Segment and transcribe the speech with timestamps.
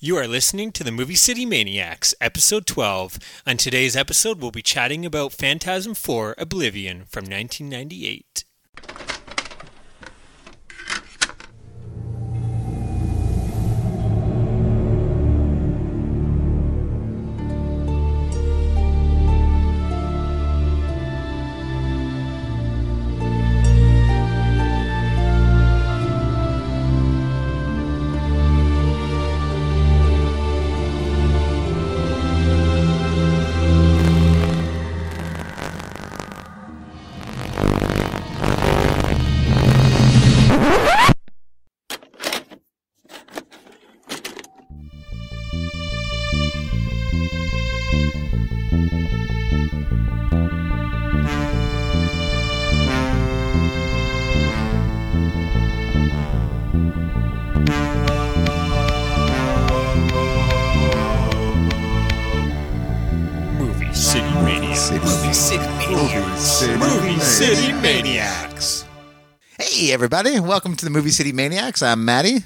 [0.00, 3.18] You are listening to the Movie City Maniacs, episode 12.
[3.48, 8.44] On today's episode, we'll be chatting about Phantasm 4 Oblivion from 1998.
[70.02, 70.38] Everybody.
[70.38, 71.82] Welcome to the Movie City Maniacs.
[71.82, 72.44] I'm Maddie,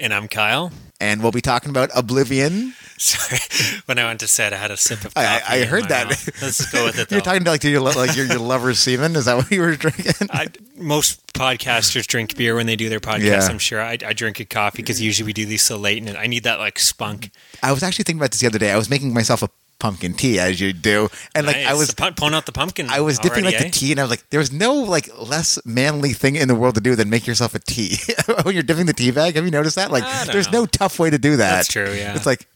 [0.00, 0.72] And I'm Kyle.
[1.00, 2.74] and we'll be talking about Oblivion.
[2.98, 3.38] Sorry,
[3.86, 5.44] when I went to set, I had a sip of I- coffee.
[5.48, 6.08] I in heard that.
[6.08, 6.42] mouth.
[6.42, 7.08] Let's go with it.
[7.12, 9.14] You're talking to like to your like your, your lover's semen.
[9.14, 10.12] Is that what you were drinking?
[10.32, 13.20] I, most podcasters drink beer when they do their podcast.
[13.22, 13.46] Yeah.
[13.46, 16.16] I'm sure I, I drink a coffee because usually we do these so late, and
[16.18, 17.30] I need that like spunk.
[17.62, 18.72] I was actually thinking about this the other day.
[18.72, 21.94] I was making myself a pumpkin tea, as you do, and like I was.
[21.94, 22.88] Pu- pulling out the pumpkin.
[22.88, 23.68] I was dipping already, like eh?
[23.68, 26.74] the tea, and I was like, "There's no like less manly thing in the world
[26.76, 27.96] to do than make yourself a tea."
[28.42, 29.90] when you're dipping the tea bag, have you noticed that?
[29.90, 30.60] Like, there's know.
[30.60, 31.56] no tough way to do that.
[31.56, 32.14] That's true, yeah.
[32.14, 32.46] It's like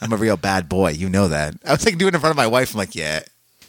[0.00, 0.90] I'm a real bad boy.
[0.90, 1.54] You know that.
[1.66, 2.72] I was like doing it in front of my wife.
[2.72, 3.20] I'm like, yeah,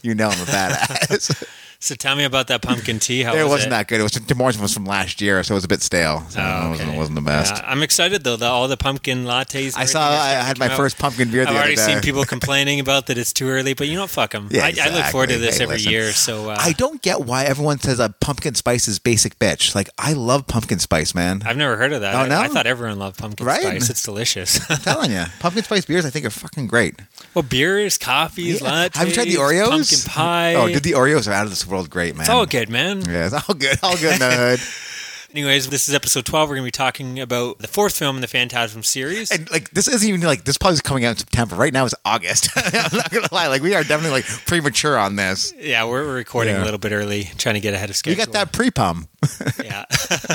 [0.01, 1.47] you know I'm a badass.
[1.85, 3.21] So tell me about that pumpkin tea.
[3.21, 3.69] How it was wasn't it?
[3.71, 3.99] that good.
[3.99, 6.25] It was Demor's was from last year, so it was a bit stale.
[6.29, 7.55] So Oh, it, wasn't, it wasn't the best.
[7.57, 8.37] Yeah, I'm excited though.
[8.37, 9.77] The, all the pumpkin lattes.
[9.77, 10.01] I saw.
[10.09, 10.77] I had my out.
[10.77, 11.73] first pumpkin beer the other day.
[11.73, 14.47] I've already seen people complaining about that it's too early, but you know, fuck them.
[14.49, 16.11] Yeah, I, I look forward to this Hey, every listen, year.
[16.11, 19.75] So uh, I don't get why everyone says a pumpkin spice is basic bitch.
[19.75, 21.43] Like I love pumpkin spice, man.
[21.45, 22.15] I've never heard of that.
[22.15, 22.39] Oh, I- no?
[22.39, 23.61] I, thought everyone loved pumpkin Right?
[23.61, 23.91] spice.
[23.91, 24.59] It's delicious.
[24.71, 26.95] I'm telling you, pumpkin spice beers I think are fucking great.
[27.35, 28.69] well, beers, coffees, Yeah.
[28.89, 28.95] lattes.
[28.95, 29.69] Have you tried the Oreos?
[29.69, 30.55] Pumpkin pie.
[30.55, 32.21] Oh, dude, the Oreos are out of this world great, man.
[32.21, 33.01] it's all good, man.
[33.01, 33.77] Yeah, it's all good.
[33.83, 34.59] All good in the hood.
[35.35, 36.47] Anyways, this is episode 12.
[36.47, 39.31] We're going to be talking about the fourth film in the Phantasm series.
[39.31, 41.57] And like this isn't even like this probably is coming out in September.
[41.57, 42.47] Right now it's August.
[42.55, 43.47] I'm not gonna lie.
[43.47, 45.53] Like we are definitely like premature on this.
[45.59, 46.63] yeah, we're, we're recording Yeah.
[46.63, 48.17] a little bit early, trying to get ahead of schedule.
[48.21, 49.09] You got that pre pum.
[49.61, 49.83] Yeah.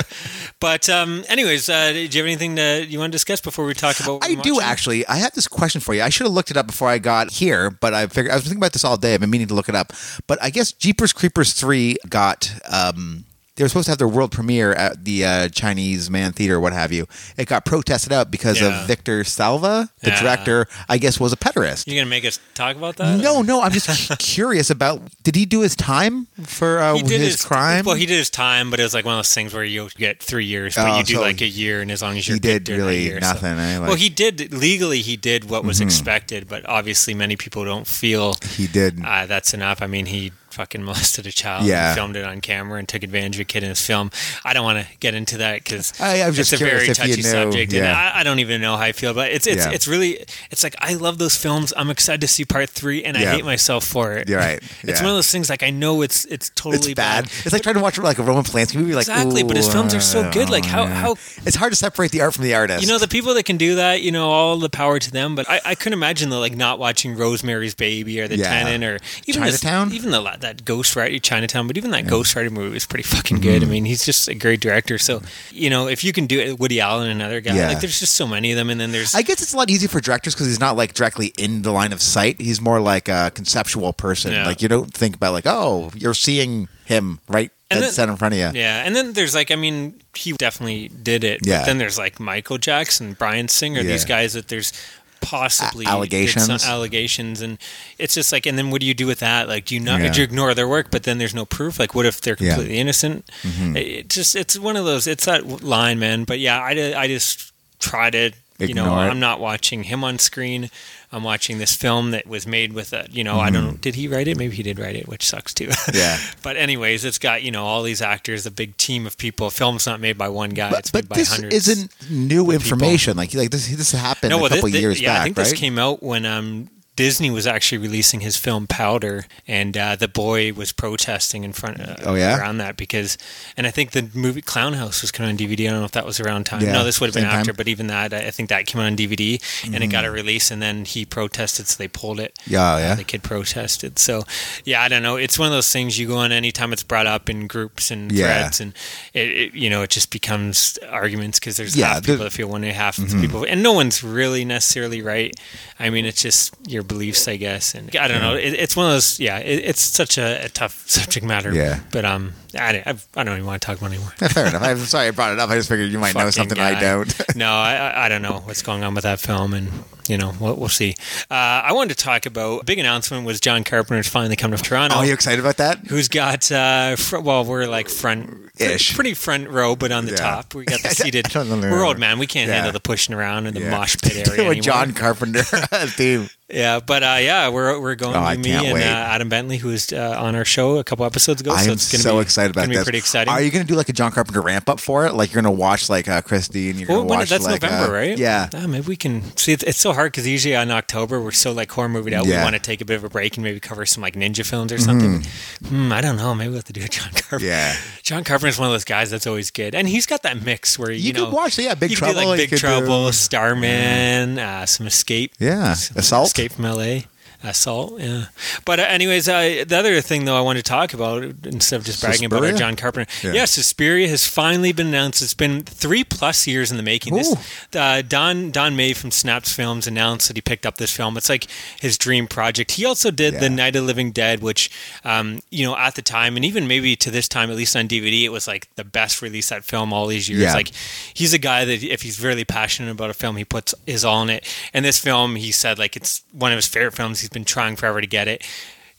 [0.59, 3.73] but um, anyways, uh, do you have anything that you want to discuss before we
[3.73, 4.21] talk about?
[4.21, 5.07] what I do actually.
[5.07, 6.03] I have this question for you.
[6.03, 8.43] I should have looked it up before I got here, but I figured I was
[8.43, 9.15] thinking about this all day.
[9.15, 9.93] I've been meaning to look it up.
[10.27, 12.53] But I guess Jeepers Creepers three got.
[12.71, 13.25] um
[13.57, 16.71] they were supposed to have their world premiere at the uh, Chinese Man Theater, what
[16.73, 17.05] have you.
[17.37, 18.81] It got protested out because Yeah.
[18.81, 20.21] of Victor Salva, the Yeah.
[20.21, 20.67] director.
[20.87, 21.85] I guess was a pederast.
[21.85, 23.19] You're gonna make us talk about that?
[23.19, 23.61] No, no.
[23.61, 23.89] I'm just
[24.19, 25.01] curious about.
[25.23, 27.83] Did he do his time for uh, He did his, crime?
[27.85, 29.89] Well, he did his time, but it was like one of those things where you
[29.97, 32.27] get three years, but Oh, you do so like a year, and as long as
[32.27, 33.59] you're he did really year, so- nothing.
[33.59, 33.79] eh?
[33.79, 35.01] Like, well, he did legally.
[35.01, 39.03] He did what was expected, but obviously, many people don't feel he did.
[39.05, 39.81] uh, that's enough.
[39.81, 41.65] I mean, he fucking molested a child.
[41.65, 41.87] Yeah.
[41.89, 44.11] and filmed it on camera and took advantage of a kid in his film.
[44.43, 47.15] I don't want to get into that because it's just a very if you touchy
[47.17, 47.85] knew, subject, and.
[47.87, 49.13] I, I don't even know how I feel.
[49.13, 49.71] But it's it's Yeah.
[49.71, 51.73] it's really it's like I love those films.
[51.75, 54.27] I'm excited to see part three, and I hate myself for it.
[54.29, 54.61] You're right.
[54.83, 57.25] It's one of those things like I know it's it's totally it's bad.
[57.45, 58.93] It's like trying to watch like a Roman Polanski movie.
[58.93, 60.49] Like Exactly, but his films are so good.
[60.49, 60.93] Like, how- yeah.
[60.93, 61.11] how-
[61.45, 62.81] it's hard to separate the art from the artist.
[62.81, 65.35] You know, the people that can do that, you know, all the power to them.
[65.35, 68.49] But I, I couldn't imagine though, like not watching Rosemary's Baby or The Yeah.
[68.49, 69.93] Tenant or even Chinatown?
[69.93, 71.67] even the that Ghost Writer Chinatown.
[71.67, 73.61] But even that Ghost Writer movie was pretty fucking good.
[73.61, 73.71] I Mm-hmm.
[73.71, 74.97] mean, he's just a great director.
[74.97, 75.21] So
[75.51, 77.55] you know, if you can do it, Woody Allen, and another guy.
[77.55, 77.67] Yeah.
[77.69, 78.69] Like, there's just so many of them.
[78.69, 80.93] And then there's I guess it's a lot easier for directors because he's not like
[80.93, 82.39] directly in the line of sight.
[82.41, 84.31] He's more like a conceptual person.
[84.33, 84.45] Yeah.
[84.45, 88.17] Like you don't think about like, oh, you're seeing him right And then- set in
[88.17, 88.59] front of you.
[88.59, 91.39] Yeah, and then there's like, I mean, he definitely did it.
[91.45, 91.59] Yeah.
[91.59, 94.73] But then there's like Michael Jackson, Bryan Singer, these guys that there's
[95.21, 96.65] possibly allegations.
[96.65, 97.57] allegations, and
[97.97, 99.47] it's just like, and then what do you do with that?
[99.47, 100.11] Like, do you not Yeah.
[100.11, 100.87] do you ignore their work?
[100.91, 101.79] But then there's no proof.
[101.79, 102.49] Like, what if they're Yeah.
[102.49, 102.55] Mm-hmm.
[102.55, 103.29] completely innocent?
[103.43, 105.07] It just it's one of those.
[105.07, 106.23] It's that line, man.
[106.25, 108.31] But yeah, I, I just try to.
[108.69, 109.07] You know, it.
[109.09, 110.69] I'm not watching him on screen.
[111.11, 113.95] I'm watching this film that was made with a, you know, I don't know, did
[113.95, 114.37] he write it?
[114.37, 115.67] Maybe he did write it, which sucks too.
[115.67, 115.91] Mm-hmm.
[116.01, 116.17] Yeah.
[116.41, 119.47] But anyways, it's got you know all these actors, a big team of people.
[119.47, 122.49] A film's not made by one guy; But, it's but made by this isn't new
[122.51, 123.17] information.
[123.17, 125.37] Like like this this happened no, a well, couple this, years yeah, back, I think
[125.37, 125.43] right?
[125.43, 126.69] this came out when um,
[127.01, 131.81] Disney was actually releasing his film Powder, and uh, the boy was protesting in front
[131.81, 132.37] uh, Oh, yeah?
[132.37, 133.17] around that because,
[133.57, 135.61] and I think the movie Clown House was coming on DVD.
[135.67, 136.61] I don't know if that was around time.
[136.61, 137.39] Yeah, no, this would have been same time.
[137.39, 139.41] after, but even that, I think that came out on DVD
[139.73, 140.07] and it got Mm.
[140.09, 142.37] a release, and then he protested, so they pulled it.
[142.45, 142.91] Yeah, yeah.
[142.91, 143.97] Uh, the kid protested.
[143.97, 144.23] So,
[144.63, 145.15] yeah, I don't know.
[145.15, 148.11] It's one of those things you go on anytime it's brought up in groups and
[148.11, 148.25] Yeah.
[148.25, 148.73] threads, and
[149.13, 152.47] it, it you know it just becomes arguments because there's Yeah, half people that feel
[152.47, 155.33] one way, half of people, and no one's really necessarily right.
[155.79, 158.35] I mean, it's just your beliefs, I guess, and I don't know.
[158.35, 159.19] It, it's one of those.
[159.19, 161.53] Yeah, it, it's such a, a tough subject matter.
[161.53, 161.79] Yeah.
[161.91, 164.11] but um, I, don't- I've- I don't even want to talk about it anymore.
[164.11, 164.61] Fair enough.
[164.61, 165.49] I'm sorry I brought it up.
[165.49, 166.81] I just figured you might know something I guy.
[166.81, 167.21] don't.
[167.35, 169.69] no, I, I- I don't know what's going on with that film, and
[170.07, 170.95] you know we'll, we'll see.
[171.29, 174.63] Uh, I wanted to talk about a big announcement was John Carpenter's finally coming to
[174.63, 174.97] Toronto.
[174.97, 175.77] Oh, you excited about that?
[175.87, 176.51] Who's got?
[176.51, 178.95] Uh, fr- well, we're like front Ish.
[178.95, 180.17] pretty front row, but on the Yeah.
[180.17, 181.35] top we got the seated.
[181.35, 182.19] I we're old man.
[182.19, 182.55] We can't Yeah.
[182.55, 183.71] handle the pushing around in the Yeah.
[183.71, 184.61] mosh pit area With.
[184.61, 186.29] John Carpenter theme.
[186.49, 188.81] Yeah, but uh, yeah, we're we're going Oh, I to me and uh.
[188.81, 191.51] Adam Bentley, who was uh, on our show a couple episodes ago.
[191.51, 192.83] I so it's gonna so be, excited about gonna this.
[192.83, 193.31] Pretty exciting.
[193.31, 195.13] Are you going to do like a John Carpenter ramp up for it?
[195.13, 197.45] Like you're going to watch like uh, Christine and you're Well, going to watch that's
[197.45, 198.17] like November, uh, right?
[198.17, 198.49] Yeah.
[198.55, 199.51] Ah, maybe we can see.
[199.53, 202.25] It's, it's so hard because usually on October we're so like horror movie out.
[202.25, 204.43] We want to take a bit of a break and maybe cover some like ninja
[204.45, 205.23] films or something.
[205.67, 206.33] Hmm, I don't know.
[206.33, 207.45] Maybe we'll have to do a John Carpenter.
[207.45, 207.75] Yeah.
[208.01, 210.91] John Carpenter's one of those guys that's always good, and he's got that mix where
[210.91, 213.11] you, You know could watch, yeah, Big you could Trouble, do like Big Trouble, do-
[213.13, 215.73] Starman, uh, some Escape, Yeah.
[215.73, 216.27] some Assault?
[216.27, 217.05] Escape from L.A.
[217.43, 218.25] Assault, yeah.
[218.65, 221.85] But uh, anyways, uh, the other thing though I wanted to talk about instead of
[221.85, 223.33] just bragging about our John Carpenter, Yeah.
[223.33, 225.21] yeah, Suspiria has finally been announced.
[225.21, 227.15] It's been three plus years in the making.
[227.15, 227.33] This
[227.75, 231.17] uh, Don Don May from Synapse Films announced that he picked up this film.
[231.17, 231.47] It's like
[231.79, 232.71] his dream project.
[232.71, 233.39] He also did Yeah.
[233.39, 234.69] The Night of the Living Dead, which
[235.03, 237.87] um, you know at the time and even maybe to this time, at least on
[237.87, 240.41] DVD, it was like the best release that film all these years.
[240.43, 240.53] Yeah.
[240.53, 240.71] Like
[241.13, 244.21] he's a guy that if he's really passionate about a film, he puts his all
[244.21, 244.47] in it.
[244.75, 247.21] And this film, he said like it's one of his favorite films.
[247.21, 248.45] He's been trying forever to get it.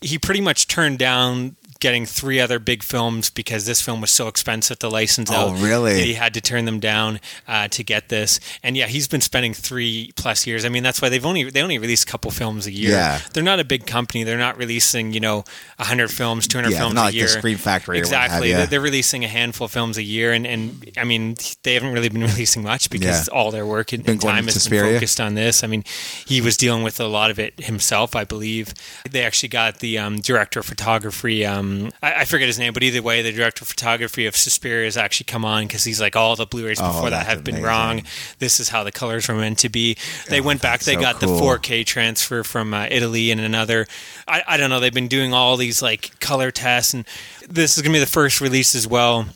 [0.00, 4.28] He pretty much turned down getting three other big films because this film was so
[4.28, 5.60] expensive to license Oh, out.
[5.60, 6.00] really?
[6.02, 8.38] he had to turn them down uh, to get this.
[8.62, 10.64] And yeah, he's been spending three plus years.
[10.64, 12.90] I mean, that's why they've only they only release a couple films a year.
[12.92, 13.20] Yeah.
[13.34, 14.22] they're not a big company.
[14.24, 15.44] They're not releasing you know
[15.78, 17.28] hundred films, two hundred Yeah, films not a like the year.
[17.28, 18.52] Scream Factory or what have Exactly.
[18.52, 21.34] They're- They're releasing a handful of films a year, and, and I mean
[21.64, 23.34] they haven't really been releasing much because Yeah.
[23.34, 25.64] all their work and, and time has been focused on this.
[25.64, 25.82] I mean,
[26.26, 28.72] he was dealing with a lot of it himself, I believe.
[29.10, 31.44] They actually got the um, director of photography.
[31.44, 31.71] Um,
[32.02, 34.96] I, I forget his name, but either way, the director of photography of Suspiria has
[34.96, 37.66] actually come on because he's like, all the Blu-rays Oh, before that have been amazing.
[37.66, 38.02] wrong.
[38.38, 39.96] This is how the colors were meant to be.
[40.28, 40.80] They went back.
[40.80, 41.36] They so got cool.
[41.36, 43.86] the 4K transfer from uh, Italy and another.
[44.26, 44.80] I, I don't know.
[44.80, 47.04] They've been doing all these like color tests, and
[47.48, 49.26] this is going to be the first release as well.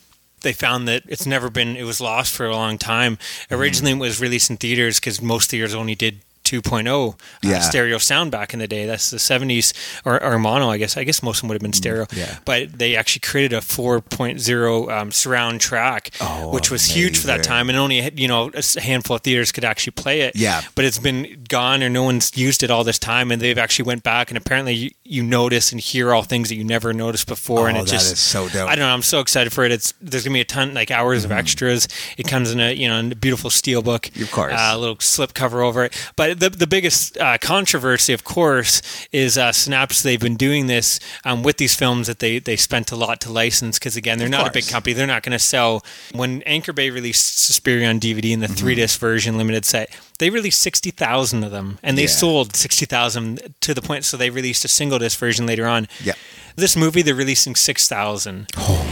[0.43, 1.77] They found that it's never been.
[1.77, 3.17] It was lost for a long time.
[3.17, 3.55] Mm-hmm.
[3.55, 7.61] Originally, it was released in theaters because most theaters only did 2.0 uh, Yeah.
[7.61, 8.87] stereo sound back in the day.
[8.87, 9.73] That's the 70s
[10.05, 10.97] or, or mono, I guess.
[10.97, 12.05] I guess most of them would have been stereo.
[12.07, 12.39] Mm, yeah.
[12.45, 17.43] But they actually created a 4.0 um, surround track, Oh, which was huge for that
[17.43, 20.37] time, and only you know a handful of theaters could actually play it.
[20.37, 20.63] Yeah.
[20.75, 23.87] But it's been gone, or no one's used it all this time, and they've actually
[23.87, 27.27] went back, and apparently you, you notice and hear all things that you never noticed
[27.27, 28.69] before, and Oh, it that just is so dope.
[28.69, 28.93] I don't know.
[28.95, 29.73] I'm so excited for it.
[29.73, 31.89] It's there's gonna be a ton like hours of extras.
[32.17, 34.23] It comes in a you know in a beautiful steel book, Mm-hmm.
[34.23, 34.53] Of course.
[34.53, 36.13] uh, a little slip cover over it.
[36.17, 40.03] But the the biggest uh, controversy, of course, is uh, Synapse.
[40.03, 43.33] They've been doing this um, with these films that they they spent a lot to
[43.33, 44.93] license because again they're Of not a big company.
[44.95, 45.85] They're not going to sell.
[46.13, 48.55] When Anchor Bay released Suspiria on DVD in the Mm-hmm.
[48.55, 52.09] three disc version limited set, they released sixty thousand of them, and they Yeah.
[52.09, 54.05] sold sixty thousand to the point.
[54.05, 55.89] So they released a single disc version later on.
[56.03, 56.15] Yeah.
[56.59, 58.47] This movie, they're releasing 6,000.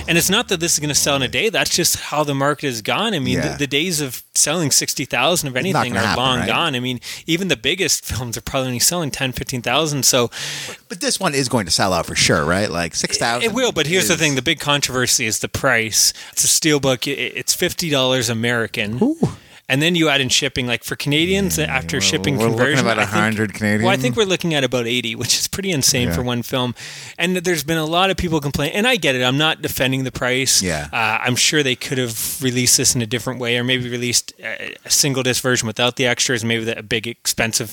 [0.06, 1.48] And it's not that this is going to sell in a day.
[1.48, 3.14] That's just how the market has gone.
[3.14, 3.52] I mean, Yeah.
[3.52, 6.46] the, the days of selling 60,000 of anything are happen, long right?
[6.46, 6.74] gone.
[6.74, 10.02] I mean, even the biggest films are probably only selling 10, 15,000.
[10.04, 10.30] So
[10.90, 12.70] But this one is going to sell out for sure, right?
[12.70, 13.48] Like six thousand.
[13.48, 13.72] it will.
[13.72, 16.12] But here's the thing the big controversy is the price.
[16.32, 18.98] It's a steelbook, it's $50 American.
[19.66, 22.98] And then you add in shipping, like for Canadians, after shipping we're looking conversion, about
[22.98, 23.82] I think- 100 Canadian.
[23.84, 26.14] Well, I think we're looking at about 80, which is pretty insane Yeah.
[26.14, 26.74] for one film.
[27.16, 29.22] And there's been a lot of people complain, and I get it.
[29.22, 30.60] I'm not defending the price.
[30.60, 30.88] Yeah.
[30.92, 34.34] Uh, I'm sure they could have released this in a different way, or maybe released
[34.38, 37.72] a, a single disc version without the extras, maybe the, a big expensive.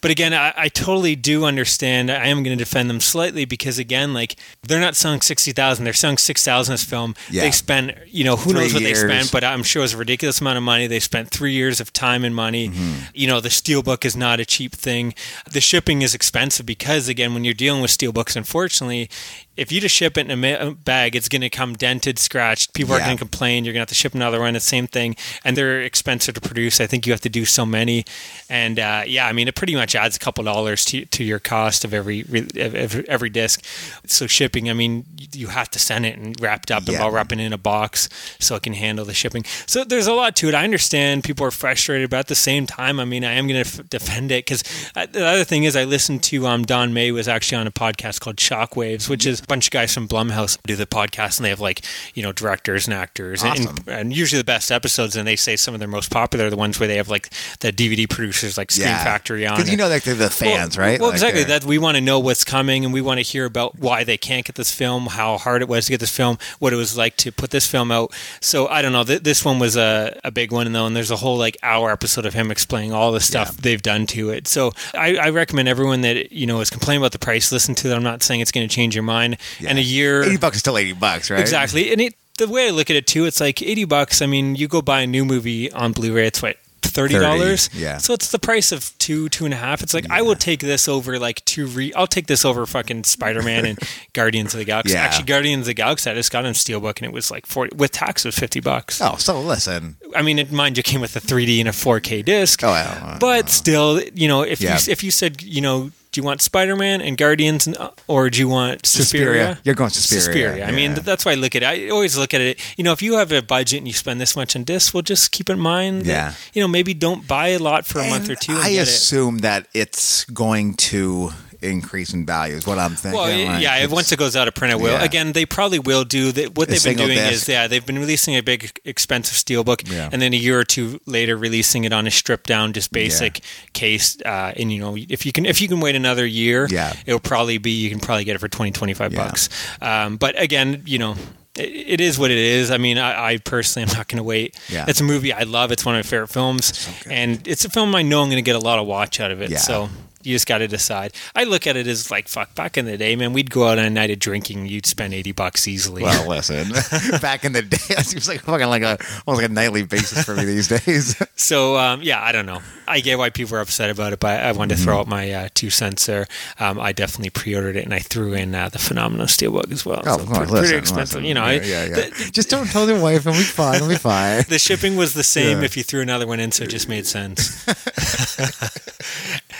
[0.00, 2.08] But again, I, I totally do understand.
[2.08, 5.92] I am going to defend them slightly because again, like they're not selling 60,000, they're
[5.92, 7.16] selling 6,000 this film.
[7.30, 7.42] Yeah.
[7.42, 9.94] They spent, you know, who knows Three what they spent, but I'm sure it was
[9.94, 10.86] a ridiculous amount of money.
[10.86, 12.68] They spent three years of time and money.
[12.68, 13.06] Mm-hmm.
[13.14, 15.14] You know, the steelbook is not a cheap thing.
[15.50, 19.08] The shipping is expensive because, again, when you're dealing with steelbooks, unfortunately,
[19.56, 22.72] if you just ship it in a bag, it's going to come dented, scratched.
[22.74, 23.64] People are going to complain.
[23.64, 24.56] You're going to have to ship another one.
[24.56, 26.80] It's the same thing, and they're expensive to produce.
[26.80, 28.04] I think you have to do so many,
[28.48, 31.38] and uh, yeah, I mean, it pretty much adds a couple dollars to to your
[31.38, 32.20] cost of every
[32.56, 33.62] every, every disc.
[34.06, 37.02] So shipping, I mean, you have to send it and wrapped up and Yeah.
[37.02, 38.08] all wrapping in a box
[38.40, 39.44] so it can handle the shipping.
[39.66, 40.54] So there's a lot to it.
[40.54, 43.62] I understand people are frustrated, but at the same time, I mean, I am going
[43.62, 44.62] to f- defend it because
[44.94, 48.20] the other thing is, I listened to um, Don May was actually on a podcast
[48.20, 51.50] called Shockwaves, which is a bunch of guys from Blumhouse do the podcast, and they
[51.50, 51.82] have like
[52.14, 53.76] you know directors and actors, and- Awesome.
[53.86, 56.50] and, and usually the best episodes, and they say some of their most popular are
[56.50, 57.30] the ones where they have like
[57.60, 59.56] the DVD producers like Scream Factory on.
[59.56, 61.00] Because you know, like they're the fans, Well- right?
[61.00, 61.44] Well, Like, exactly.
[61.44, 64.16] That we want to know what's coming, and we want to hear about why they
[64.16, 66.96] can't get this film, how hard it was to get this film, what it was
[66.96, 68.12] like to put this film out.
[68.40, 69.04] So I don't know.
[69.04, 71.90] Th- this one was a, a big one, though, and there's a whole like hour
[71.90, 73.58] episode of him explaining all the stuff Yeah.
[73.62, 74.48] they've done to it.
[74.48, 77.88] So I, I recommend everyone that you know is complaining about the price, listen to
[77.88, 77.96] that.
[77.96, 79.31] I'm not saying it's going to change your mind.
[79.66, 81.40] And a year, eighty bucks is still eighty bucks, right?
[81.40, 81.92] Exactly.
[81.92, 84.22] And it the way I look at it too, it's like eighty bucks.
[84.22, 87.68] I mean, you go buy a new movie on Blu-ray, it's what thirty dollars.
[87.68, 87.98] 30, yeah.
[87.98, 89.82] So it's the price of two, two and a half.
[89.82, 91.92] It's like I will take this over like two re.
[91.94, 93.78] I'll take this over fucking Spider-Man and
[94.12, 94.94] Guardians of the Galaxy.
[94.94, 95.02] Yeah.
[95.02, 97.74] Actually, Guardians of the Galaxy, I just got on Steelbook and it was like forty
[97.76, 99.00] with tax it was fifty bucks.
[99.00, 99.96] Oh, so listen.
[100.14, 102.62] I mean, it, mind you, came with a 3D and a 4K disc.
[102.62, 104.78] Oh, uh, but still, you know, if Yeah.
[104.86, 107.74] you if you said, you know, do you want Spider-Man and Guardians, and,
[108.06, 109.24] or do you want Suspiria?
[109.56, 109.58] Suspiria.
[109.64, 111.66] You're going Suspiria, I mean, that's why I look at it.
[111.66, 112.60] I always look at it.
[112.76, 115.02] You know, if you have a budget and you spend this much on discs, well,
[115.02, 116.02] just keep in mind.
[116.02, 116.34] That, Yeah.
[116.52, 118.52] You know, maybe don't buy a lot for a month or two.
[118.52, 118.88] And I get it.
[118.88, 122.54] assume that it's going to increase in value.
[122.56, 123.20] Is what I'm thinking.
[123.20, 123.86] Well, like, yeah.
[123.86, 124.92] Once it goes out of print, it will.
[124.92, 125.04] Yeah.
[125.04, 126.56] Again, they probably will do that.
[126.56, 127.32] What they've been doing disc.
[127.32, 130.08] is, yeah, they've been releasing a big, expensive steelbook, Yeah.
[130.12, 133.40] and then a year or two later, releasing it on a stripped down, just basic
[133.72, 134.16] case.
[134.24, 136.92] Uh, and you know, if you can, if you can wait another year, Yeah.
[137.06, 139.24] it'll probably be you can probably get it for 20, 25 Yeah.
[139.24, 139.48] bucks.
[139.80, 141.16] Um, but again, you know.
[141.54, 142.70] It, is what it is.
[142.70, 144.58] I mean, I, I personally am not going to wait.
[144.70, 144.86] Yeah.
[144.88, 145.70] It's a movie I love.
[145.70, 147.12] It's one of my favorite films, good.
[147.12, 149.30] and it's a film I know I'm going to get a lot of watch out
[149.30, 149.50] of it.
[149.50, 149.58] Yeah.
[149.58, 149.90] So
[150.24, 151.12] you just got to decide.
[151.34, 152.54] I look at it as like fuck.
[152.54, 154.66] Back in the day, man, we'd go out on a night of drinking.
[154.66, 156.02] You'd spend eighty bucks easily.
[156.02, 156.68] Well, listen.
[157.20, 160.24] Back in the day, it seems like fucking like a almost like a nightly basis
[160.24, 161.20] for me these days.
[161.36, 162.60] so um, yeah, I don't know.
[162.88, 165.30] I get why people are upset about it, but I wanted to throw out my
[165.32, 166.26] uh, two cents there.
[166.58, 170.02] Um, I definitely pre-ordered it, and I threw in uh, the Phenomena Steelbook as well.
[170.04, 171.14] Oh, so come on, pretty listen, expensive.
[171.22, 171.24] listen.
[171.24, 171.94] You know, yeah, yeah, yeah.
[171.94, 173.76] the- Just don't tell your wife, and we fine.
[173.76, 174.42] It'll be fine.
[174.48, 175.64] the shipping was the same Yeah.
[175.64, 177.64] if you threw another one in, so it just made sense.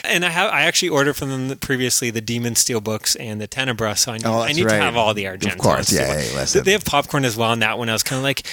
[0.04, 3.46] And I have I actually ordered from them previously the Demon Steel books and the
[3.46, 4.76] Tenebrae, so I oh, need, Oh, I need right.
[4.76, 5.52] to have all the Argento.
[5.52, 6.30] Of course, yeah, Steelbook.
[6.30, 6.64] hey, listen.
[6.64, 7.88] They have popcorn as well on that one.
[7.88, 8.46] I was kind of like.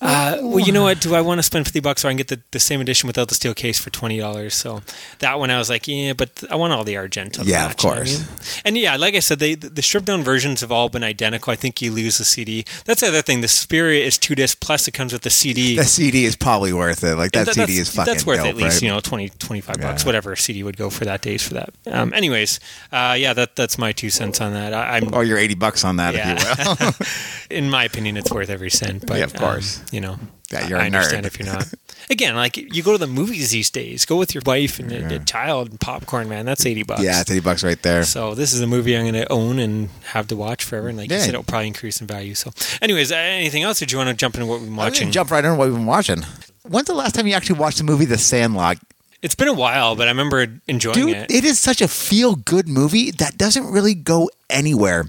[0.00, 1.00] Uh, well, you know what?
[1.00, 3.06] Do I want to spend fifty bucks, or I can get the, the same edition
[3.06, 4.54] without the steel case for twenty dollars?
[4.54, 4.82] So
[5.20, 7.42] that one, I was like, yeah, but I want all the Argento.
[7.42, 8.18] to Yeah, of match, you know I course.
[8.18, 8.28] mean?
[8.64, 11.52] And yeah, like I said, they the stripped down versions have all been identical.
[11.52, 12.64] I think you lose the CD.
[12.84, 13.40] That's the other thing.
[13.40, 15.76] The Spirit is two disc plus it comes with the CD.
[15.76, 17.16] The CD is probably worth it.
[17.16, 18.12] Like that That- CD is fucking.
[18.12, 18.82] that's worth dope, at least right?
[18.82, 20.06] you know 20 25 bucks Yeah.
[20.06, 22.60] whatever a cd would go for that days for that um, anyways
[22.92, 25.84] uh, yeah that that's my two cents on that I, i'm Or your eighty bucks
[25.84, 26.36] on that, Yeah.
[26.38, 27.58] if you will.
[27.64, 29.78] in my opinion it's worth every cent but Yeah, of course.
[29.80, 30.18] um, you know
[30.52, 31.72] Yeah, you're I a understand if you're not
[32.10, 35.16] again like you go to the movies these days go with your wife and a,
[35.16, 38.04] a child and popcorn man that's 80 bucks yeah, it's eighty bucks right there.
[38.04, 40.98] so this is a movie I'm going to own and have to watch forever, and
[40.98, 42.34] like you said, it'll probably increase in value.
[42.34, 42.50] So,
[42.80, 43.80] anyways, uh, anything else?
[43.82, 45.10] Or do you want to jump into what we've been watching?
[45.10, 46.22] jump right on what we've been watching.
[46.62, 48.78] When's the last time you actually watched the movie The Sandlot?
[49.22, 51.30] It's been a while, but I remember enjoying Dude, it.
[51.30, 55.06] it is such a feel good movie that doesn't really go anywhere.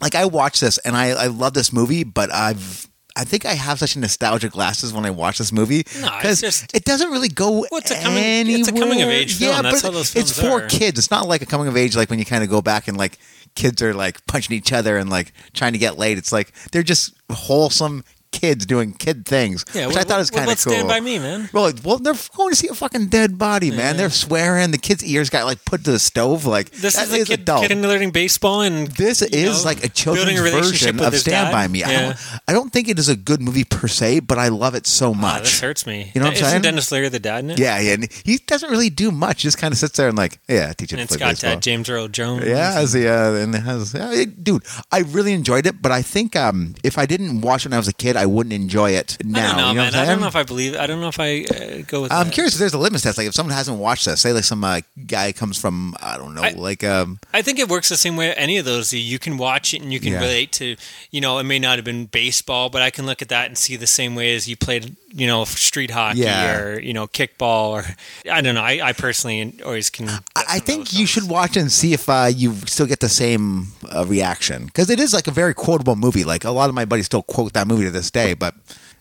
[0.00, 2.87] Like I watched this and I, I love this movie, but I've
[3.18, 7.10] I think I have such nostalgic glasses when I watch this movie No, it doesn't
[7.10, 8.60] really go Well, it's a coming- anywhere.
[8.60, 9.50] it's a coming of age film.
[9.52, 10.66] Yeah, That's but how those it's for are.
[10.68, 10.98] kids.
[10.98, 12.96] It's not like a coming of age like when you kind of go back and
[12.96, 13.18] like
[13.54, 16.16] kids are like punching each other and like trying to get laid.
[16.16, 20.30] It's like they're just wholesome kids doing kid things, Yeah, which what- I thought was
[20.32, 20.72] what kind of cool.
[20.72, 21.48] Stand By Me, man?
[21.52, 23.78] Well, well, they're going to see a fucking dead body, man.
[23.78, 23.92] Yeah.
[23.94, 24.70] They're swearing.
[24.70, 26.44] The kid's ears got like put to the stove.
[26.46, 27.66] Like This that is a kid, adult.
[27.68, 31.52] kid learning baseball, and this is know, like a children's a version of Stand dad.
[31.52, 31.82] by Me.
[31.84, 32.16] I, don't,
[32.48, 35.10] I don't think it is a good movie per se, but I love it so
[35.10, 35.42] Ah, much.
[35.44, 36.12] this hurts me.
[36.14, 36.62] You know what I'm Isn't saying?
[36.62, 37.58] Denis Leary the dad in it?
[37.58, 37.92] yeah, yeah.
[37.94, 39.38] And he doesn't really do much.
[39.42, 40.98] Just kind of sits there and like, yeah, teach him.
[40.98, 41.52] and to it's play got baseball.
[41.56, 42.44] uh, James Earl Jones.
[42.46, 45.80] Yeah, as the uh, and has, yeah, it- dude, I really enjoyed it.
[45.82, 48.26] But I think um, if I didn't watch it when I was a kid, I
[48.26, 49.38] wouldn't enjoy it now.
[49.40, 49.94] I don't know, you know man.
[49.94, 50.76] I don't know if I believe.
[50.76, 52.12] I don't know if I uh, go with.
[52.12, 52.14] It.
[52.14, 52.32] I'm that.
[52.34, 53.18] curious if there's a litmus test.
[53.18, 56.34] Like if someone hasn't watched this, say like some uh, guy comes from I don't
[56.34, 58.32] know, I- like um, I think it works the same way.
[58.34, 60.20] Any of those, you can watch it and you can Yeah.
[60.20, 60.76] relate to.
[61.10, 63.56] You know, it may not have been baseball, but I can look at that and
[63.56, 64.96] see the same way as you played.
[65.10, 66.58] You know, street hockey Yeah.
[66.58, 67.84] or you know kickball or
[68.30, 68.62] I don't know.
[68.62, 70.08] I, I personally always can.
[70.08, 73.00] I, I some of think you should watch and see if uh, you still get
[73.00, 76.24] the same uh, reaction because it is like a very quotable movie.
[76.24, 78.54] Like a lot of my buddies still quote that movie to this day, but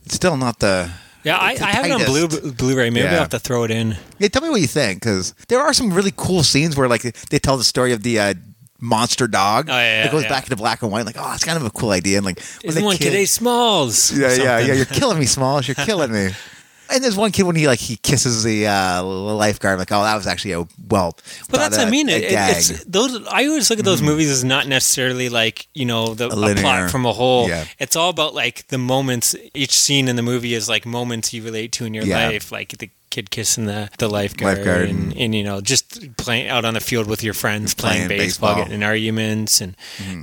[0.05, 0.89] it's still not the.
[1.23, 2.51] Yeah, I, I have it on Blu.
[2.53, 2.89] Blu-ray.
[2.89, 3.13] Maybe Yeah.
[3.13, 3.97] I'll have to throw it in.
[4.17, 7.01] Yeah, tell me what you think because there are some really cool scenes where like
[7.01, 8.19] they tell the story of the.
[8.19, 8.33] Uh,
[8.79, 9.69] Monster dog.
[9.71, 10.29] Oh, yeah, it goes yeah.
[10.29, 11.03] back into black and white.
[11.03, 12.17] Like, oh, it's kind of a cool idea.
[12.17, 14.15] And like, when Is the the one kid- today Smalls?
[14.15, 14.73] Yeah, yeah, yeah.
[14.75, 15.67] You're killing me, Smalls.
[15.67, 16.29] You're killing me.
[16.89, 19.79] And there's one kid when he like he kisses the uh, lifeguard.
[19.79, 21.17] Like, oh, that was actually a well.
[21.49, 22.09] But that's I mean.
[22.09, 23.25] a It, it's those.
[23.27, 26.61] I always look at those movies as not necessarily like you know the a linear.
[26.63, 27.47] plot from a whole.
[27.49, 27.65] Yeah.
[27.79, 29.35] It's all about like the moments.
[29.53, 32.27] Each scene in the movie is like moments you relate to in your Yeah.
[32.29, 36.15] life, like the kid kissing the the lifeguard, Lifeguard and, and- and you know just
[36.17, 38.49] playing out on the field with your friends, playing, Playing baseball, baseball.
[38.51, 38.59] Mm-hmm.
[38.63, 39.75] getting in arguments, and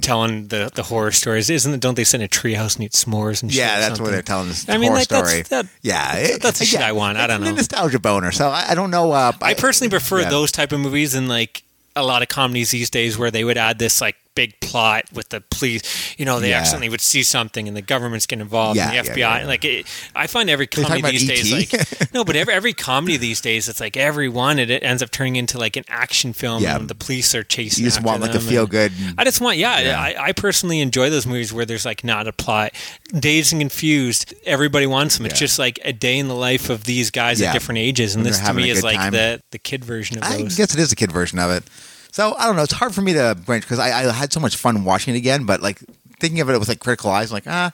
[0.02, 1.50] telling the the horror stories.
[1.50, 1.80] Isn't?
[1.80, 4.48] Don't they sit in a treehouse and eat s'mores and yeah, that's what they're telling
[4.48, 5.42] this I mean, horror like, that's- story.
[5.50, 7.18] that- yeah, it- that's the shit I want.
[7.18, 7.50] I don't know.
[7.52, 8.32] nostalgia boner.
[8.32, 9.12] So I, I don't know.
[9.12, 10.30] Uh, I personally prefer yeah.
[10.30, 11.62] those type of movies than like
[11.96, 15.28] a lot of comedies these days where they would add this like big plot with
[15.28, 15.82] the police.
[16.18, 16.58] You know, they Yeah.
[16.58, 19.16] accidentally would see something and the government's get involved Yeah, and the FBI.
[19.40, 19.46] yeah.
[19.46, 23.40] Like, it, I find every comedy these days like no, but every every comedy these
[23.40, 26.62] days it's like every one it, it ends up turning into like an action film.
[26.62, 26.76] Yeah.
[26.76, 27.84] and the police are chasing.
[27.84, 28.92] You just want like a feel good.
[29.18, 29.74] I just want, yeah.
[30.00, 32.72] I, I personally enjoy those movies where there's like not a plot.
[33.18, 35.26] Dazed and Confused, everybody wants them.
[35.26, 38.26] It's just like a day in the life of these guys at different ages, and
[38.26, 39.12] And this to me is like time.
[39.12, 40.32] the the kid version of those.
[40.32, 41.64] I guess it is a kid version of it.
[42.14, 42.62] So I don't know.
[42.62, 45.18] It's hard for me to branch because I, I had so much fun watching it
[45.18, 45.46] again.
[45.46, 45.80] But like
[46.20, 47.72] thinking of it with like critical eyes, I'm like ah,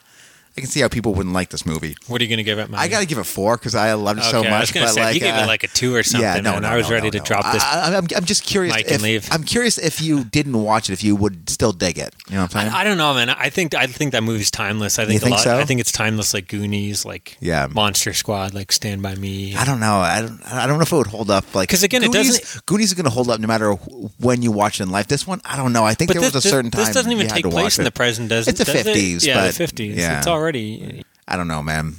[0.60, 1.96] I can see how people wouldn't like this movie.
[2.06, 2.68] What are you going to give it?
[2.68, 2.80] Mike?
[2.80, 4.52] I got to give it four because I loved it so much.
[4.52, 6.02] I was going to but say like, you gave uh, it like a two or
[6.02, 6.20] something.
[6.28, 7.24] yeah, no, and no, I was no, ready no, to no.
[7.24, 7.64] drop this.
[7.64, 8.74] I, am I'm just curious.
[8.74, 9.28] Mike if, and leave.
[9.32, 12.14] I'm curious if you didn't watch it, if you would still dig it.
[12.28, 12.74] You know what I'm saying?
[12.74, 13.30] I, I don't know, man.
[13.30, 14.98] I think I think that movie's timeless.
[14.98, 15.40] I think, You a lot.
[15.40, 15.56] so?
[15.58, 17.66] I think it's timeless, like Goonies, like Yeah.
[17.70, 19.54] Monster Squad, like Stand by Me.
[19.56, 19.94] I don't know.
[19.96, 20.40] I don't.
[20.52, 21.54] I don't know if it would hold up.
[21.54, 23.72] Like 'Cause again, it Goonies, doesn't- Goonies is going to hold up no matter
[24.18, 25.06] when you watch it in life.
[25.08, 25.84] This one, I don't know.
[25.84, 26.86] I think But there this, was a certain this, time.
[26.86, 28.58] this doesn't even take place in the present, does it?
[28.60, 29.96] It's the 50s, Yeah, the 50s.
[29.96, 30.18] yeah.
[30.18, 30.49] It's already.
[31.28, 31.94] I don't know, man.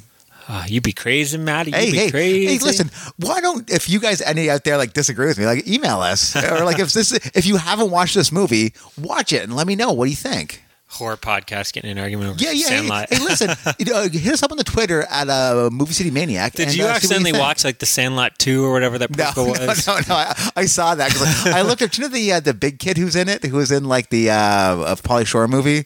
[0.50, 1.72] ah, you be crazy, Maddie.
[1.72, 2.46] You Hey, be hey, crazy.
[2.48, 2.60] hey!
[2.60, 6.00] Listen, why don't if you guys any out there like disagree with me, like email
[6.02, 9.68] us or like if this if you haven't watched this movie, watch it and let
[9.68, 10.64] me know what do you think.
[10.88, 12.68] Horror podcast getting an argument over Yeah, yeah.
[12.68, 13.08] Hey, Sandlot.
[13.10, 16.52] hey, listen, you know, hit us up on the Twitter at uh, Movie City Maniac.
[16.52, 17.42] Did and, you uh, accidentally think.
[17.42, 19.88] watch like the Sandlot two or whatever that No, prequel no, was?
[19.88, 20.16] no, no.
[20.16, 21.18] I, I saw that.
[21.46, 23.56] like, I looked at you know the uh, the big kid who's in it, who
[23.56, 25.86] was in like the uh, of Pauly Shore movie.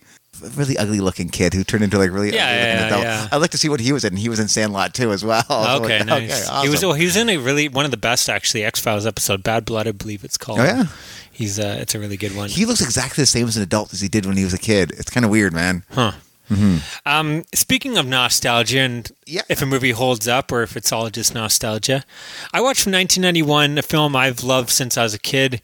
[0.55, 3.03] Really ugly looking kid who turned into like really Yeah, ugly yeah, adult.
[3.03, 3.27] yeah.
[3.31, 4.15] I looked to see what he was in.
[4.15, 5.43] He was in Sandlot too as well.
[5.49, 6.47] Okay, like, nice.
[6.49, 6.89] okay, He was awesome.
[6.89, 9.65] oh, he was in a really one of the best actually X Files episode, Bad
[9.65, 10.59] Blood, I believe it's called.
[10.59, 10.85] Oh, yeah?
[11.31, 12.49] he's uh, it's a really good one.
[12.49, 14.57] He looks exactly the same as an adult as he did when he was a
[14.59, 14.91] kid.
[14.91, 15.83] It's kind of weird, man.
[15.91, 16.11] Huh.
[17.05, 19.41] Um, speaking of nostalgia and Yeah.
[19.49, 22.03] if a movie holds up or if it's all just nostalgia,
[22.53, 25.61] I watched from 1991 a film I've loved since I was a kid.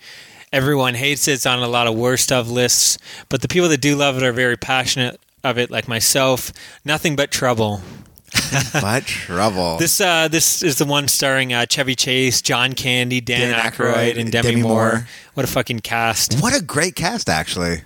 [0.52, 1.34] Everyone hates it.
[1.34, 2.98] It's on a lot of worst of lists,
[3.30, 6.52] but the people that do love it are very passionate of it, like myself.
[6.84, 7.82] Nothing but trouble.
[8.74, 9.78] but trouble.
[9.78, 13.94] This uh, this is the one starring uh, Chevy Chase, John Candy, Dan, Dan Aykroyd,
[13.94, 14.74] Aykroyd, and Demi, Demi Moore.
[14.74, 15.08] Moore.
[15.34, 16.42] What a fucking cast!
[16.42, 17.82] what a great cast, actually.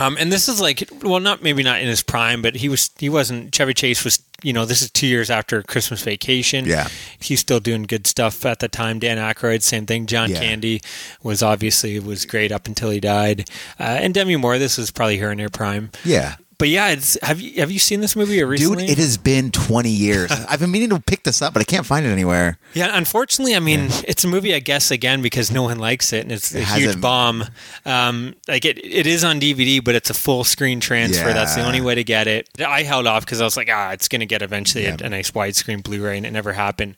[0.00, 2.90] Um, and this is like, well, not maybe not in his prime, but he was
[2.98, 3.52] he wasn't.
[3.54, 6.64] Chevy Chase was, you know, this is two years after Christmas Vacation.
[6.64, 6.88] Yeah.
[7.20, 8.98] he's still doing good stuff at the time.
[8.98, 10.06] Dan Aykroyd, same thing.
[10.06, 10.40] John Yeah.
[10.40, 10.80] Candy
[11.22, 13.48] was obviously was great up until he died.
[13.78, 15.90] Uh, and Demi Moore, this is probably her in her prime.
[16.04, 16.36] Yeah.
[16.60, 19.50] But yeah, it's have you have you seen this movie or Dude, it has been
[19.50, 20.30] 20 years.
[20.48, 22.58] I've been meaning to pick this up, but I can't find it anywhere.
[22.74, 26.20] Yeah, unfortunately, I mean, it's a movie, I guess, again because no one likes it,
[26.22, 27.44] and it's a It huge bomb.
[27.84, 31.32] Um, like it, it is on DVD, but it's a full screen transfer.
[31.32, 32.46] That's the only way to get it.
[32.64, 34.96] I held off because I was like, ah, it's going to get eventually Yeah.
[35.00, 36.96] a, a nice widescreen Blu-ray, and it never happened.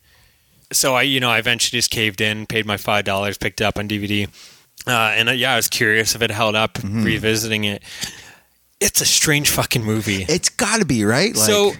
[0.72, 3.64] So I, you know, I eventually just caved in, paid my five dollars, picked it
[3.64, 4.26] up on DVD,
[4.88, 6.74] uh, and uh, yeah, I was curious if it held up.
[6.74, 7.04] Mm-hmm.
[7.04, 7.82] Revisiting it,
[8.82, 10.26] it's a strange fucking movie.
[10.28, 11.34] It's got to be, right?
[11.34, 11.72] Like, so.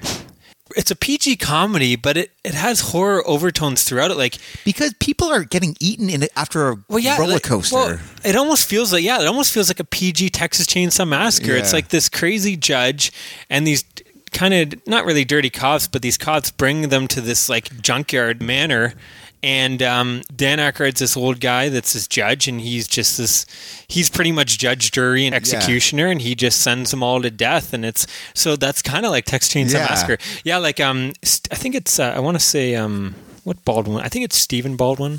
[0.74, 4.16] It's a PG comedy, but it, it has horror overtones throughout it.
[4.16, 7.76] Like because people are getting eaten in it after a well, yeah, roller like- coaster.
[7.76, 11.52] well, it almost feels like yeah, it almost feels like a PG Texas Chainsaw Massacre.
[11.52, 13.12] It's like this crazy judge
[13.50, 13.84] and these
[14.32, 18.40] kind of not really dirty cops, but these cops bring them to this like junkyard
[18.42, 18.94] manor.
[19.42, 23.44] And um, Dan Aykroyd's this old guy that's his judge, and he's just this.
[23.88, 27.72] He's pretty much judge, jury, and executioner, and he just sends them all to death.
[27.74, 29.86] And it's so that's kind of like Texas Chainsaw Yeah.
[29.90, 30.18] Massacre.
[30.44, 31.12] Yeah, like um,
[31.50, 34.04] I think it's uh, I want to say um, what Baldwin?
[34.04, 35.18] I think it's Stephen Baldwin.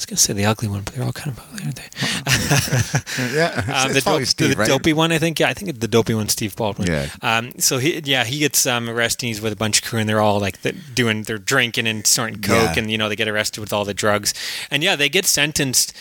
[0.00, 3.34] I was gonna say the ugly one, but they're all kind of ugly, aren't they?
[3.36, 4.68] yeah, Um, the, dope- Steve, the right?
[4.68, 5.38] dopey one, I think.
[5.38, 6.88] Yeah, I think the dopey one, Steve Baldwin.
[6.88, 7.08] Yeah.
[7.22, 9.26] Um, so he, yeah, he gets um, arrested.
[9.26, 12.06] He's with a bunch of crew, and they're all like the, doing, they're drinking and
[12.06, 12.78] snorting coke, Yeah.
[12.78, 14.32] and you know they get arrested with all the drugs,
[14.70, 15.94] and yeah, they get sentenced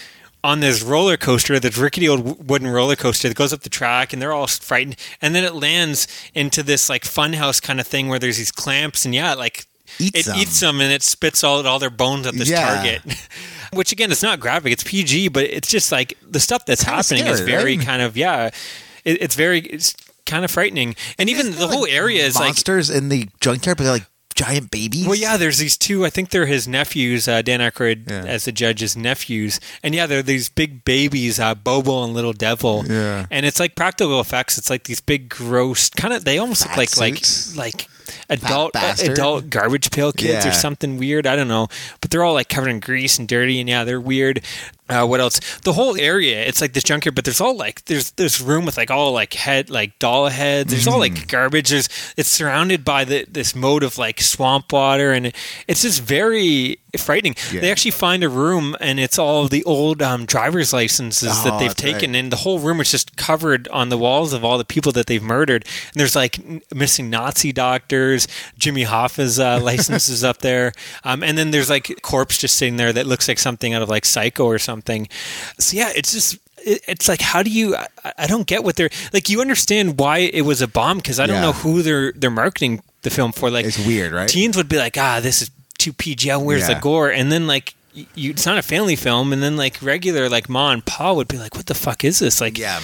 [0.44, 4.14] on this roller coaster, this rickety old wooden roller coaster that goes up the track,
[4.14, 8.08] and they're all frightened, and then it lands into this like funhouse kind of thing
[8.08, 9.66] where there's these clamps, and yeah, like.
[9.98, 10.36] Eats it them.
[10.38, 12.76] eats them and it spits all all their bones at this Yeah.
[12.76, 13.02] target,
[13.74, 14.72] which again, it's not graphic.
[14.74, 17.86] It's PG, but it's just like the stuff that's happening is very right?
[17.86, 18.50] kind of yeah.
[19.06, 22.36] It, it's very it's kind of frightening, and even Isn't the whole like, area is
[22.36, 22.46] like.
[22.50, 24.06] monsters in the junkyard, but they're like
[24.36, 25.06] giant babies.
[25.06, 26.06] Well, yeah, there's these two.
[26.06, 28.24] I think they're his nephews, uh, Dan Aykroyd Yeah.
[28.26, 32.86] as the judge's nephews, and yeah, they're these big babies, uh, Bobo and Little Devil.
[32.88, 33.26] Yeah.
[33.32, 34.58] and it's like practical effects.
[34.58, 36.24] It's like these big, gross kind of.
[36.26, 37.56] They almost look like suits.
[37.58, 37.88] like like
[38.30, 40.52] adult uh, adult garbage pail kids Yeah.
[40.52, 41.26] or something weird.
[41.28, 41.68] I don't know,
[42.02, 44.42] but they're all like covered in grease and dirty, and yeah, they're weird.
[44.88, 45.40] Uh, what else?
[45.60, 48.76] The whole area, it's like this junkyard, but there's all like there's this room with
[48.76, 50.72] like all like head like doll heads.
[50.72, 51.00] There's all Mm.
[51.02, 51.70] like garbage.
[51.70, 55.32] There's it's surrounded by the this moat of like swamp water, and
[55.68, 57.36] it's just very frightening.
[57.52, 57.62] Yeah.
[57.62, 61.60] They actually find a room, and it's all the old um, driver's licenses Oh, that
[61.60, 62.20] they've taken, right.
[62.20, 65.06] and the whole room is just covered on the walls of all the people that
[65.08, 65.66] they've murdered.
[65.66, 66.40] And there's like
[66.74, 68.28] missing Nazi doctors.
[68.58, 70.74] Jimmy Hoffa's uh, license is up there,
[71.04, 73.82] um, and then there's like a corpse just sitting there that looks like something out
[73.82, 75.08] of like Psycho or something.
[75.60, 76.38] So yeah, it's just.
[76.66, 77.74] It's like, how do you?
[77.78, 79.30] I, I don't get what they're like.
[79.30, 81.42] You understand why it was a bomb because I don't Yeah.
[81.44, 83.50] know who they're they're marketing the film for.
[83.50, 84.28] Like, It's weird, right?
[84.28, 86.30] Teens would be like, ah, this is too PG.
[86.36, 87.10] Where's the gore?
[87.12, 89.34] And then like, you, it's not a family film.
[89.34, 92.20] And then like regular like Ma and Pa would be like, what the fuck is
[92.20, 92.40] this?
[92.40, 92.82] Like, Yeah.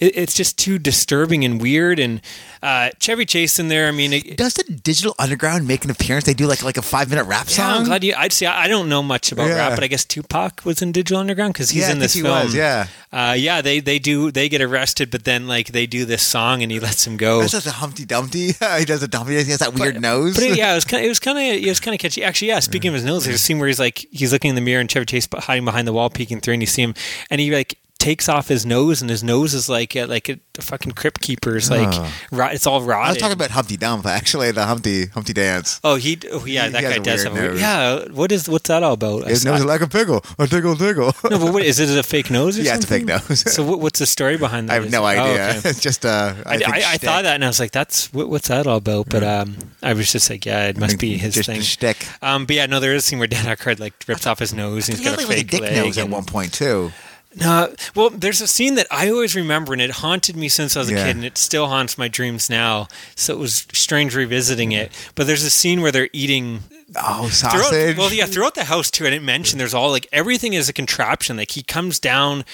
[0.00, 1.98] It, it's just too disturbing and weird.
[1.98, 2.20] And
[2.62, 3.88] uh, Chevy Chase in there.
[3.88, 6.24] I mean, it, Does the Digital Underground make an appearance?
[6.24, 7.66] They do like like a five minute rap song.
[7.70, 7.76] yeah.
[7.76, 8.14] I'm glad you.
[8.16, 9.56] I'd say I don't know much about Yeah.
[9.56, 12.22] rap, but I guess Tupac was in Digital Underground because he's Yeah, in this he
[12.22, 12.44] film.
[12.44, 12.86] was, yeah.
[13.12, 13.60] uh, yeah.
[13.62, 16.80] They they do they get arrested, but then like they do this song and he
[16.80, 17.40] lets him go.
[17.40, 18.46] That's just a Humpty Dumpty.
[18.78, 19.32] he does a Dumpty.
[19.42, 20.34] He has that weird nose.
[20.34, 22.00] But it- yeah, it was kind of it was kind of it was kind of
[22.00, 22.22] catchy.
[22.24, 22.60] Actually, yeah.
[22.60, 24.80] Speaking of his nose, there's a scene where he's like he's looking in the mirror
[24.80, 26.94] and Chevy Chase hiding behind the wall, peeking through, and you see him,
[27.30, 30.38] and he like takes off his nose, and his nose is like uh, like a,
[30.60, 32.12] fucking crypt keeper's like Oh.
[32.32, 33.06] rot, it's all rotted.
[33.06, 35.80] I was talking about Humpty Dump, actually, the Humpty Humpty Dance.
[35.84, 36.18] Oh, he.
[36.32, 37.58] Oh, yeah, He- that he guy does have a weird.
[37.58, 39.24] Yeah, what is what's that all about?
[39.26, 41.12] I His saw- nose is like a pickle, a tickle tickle.
[41.30, 41.96] no, but what is it?
[41.98, 42.58] A fake nose?
[42.58, 43.52] Or Yeah, it's a fake nose.
[43.52, 44.72] so what, what's the story behind that?
[44.72, 45.58] I have no it- oh, idea.
[45.58, 45.68] okay.
[45.70, 48.28] It's just uh, I, I, I, I thought that, and I was like, "That's what,
[48.28, 51.34] what's that all about?" But um, I was just like, "Yeah, it must be his
[51.34, 52.06] just thing." a shtick.
[52.22, 54.52] Um, but yeah, no, there is a scene where Dan Aykroyd like rips off his
[54.54, 55.76] nose and He he's got a like, fake a dick leg.
[55.76, 56.92] nose at one point too.
[57.38, 60.80] No, well, there's a scene that I always remember, and it haunted me since I
[60.80, 61.04] was a Yeah.
[61.04, 62.88] kid, and it still haunts my dreams now.
[63.14, 64.90] So it was strange revisiting it.
[64.90, 65.10] Mm-hmm.
[65.16, 66.62] But there's a scene where they're eating
[66.96, 67.96] Oh, throughout, sausage.
[67.96, 69.06] well, yeah, throughout the house too.
[69.06, 71.36] I didn't mention there's all like everything is a contraption.
[71.36, 72.44] Like he comes down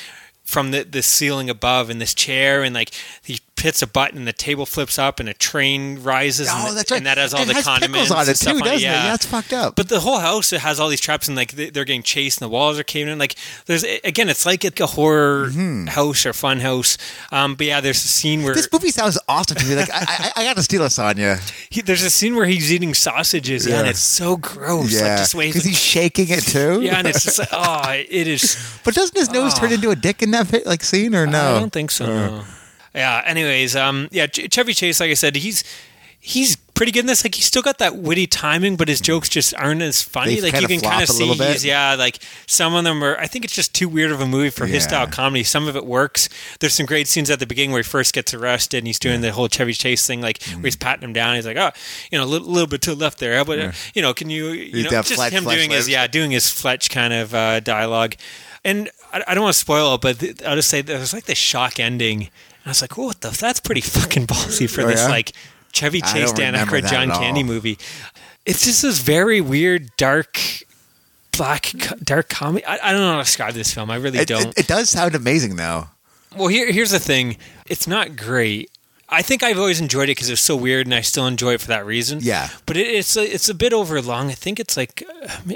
[0.45, 2.91] from the the ceiling above in this chair, and like
[3.23, 6.49] he hits a button, and the table flips up, and a train rises.
[6.51, 6.99] Oh, and, that's right.
[6.99, 8.81] And that has all It the has condiments on it too, doesn't it?
[8.83, 9.77] Yeah, Yeah, that's fucked up.
[9.77, 12.41] But the whole house it has all these traps, and like they- they're getting chased,
[12.41, 13.19] and the walls are caving in.
[13.19, 15.51] Like there's again, it's like a horror
[15.89, 16.99] house or fun house.
[17.31, 18.57] Um, but yeah, there's a scene where Mm-hmm.
[18.59, 19.75] this movie sounds awesome to me.
[19.77, 20.05] Like I,
[20.37, 21.37] I, I got to steal this on you.
[21.71, 23.67] he, there's a scene where he's eating sausages.
[23.67, 24.93] Yeah, and it's so gross.
[24.93, 26.81] Yeah, because he's shaking it too.
[26.83, 28.57] yeah, and it's just like, oh, it is.
[28.85, 29.75] but doesn't his nose turn Ah.
[29.75, 31.57] into a dick in that like scene or no?
[31.57, 32.07] I don't think so.
[32.07, 32.45] no.
[32.95, 33.23] Yeah.
[33.25, 35.65] Anyways, um, yeah, Ch- Chevy Chase, like I said, he's
[36.25, 37.25] he's pretty good in this.
[37.25, 40.37] Like he's still got that witty timing, but his jokes just aren't as funny.
[40.37, 43.17] They like you can kind of see he's yeah, like some of them are.
[43.19, 44.89] I think it's just too weird of a movie for his Yeah.
[44.89, 45.43] style comedy.
[45.43, 46.29] Some of it works.
[46.61, 49.21] There's some great scenes at the beginning where he first gets arrested and he's doing
[49.21, 50.57] the whole Chevy Chase thing, like Mm-hmm.
[50.61, 51.35] where he's patting him down.
[51.37, 51.71] He's like, oh,
[52.11, 53.39] you know, a little, little bit to the left there.
[53.39, 56.07] About uh, you know, can you, you know, just Fletch- him Fletch doing his yeah,
[56.07, 58.15] doing his Fletch kind of uh, dialogue.
[58.65, 61.39] And I, I don't want to spoil it, but I'll just say there's like this
[61.39, 62.29] shock ending.
[62.65, 63.31] And I was like, "Oh, what the?
[63.31, 65.09] That's pretty fucking ballsy for Oh, this yeah?
[65.09, 65.33] like
[65.73, 67.11] Chevy Chase, Dan Aykroyd, John.
[67.11, 67.79] Candy movie."
[68.47, 70.39] It's just this very weird, dark,
[71.37, 71.73] black,
[72.03, 72.65] dark comedy.
[72.65, 73.91] I, I don't know how to describe this film.
[73.91, 74.47] I really It, don't.
[74.49, 75.89] it, it does sound amazing though.
[76.37, 77.37] Well, here, here's the thing.
[77.67, 78.71] It's not great.
[79.09, 81.55] I think I've always enjoyed it because it was so weird, and I still enjoy
[81.55, 82.21] it for that reason.
[82.23, 82.49] Yeah.
[82.65, 84.31] But it, it's a, it's a bit overlong.
[84.31, 85.53] I think it's like, uh,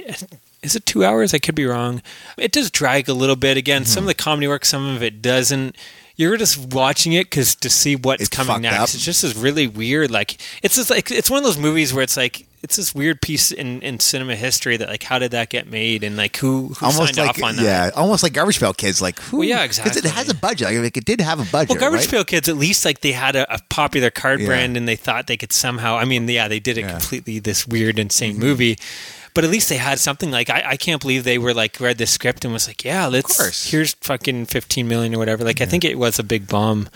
[0.63, 1.33] is it two hours?
[1.33, 2.03] I could be wrong.
[2.37, 3.57] It does drag a little bit.
[3.57, 4.11] Again, some Mm-hmm.
[4.11, 5.75] of the comedy work, some of it doesn't.
[6.17, 8.77] You're just watching it because to see what's It's coming next.
[8.77, 8.83] up.
[8.85, 10.11] It's just is really weird.
[10.11, 13.21] Like it's just like it's one of those movies where it's like it's this weird
[13.21, 16.69] piece in, in cinema history that like how did that get made and like who,
[16.69, 17.63] who almost signed like off on that?
[17.63, 19.01] yeah, almost like Garbage Pail Kids.
[19.03, 19.39] Like, who?
[19.39, 20.73] Well, yeah, Because it has a budget.
[20.83, 21.69] Like, it did have a budget.
[21.71, 22.11] Well, Garbage right?
[22.11, 24.47] Pail Kids, at least like they had a, a popular card Yeah.
[24.47, 25.97] brand, and they thought they could somehow.
[25.97, 26.87] I mean, yeah, they did it Yeah.
[26.89, 26.99] Mm-hmm.
[26.99, 28.79] completely this weird, insane movie,
[29.37, 30.33] but at least they had something.
[30.33, 33.07] Like I, I can't believe they were like read the script and was like, yeah,
[33.07, 35.45] let's here's fucking fifteen million or whatever.
[35.45, 36.89] Like I think it was a big bomb.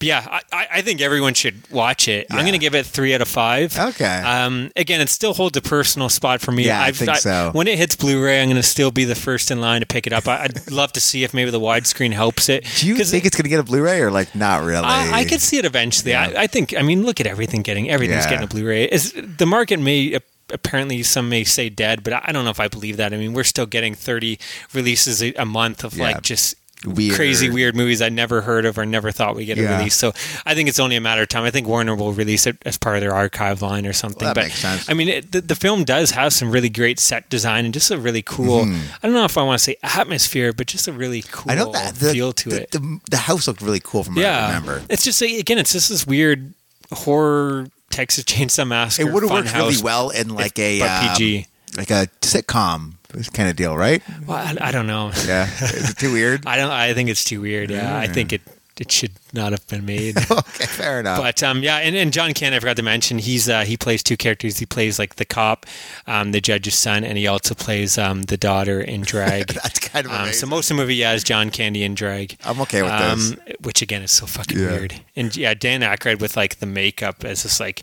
[0.00, 2.26] But yeah, I, I I think everyone should watch it.
[2.28, 3.78] I'm going to give it three out of five.
[3.78, 4.04] Okay.
[4.04, 6.66] Um, again, it still holds a personal spot for me.
[6.66, 7.50] Yeah, I I've- think so.
[7.52, 10.08] When it hits Blu-ray, I'm going to still be the first in line to pick
[10.08, 10.26] it up.
[10.26, 12.66] I, I'd love to see if maybe the widescreen helps it.
[12.78, 14.84] Do you think it's going to get a Blu-ray or like not really?
[14.84, 16.10] I, I could see it eventually.
[16.10, 16.32] Yeah.
[16.36, 16.74] I, I think.
[16.76, 18.30] I mean, look at everything getting everything's Yeah.
[18.30, 18.86] getting a Blu-ray.
[18.86, 20.18] Is the market may
[20.54, 23.12] apparently some may say dead, but I don't know if I believe that.
[23.12, 24.38] I mean, we're still getting thirty
[24.72, 26.04] releases a, a month of Yeah.
[26.04, 26.54] like just.
[26.86, 27.14] Weird.
[27.16, 29.74] Crazy, weird movies I never heard of or never thought we'd get Yeah.
[29.74, 29.94] a release.
[29.94, 30.12] So
[30.44, 31.44] I think it's only a matter of time.
[31.44, 34.20] I think Warner will release it as part of their archive line or something.
[34.26, 34.90] Well, that but makes sense.
[34.90, 37.90] I mean, it, the, the film does have some really great set design and just
[37.90, 38.66] a really cool.
[38.66, 38.96] Mm-hmm.
[39.02, 41.54] I don't know if I want to say atmosphere, but just a really cool I
[41.54, 44.26] know that the, feel to the, it The, the house looked really cool from what
[44.26, 44.82] I remember.
[44.90, 46.52] it's just again, it's just this weird
[46.92, 49.08] horror Texas Chainsaw Massacre.
[49.08, 51.46] It would have worked really well in like a but um, PG.
[51.76, 52.94] like a sitcom
[53.32, 54.02] kind of deal, right?
[54.26, 55.12] Well, I, I don't know.
[55.26, 56.44] Yeah, is it too weird?
[56.46, 56.70] I don't.
[56.70, 57.70] I think it's too weird.
[57.70, 58.42] Yeah, I think it
[58.80, 60.16] it should not have been made.
[60.30, 61.18] okay, fair enough.
[61.18, 64.02] But um, yeah, and, and John Cann, I forgot to mention, he's uh, he plays
[64.02, 64.58] two characters.
[64.58, 65.66] He plays like the cop,
[66.06, 69.48] um, the judge's son, and he also plays um, the daughter in drag.
[69.48, 70.40] That's kind of Um, amazing.
[70.40, 72.36] so most of the movie, yeah, is John Candy in drag.
[72.44, 73.56] I'm okay with this.
[73.60, 74.70] Which again is so fucking Yeah.
[74.70, 74.94] weird.
[75.16, 77.82] And yeah, Dan Aykroyd with like the makeup as this like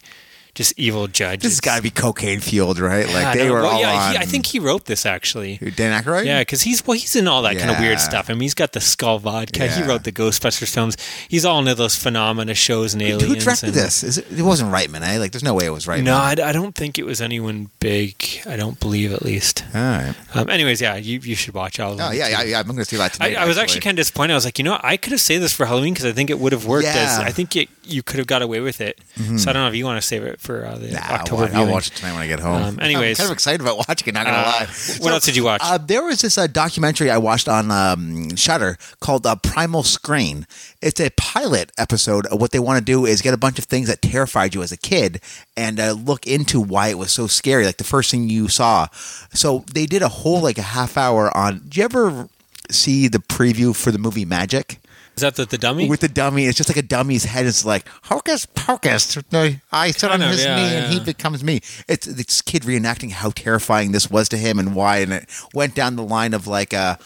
[0.54, 1.42] just evil judge.
[1.42, 3.08] This has got to be cocaine fueled, right?
[3.08, 4.12] Like I they were well, all yeah, on.
[4.12, 5.58] he, I think he wrote this actually.
[5.58, 6.26] Dan Aykroyd.
[6.26, 8.30] Yeah, because he's well, he's in all that kind of weird stuff.
[8.30, 9.68] I mean, he's got the Skull Vodka.
[9.68, 10.98] He wrote the Ghostbusters films.
[11.28, 13.24] He's all into those phenomena shows and aliens.
[13.24, 14.04] Who directed and- this?
[14.04, 15.20] Is it, it wasn't Reitman, eh?
[15.20, 16.04] Like, there's no way it was Reitman.
[16.04, 18.16] No, I, I don't think it was anyone big.
[18.46, 19.64] I don't believe, at least.
[19.74, 20.14] All right.
[20.34, 22.08] Um, anyways, yeah, you, you should watch all of them.
[22.10, 22.60] Oh yeah, yeah, yeah.
[22.60, 23.36] I'm going to see that tonight.
[23.36, 24.34] I was actually kind of disappointed.
[24.34, 24.84] I was like, you know, what?
[24.86, 26.88] I could have saved this for Halloween because I think it would have worked.
[26.88, 27.26] As, Yeah.
[27.26, 29.00] I think it, you could have got away with it.
[29.38, 31.16] So I don't know if you want to save it for uh, the Nah, I'll,
[31.20, 32.62] October watch, I'll watch it tonight when I get home.
[32.64, 33.20] Um, anyways.
[33.20, 34.14] I'm kind of excited about watching it.
[34.14, 34.68] Not gonna Uh, lie.
[35.00, 35.62] what else did you watch?
[35.64, 40.48] Uh, there was this uh, documentary I watched on um, Shudder called uh, Primal Screen.
[40.82, 42.26] It's a pilot episode.
[42.32, 44.72] What they want to do is get a bunch of things that terrified you as
[44.72, 45.22] a kid
[45.56, 47.66] and uh, look into why it was so scary.
[47.66, 48.88] Like the first thing you saw.
[49.34, 51.60] So they did a whole like a half hour on.
[51.66, 52.30] Did you ever
[52.70, 54.80] see the preview for the movie Magic?
[55.22, 55.88] Is that the, the dummy?
[55.88, 56.46] with the dummy.
[56.48, 57.46] It's just like a dummy's head.
[57.46, 59.18] It's like hocus pocus.
[59.32, 61.62] No, I sit on Kind of, his yeah, knee and he becomes me.
[61.88, 64.98] It's this kid reenacting how terrifying this was to him and why.
[64.98, 66.98] And it went down the line of like a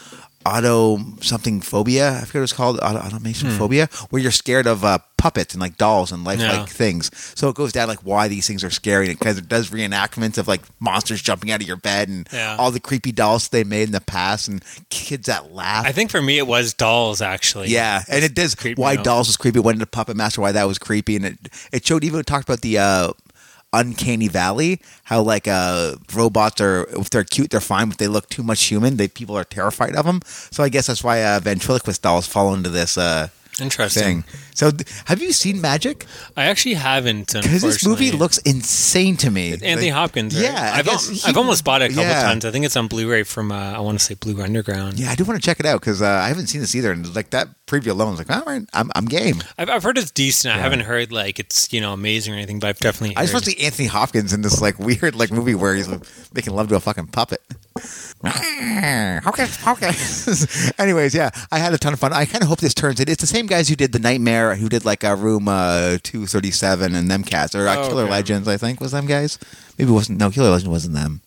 [0.46, 2.10] auto something phobia.
[2.16, 2.78] I forget what it's called.
[2.80, 6.58] Auto, automation phobia, where you're scared of uh, puppets and like dolls and lifelike Hmm.
[6.60, 6.64] Yeah.
[6.66, 7.10] things.
[7.34, 10.46] So it goes down like why these things are scary because it does reenactments of
[10.46, 12.56] like monsters jumping out of your bed and Yeah.
[12.58, 15.84] all the creepy dolls they made in the past and kids that laugh.
[15.86, 17.68] I think for me it was Dolls actually.
[17.68, 19.04] Yeah, and it does why out.
[19.04, 19.58] Dolls was creepy.
[19.60, 21.38] Went into Puppet Master, why that was creepy, and it
[21.72, 23.12] it showed even it talked about the uh,
[23.80, 28.28] uncanny valley, how like uh, robots are if they're cute they're fine, but they look
[28.28, 30.20] too much human, they people are terrified of them.
[30.50, 33.28] So I guess that's why uh, ventriloquist dolls fall into this uh,
[33.60, 34.22] Interesting.
[34.22, 34.24] thing.
[34.54, 34.70] So
[35.06, 36.04] have you seen Magic?
[36.36, 39.52] I actually haven't Because this movie looks insane to me.
[39.52, 40.34] Anthony Like- Hopkins.
[40.34, 40.44] Right?
[40.44, 42.22] Yeah, I've, al- he- I've almost bought it a couple yeah.
[42.22, 42.44] times.
[42.44, 44.98] I think it's on Blu-ray from uh, I want to say Blue Underground.
[45.00, 46.92] Yeah, I do want to check it out because uh, I haven't seen this either,
[46.92, 49.42] and like that preview alone, I was like, all right, I'm, I'm game.
[49.58, 50.54] I've, I've heard it's decent.
[50.54, 53.16] I haven't heard like it's you know amazing or anything, but I've definitely.
[53.16, 53.36] I just heard.
[53.36, 55.88] want to see Anthony Hopkins in this like weird like movie where he's
[56.34, 57.42] making love to a fucking puppet.
[58.24, 60.72] Hocus pocus.
[60.78, 62.12] Anyways, yeah, I had a ton of fun.
[62.12, 63.08] I kind of hope this turns it.
[63.08, 66.26] It's the same guys who did the Nightmare, who did like a Room uh, Two
[66.26, 68.10] Thirty Seven and them cats, or uh, Oh, Killer okay.
[68.12, 68.48] Legends.
[68.48, 69.38] I think was them guys.
[69.78, 70.18] Maybe it wasn't.
[70.18, 71.20] No, Killer Legend wasn't them.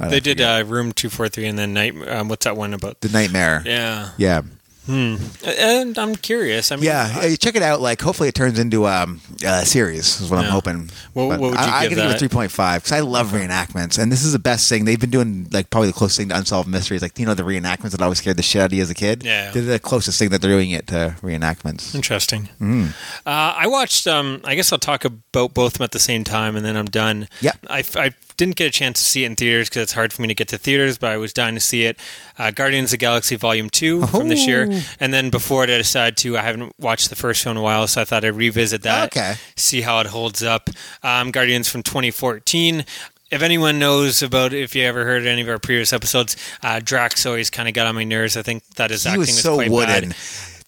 [0.00, 1.94] They did uh, Room Two Four Three and then Night.
[2.08, 3.00] Um, what's that one about?
[3.00, 3.62] the Nightmare.
[3.64, 4.42] Yeah, Yeah.
[4.88, 6.70] And I'm curious.
[6.72, 7.80] I mean, Yeah, uh, check it out.
[7.80, 10.20] Like, hopefully, it turns into um, a series.
[10.20, 10.90] Is what I'm hoping.
[11.12, 12.18] What- what would you I, I give could give it that?
[12.18, 15.10] three point five because I love reenactments, and this is the best thing they've been
[15.10, 15.48] doing.
[15.50, 17.02] Like, probably the closest thing to unsolved mysteries.
[17.02, 18.94] Like, you know, the reenactments that always scared the shit out of you as a
[18.94, 19.22] kid.
[19.24, 19.50] Yeah.
[19.52, 21.94] they're the closest thing that they're doing it to reenactments.
[21.94, 22.48] Interesting.
[22.60, 22.90] Mm.
[23.26, 24.06] Uh, I watched.
[24.06, 26.76] Um, I guess I'll talk about both of them at the same time, and then
[26.76, 27.28] I'm done.
[27.40, 27.58] Yep.
[27.68, 30.22] I, I didn't get a chance to see it in theaters because it's hard for
[30.22, 31.98] me to get to theaters, but I was dying to see it.
[32.38, 34.82] Uh, Guardians of the Galaxy Volume Two from this year, Oh.
[35.00, 36.36] and then before it, I decided to.
[36.38, 39.06] I haven't watched the first film in a while, so I thought I'd revisit that.
[39.16, 39.34] Okay.
[39.56, 40.70] See how it holds up.
[41.02, 42.84] Um, Guardians from 2014.
[43.30, 47.26] If anyone knows about, if you ever heard any of our previous episodes, uh, Drax
[47.26, 48.36] always kind of got on my nerves.
[48.36, 50.10] I think that his He acting was was so quite wooden.
[50.10, 50.16] bad.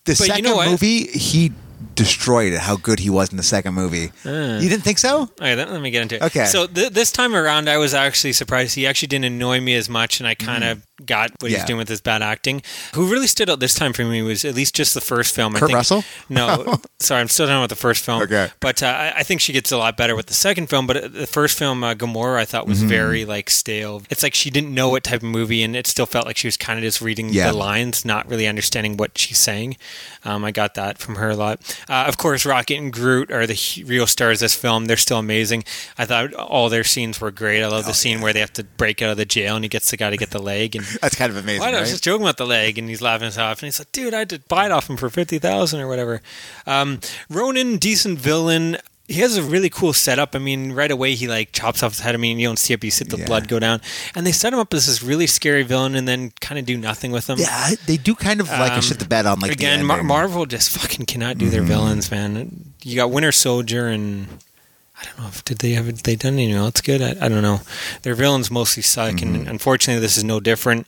[0.05, 0.69] The But you second know what?
[0.71, 1.53] movie, he
[1.95, 2.61] destroyed it.
[2.61, 4.13] How good he was in the second movie.
[4.25, 4.59] Uh.
[4.61, 5.23] you didn't think so?
[5.41, 6.23] Okay, then let me get into it.
[6.23, 6.45] Okay.
[6.47, 8.75] So th- this time around, I was actually surprised.
[8.75, 11.59] He actually didn't annoy me as much, and I kind of got what Yeah.
[11.59, 12.63] he's doing with his bad acting.
[12.95, 15.55] Who really stood out this time for me was at least just the first film.
[15.57, 16.05] I Kurt think, Russell?
[16.29, 18.23] No, sorry, I'm still talking about the first film.
[18.23, 18.51] Okay.
[18.61, 20.87] But uh, I- I think she gets a lot better with the second film.
[20.87, 22.89] But uh, the first film, uh, Gamora, I thought was Mm-hmm.
[22.89, 24.03] very like stale.
[24.11, 26.47] It's like she didn't know what type of movie, and it still felt like she
[26.47, 27.51] was kind of just reading Yeah.
[27.51, 29.77] the lines, not really understanding what she's saying.
[30.25, 31.61] Um, I got that from her a lot.
[31.89, 34.85] Uh, of course, Rocket and Groot are the real stars of this film.
[34.87, 35.65] They're still amazing.
[35.99, 37.63] I thought all their scenes were great.
[37.63, 39.65] I love Oh, the scene where they have to break out of the jail and
[39.65, 40.77] he gets the guy to get the leg.
[40.77, 41.61] And That's kind of amazing.
[41.61, 41.93] well, I was right?
[41.93, 43.61] just joking about the leg, and he's laughing his off.
[43.63, 45.89] And he's like, "Dude, I had to buy it off him for fifty thousand or
[45.89, 46.23] whatever."
[46.67, 48.79] Um, Ronan, decent villain.
[49.09, 50.35] He has a really cool setup.
[50.35, 52.17] I mean, right away he like chops off his head.
[52.17, 53.27] I mean, you don't see it, but you see the Yeah.
[53.27, 53.81] blood go down.
[54.17, 56.77] And they set him up as this really scary villain, and then kind of do
[56.77, 57.39] nothing with him.
[57.39, 60.03] yeah, they do kind of like a Um, shit the bed on like again, Mar-
[60.03, 61.69] Marvel just fucking cannot do their Mm-hmm.
[61.69, 62.73] villains, man.
[62.83, 64.27] You got Winter Soldier and
[65.01, 67.03] I don't know if did they have they done anything else good?
[67.03, 67.61] I, I don't know.
[68.03, 69.35] Their villains mostly suck, Mm-hmm.
[69.35, 70.87] and unfortunately, this is no different.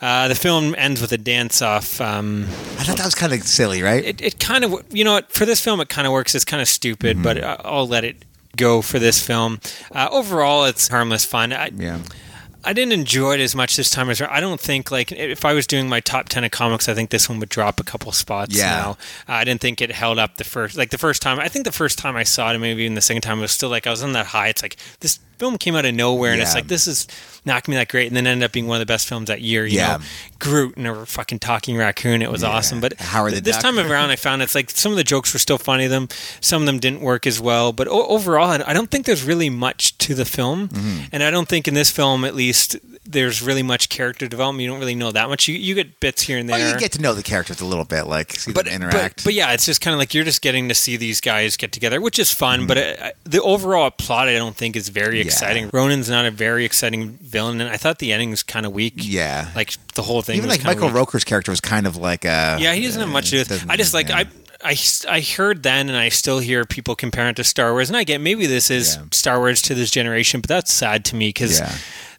[0.00, 2.00] Uh, the film ends with a dance off.
[2.00, 2.44] Um,
[2.78, 4.04] I thought that was kind of silly, right?
[4.04, 6.34] it it kind of you know what for this film it kind of works.
[6.34, 7.66] It's kind of stupid, but Mm-hmm.
[7.66, 8.24] I- I'll let it
[8.56, 9.60] go for this film.
[9.92, 11.52] Uh, overall, it's harmless fun.
[11.52, 12.00] I, yeah.
[12.64, 15.52] I didn't enjoy it as much this time as I don't think like if I
[15.52, 18.10] was doing my top ten of comics, I think this one would drop a couple
[18.12, 18.56] spots.
[18.56, 18.70] Yeah.
[18.70, 18.90] now.
[19.28, 21.38] Uh, I didn't think it held up the first like the first time.
[21.38, 23.52] I think the first time I saw it, maybe even the second time, it was
[23.52, 24.48] still like I was on that high.
[24.48, 27.06] It's like this film came out of nowhere, and it's like this is
[27.44, 29.28] not gonna be that great, and then ended up being one of the best films
[29.28, 29.66] that year.
[29.66, 29.96] You Yeah.
[29.98, 30.02] know,
[30.38, 32.20] Groot and a fucking talking raccoon.
[32.20, 33.62] It was awesome, but the this Duck.
[33.62, 35.86] time around, I found it's like some of the jokes were still funny.
[35.86, 36.08] Them
[36.40, 39.48] some of them didn't work as well, but o- overall, I don't think there's really
[39.50, 41.00] much to the film, Mm-hmm.
[41.12, 42.76] and I don't think in this film, at least,
[43.06, 44.62] there's really much character development.
[44.64, 45.46] You don't really know that much.
[45.48, 46.58] You you get bits here and there.
[46.58, 49.16] Well, you get to know the characters a little bit, like see but, them interact.
[49.18, 51.56] But, but yeah, it's just kind of like you're just getting to see these guys
[51.56, 52.60] get together, which is fun.
[52.60, 52.66] Mm-hmm.
[52.66, 55.24] But uh, the overall plot, I don't think is very Yeah.
[55.24, 55.70] exciting.
[55.72, 58.94] Ronan's not a very exciting villain, and I thought the ending was kind of weak.
[58.96, 60.36] yeah, Like the whole thing.
[60.38, 60.94] even like Michael weak.
[60.96, 63.66] Roker's character was kind of like a Yeah, he doesn't have much to do with
[63.68, 64.18] I just like yeah.
[64.64, 64.76] I, I
[65.16, 68.04] I heard then and I still hear people compare it to Star Wars and I
[68.04, 69.02] get maybe this is Yeah.
[69.12, 71.72] Star Wars to this generation, but that's sad to me because Yeah.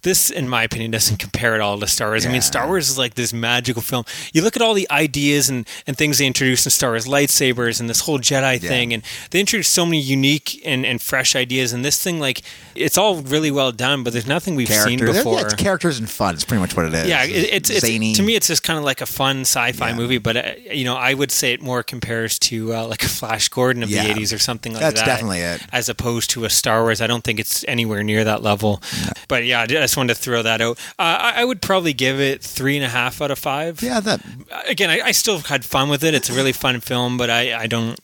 [0.06, 2.26] This, in my opinion, doesn't compare at all to Star Wars.
[2.26, 4.06] I mean, Star Wars is like this magical film.
[4.34, 7.82] You look at all the ideas and, and things they introduced in Star Wars, lightsabers
[7.82, 8.70] and this whole Jedi Yeah.
[8.70, 11.74] thing, and they introduced so many unique and, and fresh ideas.
[11.74, 12.42] And this thing, like,
[12.76, 15.36] it's all really well done, but there's nothing we've seen before.
[15.40, 16.36] Yeah, it's characters and fun.
[16.36, 17.08] It's pretty much what it is.
[17.10, 18.14] Yeah, it, it's, it's zany.
[18.14, 19.96] to me, it's just kind of like a fun sci-fi Yeah.
[19.96, 20.20] movie.
[20.20, 23.50] But uh, you know, I would say it more compares to uh, like a Flash
[23.50, 24.04] Gordon of Yeah.
[24.14, 25.06] the '80s or something like That's that.
[25.06, 25.62] That's definitely it.
[25.72, 27.02] as opposed to a Star Wars.
[27.02, 28.82] I don't think it's anywhere near that level.
[29.28, 29.66] But yeah,
[29.98, 30.78] wanted to throw that out.
[31.00, 33.82] Uh, I, I would probably give it three and a half out of five.
[33.82, 34.22] Yeah, that
[34.68, 36.14] Again, I, I still had fun with it.
[36.14, 38.00] It's a really fun film, but I, I don't.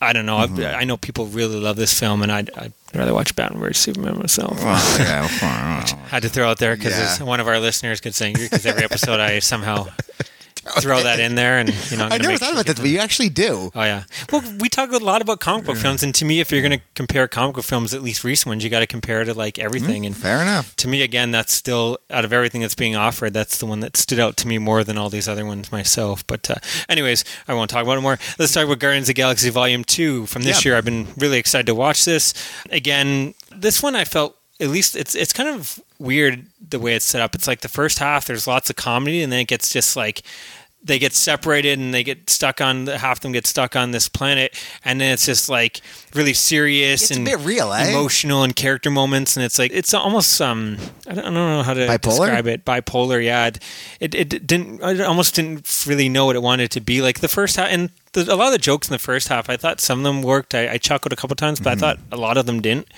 [0.00, 0.36] I don't know.
[0.38, 0.60] Mm-hmm.
[0.60, 3.78] I, I know people really love this film, and I'd, I'd rather watch Batman vs
[3.78, 4.58] Superman myself.
[4.62, 5.26] well, yeah,
[6.08, 7.24] Had to throw it out there because Yeah.
[7.24, 9.86] one of our listeners could angry because every episode I somehow
[10.80, 12.98] throw that in there, and you know, I'm I never thought about that, but you
[12.98, 13.70] actually do.
[13.74, 14.04] Oh yeah.
[14.32, 16.78] Well, we talk a lot about comic book films, and to me, if you're going
[16.78, 19.34] to compare comic book films, at least recent ones, you got to compare it to
[19.34, 20.06] like everything.
[20.06, 20.74] And Fair enough.
[20.76, 23.96] to me, again, that's still out of everything that's being offered, that's the one that
[23.96, 26.26] stood out to me more than all these other ones myself.
[26.26, 26.54] But, uh,
[26.88, 28.18] anyways, I won't talk about it more.
[28.38, 30.70] Let's talk about Guardians of the Galaxy Volume Two from this Yeah.
[30.70, 30.78] year.
[30.78, 32.34] I've been really excited to watch this.
[32.70, 37.04] Again, this one I felt at least it's it's kind of weird the way it's
[37.04, 37.34] set up.
[37.34, 40.22] It's like the first half there's lots of comedy, and then it gets just like
[40.86, 44.06] they get separated and they get stuck on half of them get stuck on this
[44.06, 45.80] planet and then it's just like
[46.14, 47.88] really serious It's and real, eh?
[47.88, 50.76] emotional and character moments and it's like it's almost um
[51.08, 52.00] I don't, I don't know how to Bipolar?
[52.02, 56.42] describe it bipolar yeah it, it, it didn't I almost didn't really know what it
[56.42, 58.92] wanted to be like the first half and the, a lot of the jokes in
[58.92, 61.60] the first half I thought some of them worked I, I chuckled a couple times
[61.60, 61.84] but Mm-hmm.
[61.84, 62.88] I thought a lot of them didn't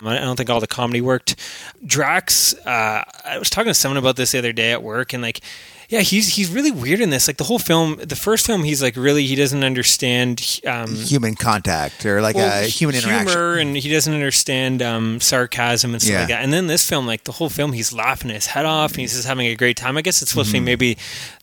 [0.00, 1.36] Um, I don't think all the comedy worked.
[1.84, 5.22] Drax, uh, I was talking to someone about this the other day at work, and
[5.22, 5.40] like,
[5.88, 7.26] yeah, he's he's really weird in this.
[7.28, 11.34] Like the whole film, the first film, he's like really he doesn't understand um, Human
[11.34, 13.28] contact or like well, a human interaction.
[13.28, 16.18] humor, and he doesn't understand um, sarcasm and stuff Yeah.
[16.20, 16.42] like that.
[16.44, 19.14] And then this film, like the whole film, he's laughing his head off, and he's
[19.14, 19.96] just having a great time.
[19.96, 20.96] I guess it's supposed to be maybe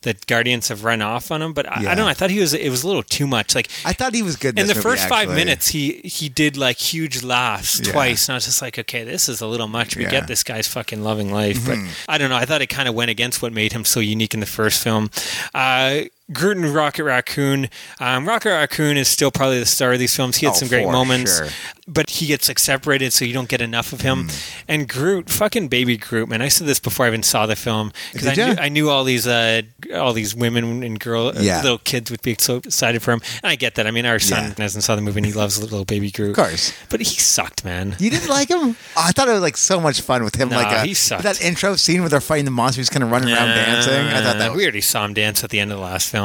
[0.04, 1.86] the Guardians have run off on him, but I, I Mm-hmm.
[1.86, 2.08] Don't know.
[2.08, 3.56] I thought he was it was a little too much.
[3.56, 6.30] Like I thought he was good in, in the movie, first five minutes, he he
[6.30, 7.92] did like huge laughs Yeah.
[7.92, 9.96] twice, and I was just like, okay, this is a little much.
[9.96, 10.10] We Yeah.
[10.10, 10.18] Mm-hmm.
[10.20, 12.38] get this guy's fucking loving life, but I don't know.
[12.38, 14.84] I thought it kind of went against what made him so unique in the first
[14.84, 15.10] film.
[15.54, 16.02] Uh,
[16.34, 17.70] Groot and Rocket Raccoon.
[18.00, 20.38] Um, Rocket Raccoon is still probably the star of these films.
[20.38, 21.48] He had Oh, some great moments, sure.
[21.88, 24.28] but he gets like separated, so you don't get enough of him.
[24.28, 24.52] Mm.
[24.68, 26.42] And Groot, fucking baby Groot, man.
[26.42, 29.06] I said this before I even saw the film because I knew, I knew all
[29.06, 29.62] these uh,
[29.96, 31.62] all these women and girl uh, Yeah.
[31.62, 33.22] little kids would be so excited for him.
[33.42, 33.88] And I get that.
[33.88, 34.64] I mean, our son Yeah.
[34.64, 36.32] hasn't saw the movie and he loves little baby Groot.
[36.32, 36.74] Of course.
[36.90, 37.96] But he sucked, man.
[38.00, 38.76] You didn't like him?
[38.76, 40.50] Oh, I thought it was like so much fun with him.
[40.50, 41.24] Like uh, he sucked.
[41.24, 43.94] that intro scene where they're fighting the monster, he's kind of running around dancing.
[43.94, 46.10] I thought that was we already saw him dance at the end of the last
[46.10, 46.17] film.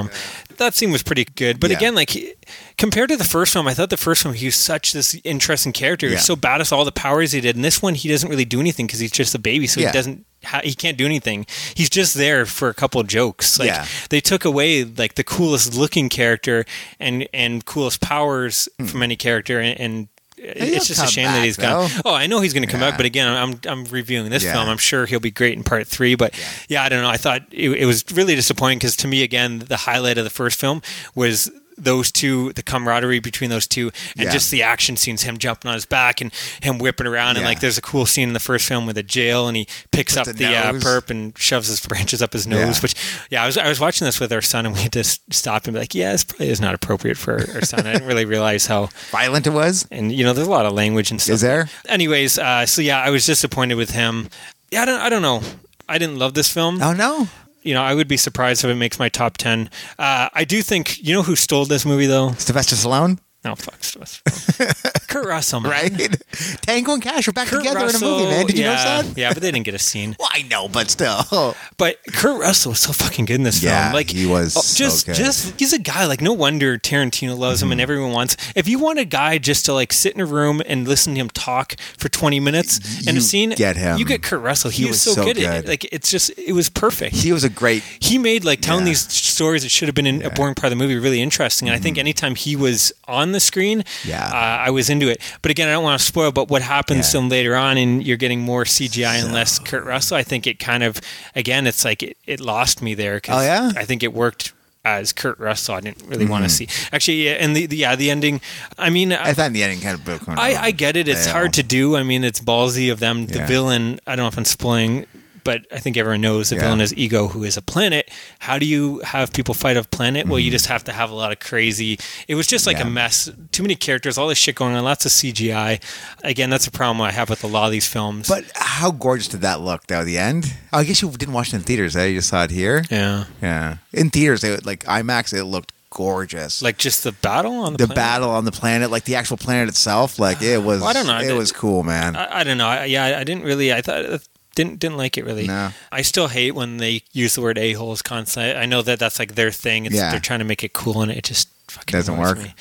[0.58, 1.76] That scene was pretty good, but Yeah.
[1.78, 2.34] again, like he-
[2.78, 5.72] compared to the first film, I thought the first film he was such this interesting
[5.72, 6.06] character.
[6.06, 6.34] He was Yeah.
[6.34, 7.56] so badass, all the powers he did.
[7.56, 9.86] And this one, he doesn't really do anything because he's just a baby, so he
[9.90, 10.24] doesn't.
[10.64, 11.46] He can't do anything.
[11.74, 13.58] He's just there for a couple of jokes.
[13.60, 13.86] Like Yeah.
[14.10, 16.64] they took away like the coolest looking character
[16.98, 18.86] and and coolest powers hmm.
[18.86, 20.08] from any character, and, and
[20.44, 21.88] it's just a shame that he's gone.
[21.88, 22.10] though.
[22.10, 22.90] Oh, I know he's going to come Yeah.
[22.90, 24.54] back, but again, I'm I'm reviewing this Yeah.
[24.54, 24.68] film.
[24.68, 26.14] I'm sure he'll be great in part three.
[26.14, 26.34] But
[26.68, 27.08] yeah, I don't know.
[27.08, 30.30] I thought it, it was really disappointing because to me, again, the highlight of the
[30.30, 30.82] first film
[31.14, 34.32] was those two, the camaraderie between those two, and Yeah.
[34.32, 36.30] just the action scenes, him jumping on his back and
[36.62, 37.30] him whipping around.
[37.36, 37.46] And Yeah.
[37.48, 40.16] like, there's a cool scene in the first film with a jail, and he picks
[40.16, 42.76] up the the, uh, perp and shoves his branches up his nose.
[42.76, 42.82] Yeah.
[42.82, 42.94] Which,
[43.30, 45.66] yeah, I was I was watching this with our son, and we had to stop
[45.66, 47.86] and be like, yeah, this probably is not appropriate for our son.
[47.86, 49.86] I didn't really realize how violent it was.
[49.90, 51.68] and you know there's a lot of language and stuff Is there?
[51.88, 54.28] anyways uh, so yeah i was disappointed with him
[54.70, 55.42] yeah i don't, I don't know
[55.88, 57.28] i didn't love this film Oh no.
[57.62, 60.62] You know i would be surprised if it makes my top 10 uh, i do
[60.62, 62.32] think you know who stole this movie though?
[62.32, 63.78] Sylvester Stallone, no fuck
[65.08, 65.70] kurt russell man.
[65.72, 66.22] right?
[66.62, 68.46] Tango and Cash are back Kurt together Russell, in a movie, man.
[68.46, 69.20] Did you yeah, notice that?
[69.20, 71.54] yeah but they didn't get a scene Well, I know, but still.
[71.76, 73.94] But Kurt Russell was so fucking good in this Yeah, film.
[73.94, 75.16] Like he was oh, so just good.
[75.16, 75.24] Mm-hmm.
[75.24, 78.36] just he's a guy like no wonder Tarantino loves him and everyone wants.
[78.54, 81.20] If you want a guy just to like sit in a room and listen to
[81.20, 83.98] him talk for 20 minutes and a scene get him.
[83.98, 84.70] You get Kurt Russell.
[84.70, 85.68] He, He was, was so, so good, at it.
[85.68, 87.16] Like it's just it was perfect.
[87.16, 87.82] He was a great.
[88.00, 88.90] He made like telling Yeah.
[88.90, 91.68] these stories that should have been in a boring part of the movie really interesting.
[91.68, 94.08] And I think anytime he was on the screen, Mm-hmm.
[94.08, 94.26] Yeah.
[94.26, 95.20] uh, I was into it.
[95.42, 96.32] But again, I don't want to spoil.
[96.32, 97.20] But what happens Yeah.
[97.20, 100.16] him later on, and you're getting more CGI and less Kurt Russell.
[100.16, 101.00] I think it kind of
[101.34, 103.18] again, it's like it, it lost me there.
[103.20, 103.72] 'cause Oh, yeah?
[103.76, 104.52] I think it worked.
[104.84, 106.66] As Kurt Russell, I didn't really want to see.
[106.92, 108.40] Actually, yeah, and the, the yeah, the ending.
[108.76, 110.28] I mean, I thought in the ending kind of broke.
[110.28, 111.06] I, I get it.
[111.06, 111.94] It's hard to do.
[111.94, 113.26] I mean, it's ballsy of them.
[113.26, 115.06] The villain, I don't know if I'm spoiling,
[115.44, 116.62] but I think everyone knows the Yeah.
[116.62, 118.10] villain is Ego, who is a planet.
[118.40, 120.26] How do you have people fight a planet?
[120.26, 121.98] Well, you just have to have a lot of crazy.
[122.28, 122.86] It was just like Mm-hmm.
[122.86, 122.90] Yeah.
[122.90, 123.30] a mess.
[123.52, 125.80] Too many characters, all this shit going on, lots of CGI.
[126.24, 128.28] Again, that's a problem I have with a lot of these films.
[128.28, 130.00] But how gorgeous did that look, though?
[130.00, 130.52] At the end.
[130.72, 131.96] Oh, I guess you didn't watch it in theaters.
[131.96, 132.06] Eh?
[132.06, 132.84] You just saw it here.
[132.90, 136.62] yeah, Yeah, in theaters, it, like IMAX, it looked gorgeous.
[136.62, 137.96] like just the battle on the, the planet?
[137.96, 140.80] battle on the planet, like the actual planet itself, like it was.
[140.82, 141.18] Well, I don't know.
[141.18, 142.16] It I- was cool, man.
[142.16, 142.66] I, I don't know.
[142.66, 143.72] I, yeah, I didn't really.
[143.72, 144.22] I thought.
[144.54, 145.46] Didn't didn't like it really.
[145.46, 145.70] No.
[145.90, 148.54] I still hate when they use the word a holes constantly.
[148.54, 149.86] I know that that's like their thing.
[149.86, 150.10] It's, Yeah.
[150.10, 152.36] They're trying to make it cool, and it just fucking Doesn't work.
[152.38, 152.54] Me.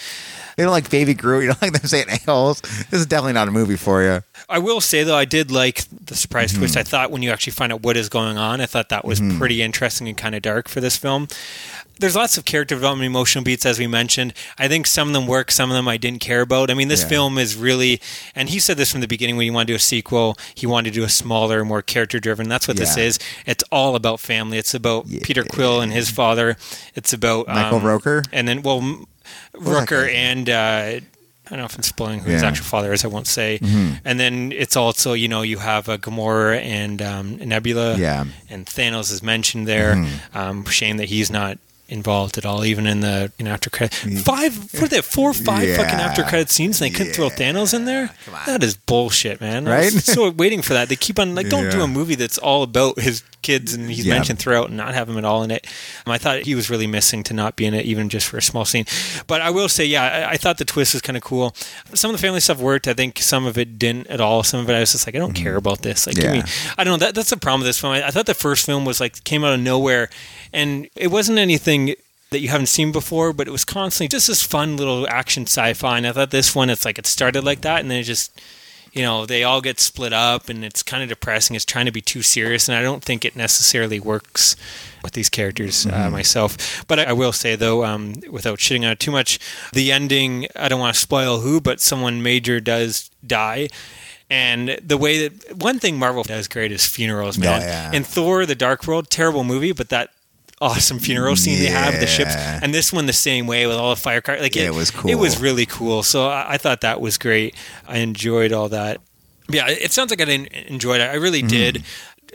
[0.57, 1.43] you don't like Baby Groot.
[1.43, 2.61] You don't like them saying a-holes.
[2.61, 4.23] This is definitely not a movie for you.
[4.49, 6.61] I will say though, I did like the surprise Mm-hmm.
[6.61, 6.77] twist.
[6.77, 9.19] I thought when you actually find out what is going on, I thought that was
[9.37, 11.27] pretty interesting and kind of dark for this film.
[12.01, 14.33] There's lots of character development, emotional beats, as we mentioned.
[14.57, 16.69] I think some of them work, some of them I didn't care about.
[16.69, 17.07] I mean, this Yeah.
[17.09, 18.01] film is really,
[18.35, 20.65] and he said this from the beginning when he wanted to do a sequel, he
[20.67, 22.49] wanted to do a smaller, more character driven.
[22.49, 23.19] That's what this is.
[23.45, 24.57] It's all about family.
[24.57, 25.19] It's about Yeah.
[25.23, 26.57] Peter Quill and his father.
[26.95, 28.23] It's about Michael um, Roker?
[28.33, 29.05] and then well,
[29.55, 30.49] Rooker and.
[30.49, 30.99] Uh,
[31.45, 33.03] I don't know if I'm spoiling who his actual father is.
[33.03, 33.59] I won't say.
[33.61, 33.93] Mm-hmm.
[34.05, 37.97] And then it's also you know you have uh, Gamora and um, Nebula.
[37.97, 38.23] Yeah.
[38.49, 39.95] And Thanos is mentioned there.
[39.95, 40.37] Mm-hmm.
[40.37, 41.57] Um, shame that he's not
[41.91, 44.55] involved at all, even in the in after credit five.
[44.73, 45.01] What are they?
[45.01, 45.77] Four, or five Yeah.
[45.77, 46.81] fucking after credit scenes.
[46.81, 48.11] And they couldn't throw Thanos in there.
[48.45, 49.65] That is bullshit, man.
[49.65, 49.91] Right?
[49.91, 50.89] so waiting for that.
[50.89, 54.05] They keep on like, don't do a movie that's all about his kids and he's
[54.05, 54.13] Yeah.
[54.13, 55.65] mentioned throughout and not have him at all in it.
[56.05, 58.37] Um, I thought he was really missing to not be in it, even just for
[58.37, 58.85] a small scene.
[59.27, 61.55] But I will say, yeah, I, I thought the twist was kind of cool.
[61.93, 62.87] Some of the family stuff worked.
[62.87, 64.43] I think some of it didn't at all.
[64.43, 66.05] Some of it I was just like, I don't care about this.
[66.07, 66.33] Like, give Mm-hmm.
[66.45, 66.73] Me.
[66.77, 67.05] I don't know.
[67.05, 67.93] That, that's the problem with this film.
[67.93, 70.09] I, I thought the first film was like came out of nowhere,
[70.53, 71.80] and it wasn't anything
[72.31, 75.97] that you haven't seen before, but it was constantly just this fun little action sci-fi.
[75.97, 78.31] And I thought this one, it's like it started like that, and then it just
[78.91, 81.55] you know, they all get split up and it's kind of depressing.
[81.55, 84.55] It's trying to be too serious, and I don't think it necessarily works
[85.01, 86.85] with these characters uh, myself.
[86.87, 89.39] But I, I will say, though, um, without shitting on it too much,
[89.71, 93.69] the ending, I don't want to spoil who, but someone major does die.
[94.29, 97.61] And the way that one thing Marvel does great is funerals, man.
[97.61, 97.91] yeah.
[97.91, 100.11] In Thor: The Dark World, terrible movie, but that
[100.61, 103.89] awesome funeral scene they have the ships, and this one the same way with all
[103.89, 104.39] the fire car.
[104.39, 106.03] Like Yeah, it, it was It was really cool.
[106.03, 107.55] So I, I thought that was great.
[107.87, 109.01] I enjoyed all that.
[109.49, 111.01] Yeah, it sounds like I didn't enjoy it.
[111.01, 111.47] I really Mm-hmm.
[111.49, 111.83] did.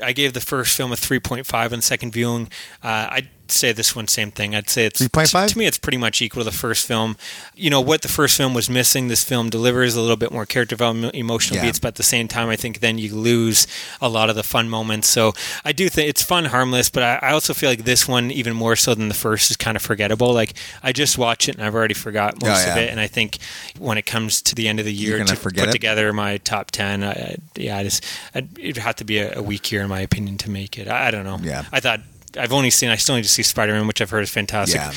[0.03, 2.51] I gave the first film a 3.5 on second viewing.
[2.83, 4.55] Uh, I say this one same thing.
[4.55, 5.49] I'd say it's 3.5?
[5.53, 5.67] to me.
[5.67, 7.17] It's pretty much equal to the first film.
[7.55, 9.09] You know what the first film was missing.
[9.09, 11.67] This film delivers a little bit more character development, emotional Yeah.
[11.67, 13.67] beats, but at the same time, I think then you lose
[14.01, 15.09] a lot of the fun moments.
[15.09, 15.33] So
[15.65, 18.55] I do think it's fun, harmless, but I, I also feel like this one even
[18.55, 20.33] more so than the first is kind of forgettable.
[20.33, 23.07] Like I just watch it and I've already forgot most Oh, of it, and I
[23.07, 23.39] think
[23.79, 25.73] when it comes to the end of the year to forget put it?
[25.73, 29.39] together my top ten, I, I, yeah, I just I'd, it'd have to be a,
[29.39, 30.89] a week year in my opinion to make it.
[30.89, 31.39] I, I don't know.
[31.43, 31.65] Yeah.
[31.73, 32.01] I thought
[32.39, 32.91] I've only seen.
[32.91, 34.81] I still need to see Spider Man, which I've heard is fantastic.
[34.81, 34.93] Yeah.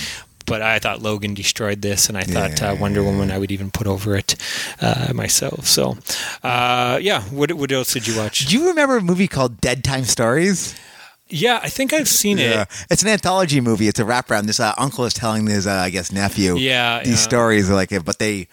[0.46, 2.72] But I thought Logan destroyed this, and I thought Yeah.
[2.72, 4.36] uh, Wonder Woman I would even put over it
[4.82, 5.68] uh, myself.
[5.68, 5.98] So,
[6.44, 7.22] uh, yeah.
[7.30, 8.46] What what else did you watch?
[8.48, 10.74] Do you remember a movie called Dead Time Stories?
[11.32, 12.68] Yeah, I think I've seen Yeah, it.
[12.90, 13.88] it's an anthology movie.
[13.88, 14.48] It's a wraparound.
[14.48, 17.16] This uh, uncle is telling his, uh, I guess, nephew Yeah, these yeah.
[17.18, 18.48] stories, like, but they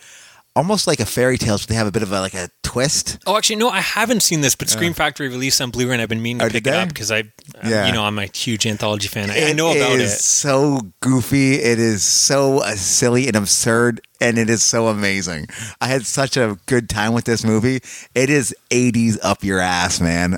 [0.54, 3.18] almost like a fairy tale, but they have a bit of a like a twist.
[3.26, 6.10] Oh, actually, no, I haven't seen this, but Scream Factory released on Blu-ray, and I've
[6.10, 6.78] been meaning to Oh, pick did it they?
[6.78, 7.24] up because I,
[7.64, 7.86] Yeah.
[7.86, 9.30] you know, I'm a huge anthology fan.
[9.30, 10.18] I, I know about is it.
[10.20, 11.54] so goofy.
[11.54, 15.46] It is so uh, silly and absurd, and it is so amazing.
[15.80, 17.80] I had such a good time with this movie.
[18.14, 20.36] It is 80s up your ass, man.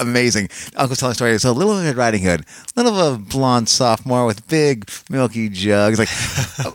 [0.00, 0.48] Amazing.
[0.76, 1.38] Uncle's telling a story.
[1.38, 2.44] So a Little Red Riding Hood,
[2.76, 5.98] little of a blonde sophomore with big milky jugs.
[5.98, 6.08] Like,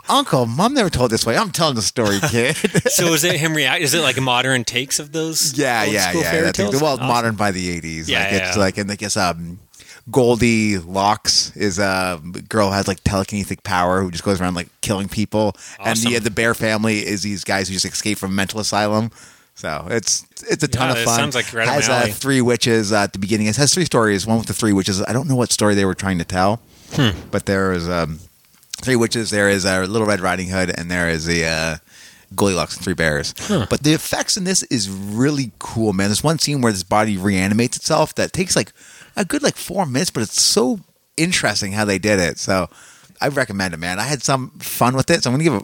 [0.10, 1.36] Uncle, Mom never told this way.
[1.38, 2.56] I'm telling the story, kid.
[2.90, 3.82] So is it him react?
[3.82, 5.58] Is it like modern takes of those?
[5.58, 6.22] yeah, yeah, yeah.
[6.32, 6.82] That's- tales?
[6.82, 7.08] well, Awesome.
[7.08, 8.08] modern by the 80s.
[8.08, 8.62] Yeah, like, yeah, it's yeah.
[8.64, 9.60] like, and I guess, um,
[10.12, 15.08] Goldilocks is a girl who has like telekinetic power who just goes around like killing
[15.10, 18.60] people, and the the Bear family is these guys who just escaped from a mental
[18.60, 19.10] asylum.
[19.56, 21.16] So it's it's a ton Yeah, of fun.
[21.18, 23.48] sounds like right has uh, three witches uh, at the beginning.
[23.48, 24.28] It has three stories.
[24.28, 25.02] One with the three witches.
[25.02, 26.60] I don't know what story they were trying to tell,
[26.94, 27.12] Hmm.
[27.32, 28.20] but there is um,
[28.82, 29.30] three witches.
[29.30, 31.78] There is a Little Red Riding Hood, and there is the uh,
[32.36, 33.34] Goldilocks and Three Bears.
[33.48, 36.08] But the effects in this is really cool, man.
[36.10, 38.74] There's one scene where this body reanimates itself that takes like
[39.16, 40.80] a good like four minutes, but it's so
[41.16, 42.40] interesting how they did it.
[42.40, 42.70] So
[43.22, 44.00] I recommend it, man.
[44.00, 45.64] I had some fun with it, so I'm gonna give it.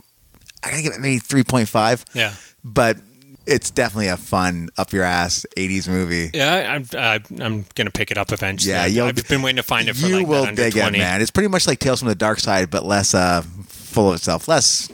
[0.63, 2.05] I gotta give it maybe three point five.
[2.13, 2.33] Yeah.
[2.63, 2.97] but
[3.51, 6.31] it's definitely a fun up your ass '80s movie.
[6.33, 8.71] Yeah, I'm, uh, I'm going to pick it up eventually.
[8.73, 11.21] Yeah, you'll- I've been waiting to find it for you like will dig it, man.
[11.21, 14.47] It's pretty much like Tales from the Dark Side, but less uh, full of itself.
[14.47, 14.89] Less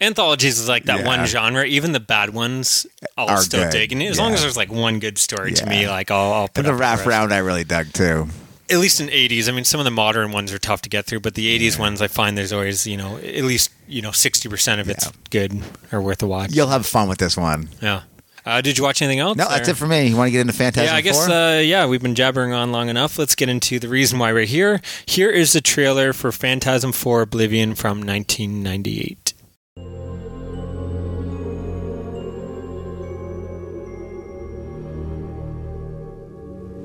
[0.00, 1.06] Anthologies is like that Yeah.
[1.06, 1.64] one genre.
[1.64, 2.86] Even the bad ones,
[3.16, 3.70] I'll Are still good.
[3.72, 3.92] dig.
[3.92, 6.58] And as long as there's like one good story to me, like I'll, I'll put
[6.58, 8.26] and the wrap round I really dug too.
[8.72, 9.48] At least in 80s.
[9.48, 11.78] I mean, some of the modern ones are tough to get through, but the 80s
[11.78, 15.12] ones, I find there's always, you know, at least, you know, 60% of it's Yeah.
[15.30, 15.60] good
[15.92, 16.52] or worth a watch.
[16.52, 17.68] You'll have fun with this one.
[17.82, 18.02] Yeah.
[18.44, 19.36] Uh, did you watch anything else?
[19.36, 20.06] No, that's it for me.
[20.08, 22.72] You want to get into Phantasm Yeah, I guess, uh, yeah, we've been jabbering on
[22.72, 23.18] long enough.
[23.18, 24.80] Let's get into the reason why we're here.
[25.06, 29.34] Here is the trailer for Phantasm 4 Oblivion from 1998.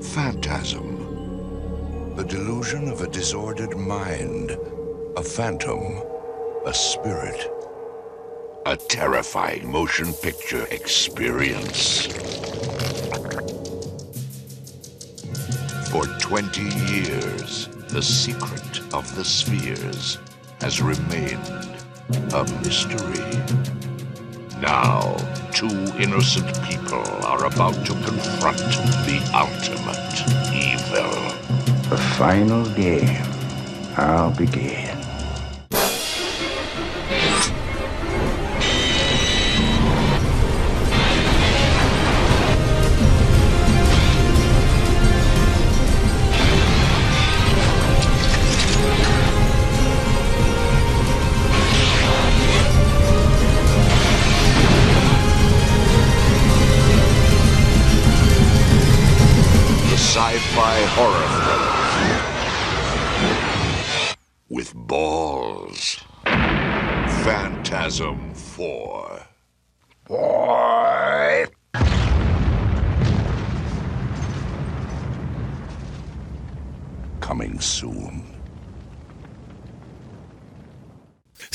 [0.00, 1.07] Phantasm.
[2.18, 4.58] The delusion of a disordered mind.
[5.16, 6.02] A phantom.
[6.66, 7.48] A spirit.
[8.66, 12.06] A terrifying motion picture experience.
[15.92, 16.62] For 20
[16.92, 20.18] years, the secret of the spheres
[20.60, 21.46] has remained
[22.34, 23.30] a mystery.
[24.60, 25.14] Now,
[25.52, 25.68] two
[26.02, 28.58] innocent people are about to confront
[29.06, 29.87] the ultimate.
[31.88, 33.22] The final game.
[33.96, 34.87] I'll begin.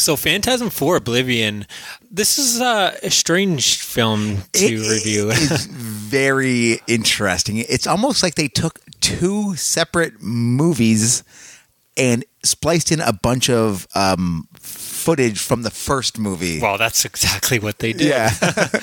[0.03, 1.65] So, Phantasm 4 Oblivion,
[2.11, 5.29] this is uh, a strange film to It review.
[5.29, 7.59] is very interesting.
[7.59, 11.23] It's almost like they took two separate movies
[11.95, 16.59] and spliced in a bunch of um, footage from the first movie.
[16.59, 18.07] well, that's exactly what they did.
[18.09, 18.31] yeah.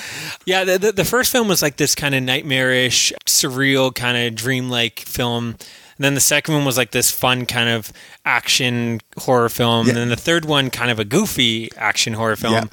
[0.47, 4.33] Yeah, the, the, the first film was like this kind of nightmarish, surreal, kind of
[4.33, 5.55] dreamlike film.
[5.97, 7.91] And then the second one was like this fun kind of
[8.25, 9.85] action horror film.
[9.87, 9.91] Yeah.
[9.91, 12.53] And then the third one, kind of a goofy action horror film.
[12.53, 12.63] Yeah.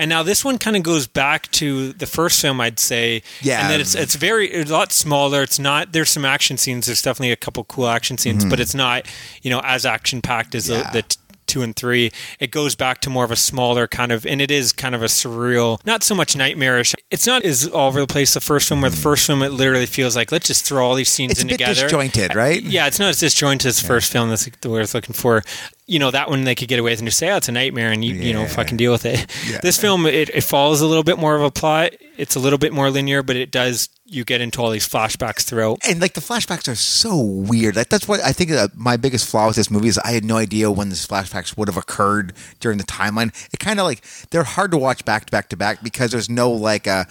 [0.00, 3.22] And now this one kind of goes back to the first film, I'd say.
[3.42, 3.62] Yeah.
[3.62, 5.42] And then it's it's very it's a lot smaller.
[5.42, 5.92] It's not.
[5.92, 6.86] There's some action scenes.
[6.86, 9.06] There's definitely a couple cool action scenes, but it's not
[9.42, 10.80] you know as action packed as Mm-hmm.
[10.82, 10.90] Yeah.
[10.92, 11.02] the.
[11.02, 11.16] the
[11.48, 14.50] Two and three, it goes back to more of a smaller kind of, and it
[14.50, 16.94] is kind of a surreal, not so much nightmarish.
[17.10, 18.34] It's not as all over the place.
[18.34, 20.94] The first film, where the first film, it literally feels like let's just throw all
[20.94, 21.82] these scenes It's a in bit together.
[21.82, 22.62] disjointed, right?
[22.62, 24.28] Yeah, it's not as disjointed as the first film.
[24.28, 25.42] That's the word I was looking for.
[25.90, 27.52] You know, that one they could get away with and just say, "Oh, it's a
[27.52, 29.26] nightmare," and you you know fucking deal with it.
[29.48, 29.58] Yeah.
[29.62, 31.92] This film it, it follows a little bit more of a plot.
[32.18, 35.42] It's a little bit more linear, but it does you get into all these flashbacks
[35.44, 35.78] throughout.
[35.88, 37.76] and like the flashbacks are so weird.
[37.76, 40.24] Like that's what I think uh, my biggest flaw with this movie is I had
[40.24, 43.32] no idea when these flashbacks would have occurred during the timeline.
[43.54, 46.28] It kind of like they're hard to watch back to back to back because there's
[46.28, 47.06] no like a.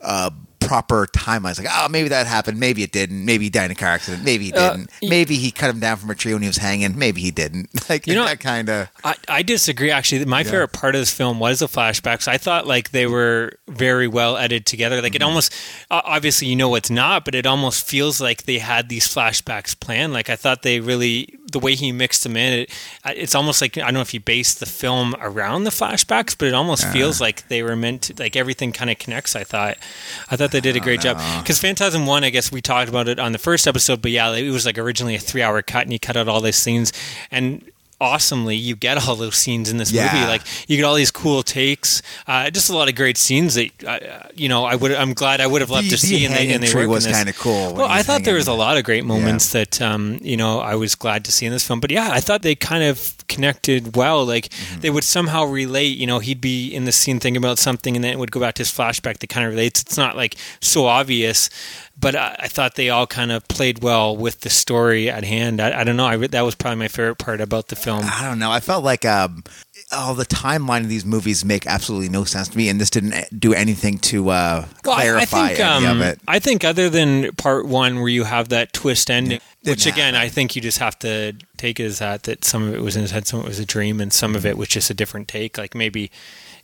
[0.00, 0.30] Uh,
[0.68, 1.58] proper timelines.
[1.58, 2.60] Like, oh, maybe that happened.
[2.60, 3.24] Maybe it didn't.
[3.24, 4.22] Maybe he died in a car accident.
[4.24, 4.90] Maybe he Uh, didn't.
[5.02, 6.98] maybe he cut him down from a tree when he was hanging.
[6.98, 7.70] Maybe he didn't.
[7.88, 8.88] Like You know- that kind of.
[9.02, 9.90] I, I disagree.
[9.90, 12.28] Actually, my favorite part of this film was the flashbacks.
[12.28, 15.00] I thought like they were very well edited together.
[15.00, 15.28] Like it Mm-hmm.
[15.28, 15.54] almost,
[15.90, 19.78] uh, obviously, you know, it's not, but it almost feels like they had these flashbacks
[19.78, 20.12] planned.
[20.12, 22.70] Like I thought they really, the way he mixed them in, it,
[23.06, 26.48] it's almost like I don't know if he based the film around the flashbacks, but
[26.48, 28.14] it almost feels like they were meant to.
[28.18, 29.34] Like everything kind of connects.
[29.34, 29.78] I thought,
[30.30, 31.18] I thought they did a great job.
[31.42, 34.30] Because Phantasm One, I guess we talked about it on the first episode, but yeah,
[34.32, 36.92] it was like originally a three-hour cut, and he cut out all these scenes
[37.30, 37.64] and
[38.00, 40.12] awesomely you get all those scenes in this Yeah.
[40.12, 43.54] movie like you get all these cool takes uh, just a lot of great scenes
[43.54, 46.24] that uh, you know i would i'm glad i would have loved The- to see
[46.24, 48.52] in the and they, and they was kinda cool well i thought there was a
[48.52, 51.66] lot of great moments that um, you know i was glad to see in this
[51.66, 51.80] film.
[51.80, 54.24] But yeah i thought they kind of connected well.
[54.24, 54.80] Like Mm-hmm.
[54.80, 55.96] they would somehow relate.
[55.98, 58.40] You know he'd be in the scene thinking about something and then it would go
[58.40, 59.82] back to his flashback that kind of relates.
[59.82, 61.50] It's not like so obvious
[62.00, 65.60] but I, I thought they all kind of played well with the story at hand.
[65.60, 66.06] I, I don't know.
[66.06, 68.04] I, re- that was probably my favorite part about the film.
[68.04, 68.50] I don't know.
[68.50, 69.42] I felt like um,
[69.90, 73.14] oh, the timeline of these movies make absolutely no sense to me, and this didn't
[73.38, 76.20] do anything to uh, Well, clarify I think, any um, of it.
[76.28, 80.14] I think other than part one where you have that twist ending, Didn't which again
[80.14, 80.26] happen.
[80.26, 82.94] I think you just have to take it as that that some of it was
[82.94, 84.88] in his head, some of it was a dream, and some of it was just
[84.90, 85.58] a different take.
[85.58, 86.10] Like maybe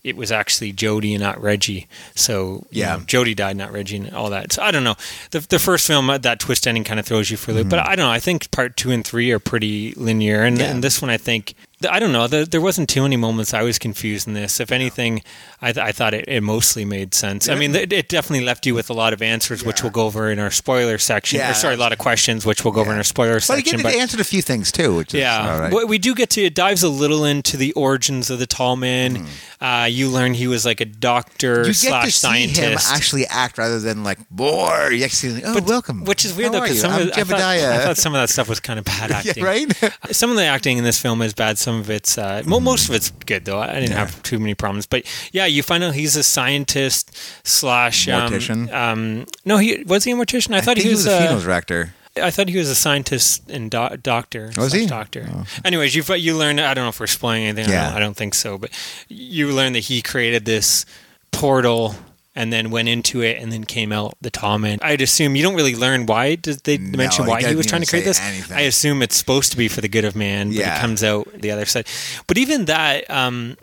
[0.04, 1.88] it was actually Jody and not Reggie.
[2.14, 2.96] So you Yeah.
[2.96, 4.52] know, Jody died, not Reggie, and all that.
[4.52, 4.96] So I don't know.
[5.30, 7.68] The the first film uh, that twist ending kind of throws you for a loop,
[7.70, 8.10] but I don't know.
[8.12, 10.64] I think part two and three are pretty linear, and, Mm-hmm.
[10.64, 10.70] Yeah.
[10.70, 11.54] and this one I think.
[11.84, 12.26] I don't know.
[12.26, 14.60] There, there wasn't too many moments I was confused in this.
[14.60, 15.22] If anything,
[15.60, 17.48] I, th- I thought it, it mostly made sense.
[17.48, 20.06] I mean, it, it definitely left you with a lot of answers, which we'll go
[20.06, 21.38] over in our spoiler section.
[21.38, 21.50] Yeah.
[21.50, 23.80] Or, sorry, a lot of questions, which we'll go over in our spoiler But section.
[23.80, 25.72] again, it answered a few things too, which is Yeah, all right.
[25.72, 28.76] What we do get to it dives a little into the origins of the tall
[28.76, 29.26] man.
[29.60, 32.58] Uh, you learn he was like a doctor you get slash scientist.
[32.58, 34.88] him actually act rather than like boy.
[34.92, 36.04] You actually oh, But- welcome.
[36.04, 38.20] Which is weird How though, because some I'm of I thought, I thought some of
[38.20, 39.42] that stuff was kind of bad yeah, acting.
[39.44, 39.72] right.
[40.12, 41.56] Some of the acting in this film is bad.
[41.58, 43.58] Some of it's uh, mo most of it's good though.
[43.60, 44.86] I didn't have too many problems.
[44.86, 47.16] But yeah, you find out he's a scientist
[47.46, 48.72] slash um, Mortician?
[48.72, 50.54] Um, no, he was he a mortician.
[50.54, 51.94] I, thought think he was, a funeral director.
[52.16, 54.52] I thought he was a scientist and do- doctor.
[54.56, 54.86] Was he?
[54.86, 55.28] Doctor.
[55.64, 56.60] Anyways, you you learn.
[56.60, 57.66] I don't know if we're spoiling anything.
[57.70, 57.86] I Yeah.
[57.88, 58.56] don't, I don't think so.
[58.58, 58.70] But
[59.08, 60.86] you learn that he created this
[61.32, 61.96] portal
[62.34, 64.78] and then went into it and then came out the tall man.
[64.82, 66.34] I'd assume you don't really learn why.
[66.34, 68.20] Did they No, mention why he was trying to create this?
[68.20, 68.56] anything.
[68.56, 70.76] I assume it's supposed to be for the good of man, but Yeah.
[70.76, 71.86] it comes out the other side.
[72.26, 73.08] But even that.
[73.10, 73.56] um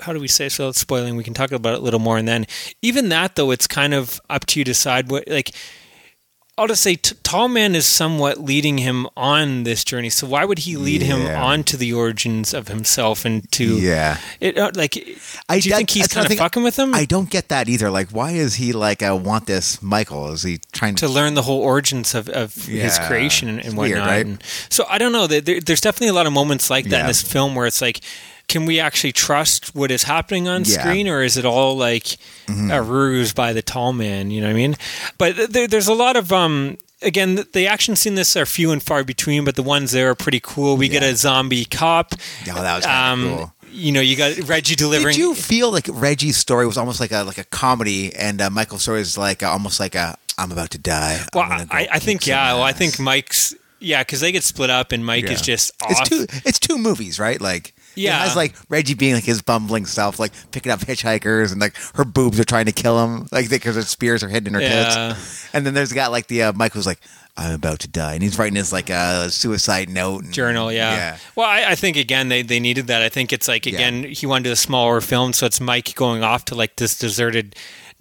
[0.00, 2.16] how do we say so it's spoiling we can talk about it a little more
[2.16, 2.46] and then
[2.82, 5.50] even that though it's kind of up to you to decide what like
[6.58, 10.10] I'll just say T- Tall Man is somewhat leading him on this journey.
[10.10, 11.42] So why would he lead him Yeah.
[11.42, 14.18] on to the origins of himself and to Yeah.
[14.40, 14.58] it?
[14.58, 14.96] Uh, like,
[15.48, 16.94] I- do you that, think he's kind of fucking with him?
[16.94, 17.90] I don't get that either.
[17.90, 20.32] Like, why is he like, I want this Michael?
[20.32, 23.92] Is he trying to learn the whole origins of, of his creation and, and weird,
[23.98, 24.08] whatnot?
[24.08, 24.26] right?
[24.26, 25.26] And so I don't know.
[25.26, 27.80] There, there- there's definitely a lot of moments like that in this film where it's
[27.80, 28.00] like.
[28.48, 30.78] Can we actually trust what is happening on Yeah.
[30.78, 30.80] Mm-hmm.
[30.88, 32.16] screen, or is it all like
[32.48, 34.30] a ruse by the tall man?
[34.30, 34.76] You know what I mean?
[35.18, 38.46] But th- there, there's a lot of um, again, the- action scene in this are
[38.46, 40.76] few and far between, but the ones there are pretty cool.
[40.78, 42.14] We get a zombie cop.
[42.50, 43.52] Oh, that was Um, cool.
[43.70, 45.14] You know, you got Reggie delivering.
[45.14, 48.48] Did you feel like Reggie's story was almost like a like a comedy, and uh,
[48.48, 51.20] Michael's story is like uh, almost like a I'm about to die.
[51.34, 52.54] Well, go I, I think yeah.
[52.54, 55.90] Well, I think Mike's yeah because they get split up, and Mike is just off.
[55.90, 56.26] It's two.
[56.46, 57.38] It's two movies, right?
[57.40, 58.16] Like Yeah.
[58.22, 61.76] it has like Reggie being like his bumbling self, like picking up hitchhikers, and like
[61.94, 64.60] her boobs are trying to kill him, like because her spears are hidden in her
[64.60, 65.08] Yeah.
[65.14, 65.48] tits.
[65.54, 67.00] And then there's got like the uh, Michael's like
[67.36, 70.92] I'm about to die, and he's writing his like a suicide note and- journal yeah,
[70.94, 71.18] yeah.
[71.36, 74.26] well I, I think again they, they needed that i think it's like again he
[74.26, 77.54] wanted a smaller film so it's mike going off to like this deserted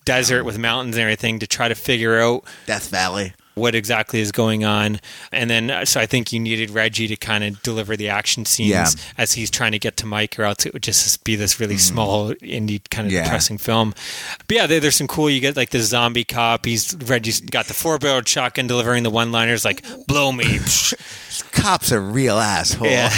[0.05, 3.33] desert with mountains and everything to try to figure out Death Valley.
[3.57, 4.99] What exactly is going on.
[5.31, 8.45] And then, uh, so I think you needed Reggie to kind of deliver the action
[8.45, 8.87] scenes Yeah.
[9.17, 11.77] as he's trying to get to Mike, or else it would just be this really
[11.77, 13.13] small, indie kind of.
[13.13, 13.23] Yeah.
[13.23, 13.93] depressing film.
[14.47, 15.29] But yeah, there, there's some cool.
[15.29, 16.65] You get like the zombie cop.
[16.65, 20.59] He's Reggie's got the four barreled shotgun delivering the one liners like "blow me."
[21.51, 22.89] Cops are real assholes.
[22.91, 23.09] Yeah.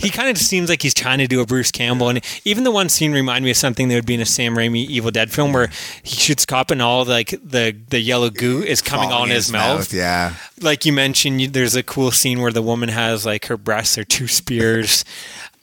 [0.00, 2.70] he kind of seems like he's trying to do a Bruce Campbell, and even the
[2.70, 5.30] one scene reminded me of something that would be in a Sam Raimi Evil Dead
[5.30, 5.68] film where
[6.02, 9.34] he shoots cop and all like the the yellow goo is coming Falling on in
[9.36, 9.81] his, mouth.
[9.90, 10.34] Yeah.
[10.60, 14.04] Like you mentioned, there's a cool scene where the woman has like her breasts are
[14.04, 15.04] two spears.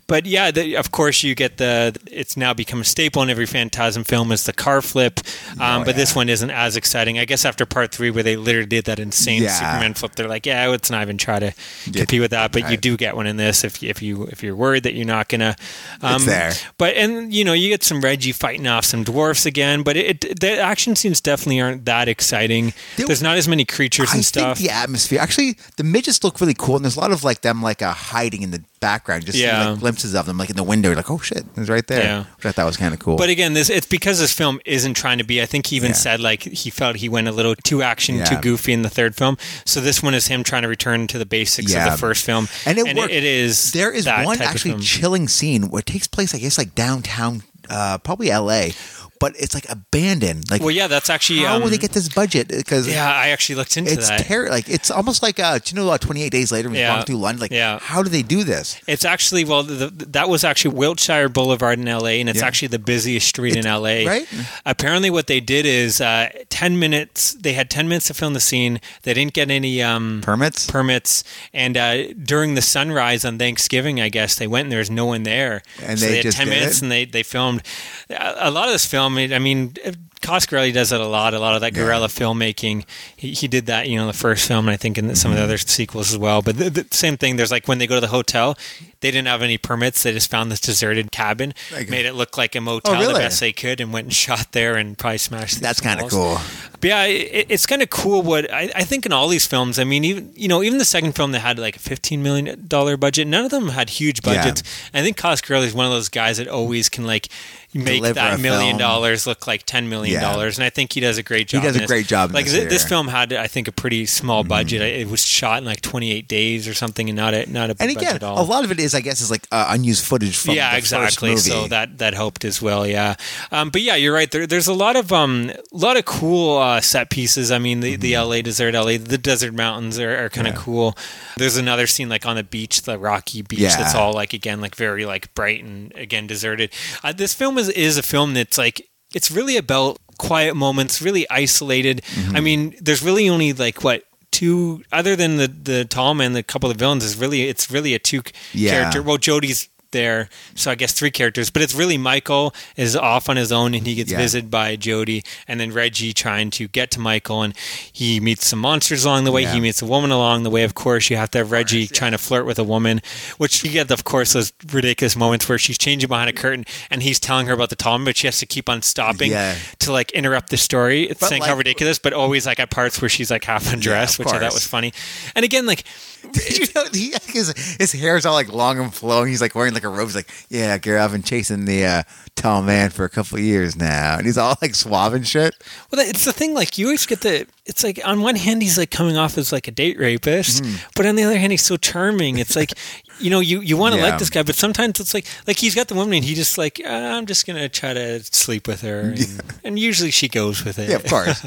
[0.10, 1.96] But yeah, the, of course you get the.
[2.12, 5.22] It's now become a staple in every Phantasm film is the car flip.
[5.60, 7.18] Um, Oh, but this one isn't as exciting.
[7.20, 9.54] I guess after part three, where they literally did that insane Yeah.
[9.54, 11.54] Superman flip, they're like, yeah, let's not even try to
[11.86, 12.52] compete with that.
[12.52, 15.06] But you do get one in this if if you if you're worried that you're
[15.06, 15.56] not gonna.
[16.02, 16.52] Um, It's there.
[16.78, 20.26] But and you know you get some Reggie fighting off some dwarfs again, but it,
[20.26, 22.74] it the action scenes definitely aren't that exciting.
[22.98, 24.58] There- There's not as many creatures I and stuff.
[24.58, 25.20] think the atmosphere.
[25.20, 27.94] Actually, the midgets look really cool, and there's a lot of like them like uh,
[27.94, 29.26] hiding in the background.
[29.26, 30.90] Just see, like glimpses of them, like in the window.
[30.90, 32.04] You're like, oh shit, it's right there.
[32.04, 32.24] Yeah.
[32.38, 33.18] Which I thought was kind of cool.
[33.18, 35.42] But again, this it's because this film isn't trying to be.
[35.42, 35.96] I think he even Yeah.
[35.96, 39.16] said like he felt he went a little too action, too goofy in the third
[39.16, 39.38] film.
[39.66, 42.48] So this one is him trying to return to the basics of the first film,
[42.66, 43.12] and it worked.
[43.14, 46.76] it is there is one actually chilling scene where it takes place, I guess, like
[46.76, 48.74] downtown, uh, probably L.A.,
[49.20, 50.50] but it's like abandoned.
[50.50, 52.48] Like, well, yeah, that's actually how um, will they get this budget?
[52.48, 54.22] Because Yeah, I actually looked into it's that.
[54.22, 54.52] terrible.
[54.54, 57.02] Like it's almost like uh, do you know, Twenty Eight Days Later, when he's Yeah.
[57.04, 57.42] through London.
[57.42, 57.80] Like, Yeah.
[57.80, 58.80] how do they do this?
[58.88, 62.20] It's actually well, the, that was actually Wilshire Boulevard in L.A.
[62.20, 62.46] and it's Yeah.
[62.48, 64.06] actually the busiest street in L.A.
[64.08, 64.28] right?
[64.66, 67.34] Apparently, what they did is uh, ten minutes.
[67.34, 68.80] They had ten minutes to film the scene.
[69.04, 70.70] They didn't get any um, Permits?
[70.70, 74.92] permits, and uh, during the sunrise on Thanksgiving, I guess they went and there was
[74.92, 76.84] no one there, And so they they had ten minutes it?
[76.84, 77.62] and they they filmed
[78.10, 79.09] a a lot of this film.
[79.18, 79.74] Um, I mean.
[80.22, 81.34] Coscarelli does it a lot.
[81.34, 81.84] A lot of that Yeah.
[81.84, 82.86] guerrilla filmmaking.
[83.16, 85.32] He, he did that, you know, in the first film, and I think in some
[85.32, 85.40] of Mm-hmm.
[85.40, 86.42] the other sequels as well.
[86.42, 87.36] But the, the same thing.
[87.38, 88.58] There's like when they go to the hotel,
[89.02, 90.04] they didn't have any permits.
[90.04, 93.14] They just found this deserted cabin, Like- made it look like a motel Oh, really?
[93.14, 95.62] the best they could, and went and shot there and probably smashed.
[95.62, 96.38] That's kind of cool.
[96.82, 98.22] but yeah, it, it's kind of cool.
[98.22, 100.86] What I, I think in all these films, I mean, even you know, even the
[100.86, 104.20] second film that had like a fifteen million dollar budget, none of them had huge
[104.26, 104.36] Yeah.
[104.36, 104.64] budgets.
[104.94, 107.30] I think Coscarelli is one of those guys that always can like
[107.74, 108.78] make Deliver that million film.
[108.80, 110.22] dollars look like ten million Yeah.
[110.22, 111.62] dollars, and I think he does a great job.
[111.62, 114.06] He does a great job Like this thi- this film had, I think, a pretty
[114.06, 114.82] small budget.
[114.82, 117.76] It was shot in like twenty eight days or something, and not a not a
[117.80, 119.68] And budget again, at all a lot of it is, I guess, is like uh,
[119.70, 121.38] unused footage from yeah, the exactly.
[121.38, 122.86] So that that helped as well.
[122.88, 123.16] Yeah,
[123.52, 124.30] um, but yeah, you're right.
[124.30, 127.52] There, there's a lot of um, a lot of cool uh, set pieces.
[127.52, 130.60] I mean, the, the LA desert, LA, the desert mountains are, are kind of Mm-hmm.
[130.60, 130.64] Yeah.
[130.66, 130.98] cool.
[131.38, 133.60] There's another scene like on the beach, the rocky beach.
[133.60, 133.78] Yeah.
[133.78, 136.72] That's all like again, like very like bright and again deserted.
[137.04, 141.30] Uh, this film is is a film that's like it's really about quiet moments, really
[141.30, 142.02] isolated.
[142.16, 142.36] Mm-hmm.
[142.36, 144.04] I mean, there's really only like what.
[144.32, 147.96] Two other than the the tall man, the couple of villains is really it's really
[147.96, 148.22] a two
[148.54, 148.72] Yeah.
[148.72, 149.02] character.
[149.02, 151.50] Well, Jody's there, so I guess three characters.
[151.50, 154.18] But it's really Michael is off on his own, and he gets Yeah.
[154.18, 157.54] visited by Jody, and then Reggie trying to get to Michael, and
[157.92, 159.44] he meets some monsters along the way.
[159.44, 159.54] Yeah.
[159.54, 160.64] He meets a woman along the way.
[160.64, 163.02] Of course, you have to have Reggie trying to flirt with a woman,
[163.38, 167.04] which you get, of course, those ridiculous moments where she's changing behind a curtain, and
[167.04, 169.56] he's telling her about the Tom, but she has to keep on stopping Yeah.
[169.80, 171.04] to like interrupt the story.
[171.10, 174.20] It's But, saying how ridiculous, but always like at parts where she's like half undressed,
[174.20, 174.94] of which I thought was funny.
[175.36, 175.84] And again, like
[176.32, 179.30] Did you know he, his, his is all like long and flowing?
[179.30, 180.08] He's like wearing like a robe.
[180.10, 182.04] He's like, yeah, Gary, I've been chasing the uh,
[182.36, 185.56] tall man for a couple of years now, and he's all like suave and shit.
[185.92, 186.54] Well, it's the thing.
[186.54, 187.48] Like you always get the.
[187.66, 190.88] It's like on one hand he's like coming off as like a date rapist, Mm-hmm.
[190.96, 192.38] but on the other hand he's so charming.
[192.40, 192.74] It's like,
[193.20, 194.10] you know, you you want to Yeah.
[194.10, 196.58] like this guy, but sometimes it's like like he's got the woman and he just
[196.58, 200.64] like uh, I'm just gonna try to sleep with her, and, and usually she goes
[200.66, 200.90] with it.
[200.90, 201.44] Yeah, of course.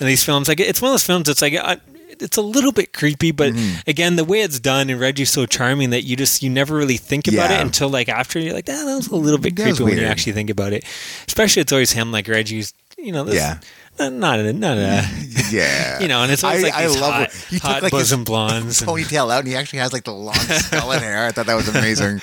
[0.00, 1.26] and these films, like it's one of those films.
[1.26, 1.54] that's like.
[1.54, 1.78] I,
[2.20, 3.80] it's a little bit creepy, but Mm-hmm.
[3.88, 6.96] again, the way it's done and Reggie's so charming that you just you never really
[6.96, 7.58] think about Yeah.
[7.58, 9.98] it until like after you're like, ah, that was a little bit That creepy when
[9.98, 10.84] you actually think about it.
[11.28, 13.58] Especially it's always him like Reggie's, you know, this, Yeah.
[14.08, 15.08] not a, not a,
[15.50, 17.92] Yeah, you know, and it's always I- like I love hot, he took, hot like,
[17.92, 18.80] his bosom blondes.
[18.82, 21.26] and- ponytail out, and he actually has like the long skeleton hair.
[21.26, 22.20] I thought that was amazing.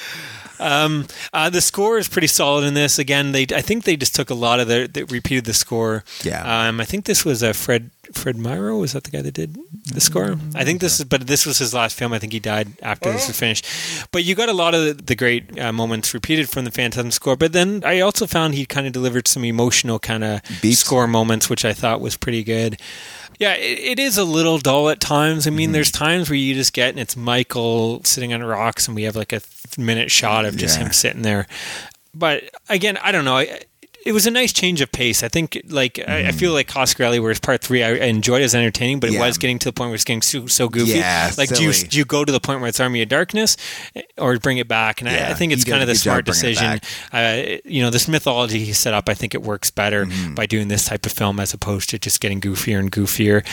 [0.59, 2.99] Uh, the score is pretty solid in this.
[2.99, 6.03] Again, they I think they just took a lot of the they repeated the score.
[6.23, 6.67] Yeah.
[6.67, 8.79] Um, I think this was uh, Fred Fred Myrow.
[8.79, 10.37] Was that the guy that did the score?
[10.55, 12.13] I think this is, but this was his last film.
[12.13, 13.65] I think he died after this was finished.
[14.11, 17.11] But you got a lot of the, the great uh, moments repeated from the Phantom
[17.11, 17.35] score.
[17.35, 20.41] But then I also found he kind of delivered some emotional kind of
[20.73, 22.79] score moments, which I thought was pretty good.
[23.43, 25.45] Yeah, it, it is a little dull at times.
[25.47, 25.73] I mean, Mm-hmm.
[25.73, 29.15] there's times where you just get and it's Michael sitting on rocks, and we have
[29.15, 29.41] like a
[29.77, 30.85] minute shot of just Yeah.
[30.85, 31.47] him sitting there.
[32.15, 33.37] But again, I don't know.
[33.37, 33.61] I-
[34.05, 35.23] it was a nice change of pace.
[35.23, 38.45] I think, like I, I feel like Coscarelli, whereas part three I, I enjoyed it
[38.45, 39.21] as entertaining, but it Mm-hmm.
[39.23, 40.97] Was getting to the point where it's getting so, so goofy.
[40.99, 43.55] Yeah, like do you do you go to the point where it's Army of Darkness,
[44.17, 44.99] or bring it back?
[45.01, 46.81] And I, Yeah, I think it's kind of the smart decision.
[47.11, 50.33] Uh, you know, this mythology he set up, I think it works better Mm-hmm.
[50.33, 53.45] by doing this type of film as opposed to just getting goofier and goofier.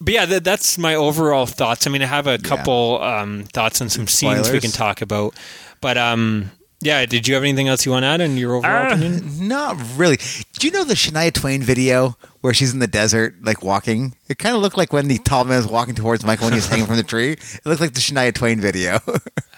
[0.00, 1.86] But yeah, that, that's my overall thoughts.
[1.86, 5.34] I mean, I have a couple um, thoughts on some scenes we can talk about,
[5.80, 6.50] but um,
[6.84, 9.48] yeah, did you have anything else you want to add in your overall uh, opinion?
[9.48, 10.18] Not really.
[10.58, 14.14] Do you know the Shania Twain video where she's in the desert, like walking?
[14.28, 16.58] It kind of looked like when the tall man was walking towards Michael when he
[16.58, 17.32] was hanging from the tree.
[17.32, 18.98] It looked like the Shania Twain video.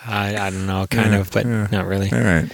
[0.08, 2.10] I, I don't know, kind of, but not really.
[2.12, 2.44] All right.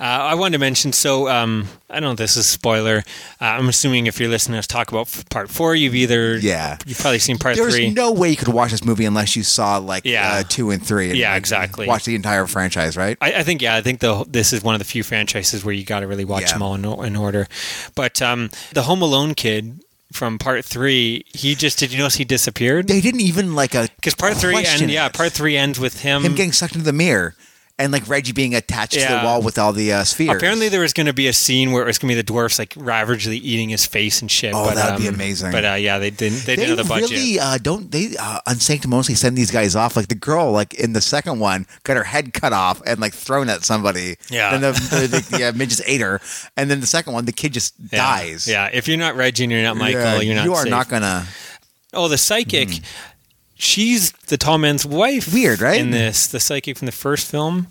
[0.00, 2.98] Uh, I wanted to mention, so um, I don't know if this is a spoiler.
[3.40, 6.36] Uh, I'm assuming if you're listening to us talk about f- part four, you've either
[6.38, 6.78] Yeah.
[6.86, 7.90] you've probably seen part There's three.
[7.90, 10.34] no way you could watch this movie unless you saw like Yeah.
[10.34, 11.08] uh, two and three.
[11.10, 11.86] and, Yeah, like, exactly.
[11.88, 13.18] Watch the entire franchise, right?
[13.20, 15.74] I, I think yeah, I think the this is one of the few franchises where
[15.74, 16.52] you got to really watch Yeah.
[16.52, 17.48] them all in, in order.
[17.94, 19.82] But um, the Home Alone kid
[20.12, 22.88] from part three, he just did you notice he disappeared?
[22.88, 26.22] They didn't even like a Because part three and yeah, part three ends with him.
[26.22, 27.34] him getting sucked into the mirror
[27.80, 30.36] and like Reggie being attached to the wall with all the uh, spheres.
[30.36, 32.22] Apparently, there was going to be a scene where it was going to be the
[32.22, 34.54] dwarfs like ravagely eating his face and shit.
[34.54, 35.50] Oh, but, that'd be um, amazing.
[35.50, 36.40] But uh, yeah, they didn't.
[36.40, 37.10] They, they didn't have the budget.
[37.10, 40.92] really uh, don't they uh, unsanctimoniously send these guys off like the girl like in
[40.92, 44.54] the second one got her head cut off and like thrown at somebody Yeah.
[44.54, 44.72] and the,
[45.10, 46.20] the, the yeah, midgets ate her
[46.56, 47.98] and then the second one the kid just yeah.
[47.98, 50.44] dies Yeah, if you're not Reggie and you're not Michael, Yeah, you're not.
[50.44, 50.70] you are safe.
[50.70, 51.26] not gonna
[51.92, 52.68] Oh, the psychic.
[53.60, 55.32] She's the tall man's wife.
[55.32, 55.80] Weird, right?
[55.80, 57.68] In this, the psychic from the first film.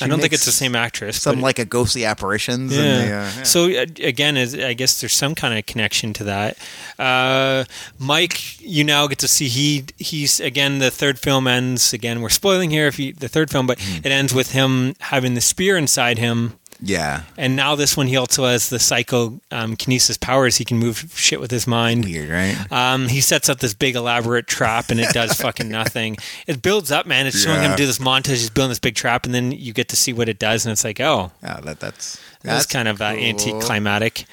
[0.00, 1.20] I don't think it's the same actress.
[1.20, 2.82] some like a ghostly apparitions yeah.
[2.82, 3.42] the, uh, yeah.
[3.42, 6.56] So uh, again, is I guess there's some kind of connection to that.
[7.00, 7.64] Uh,
[7.98, 12.20] Mike, you now get to see he he's again the third film ends again.
[12.20, 13.98] We're spoiling here if you, the third film, but Hmm.
[14.04, 16.58] it ends with him having the spear inside him.
[16.80, 20.56] Yeah And now this one, he also has the psycho um, kinesis powers.
[20.56, 22.04] He can move shit with his mind.
[22.04, 26.16] weird right Um, he sets up this big elaborate trap and it does fucking nothing.
[26.46, 27.26] It builds up, man.
[27.26, 28.38] It's showing him do this montage.
[28.38, 30.72] He's building this big trap, and then you get to see what it does, and
[30.72, 34.24] it's like, oh, yeah that that's that's, kind of uh, anticlimactic.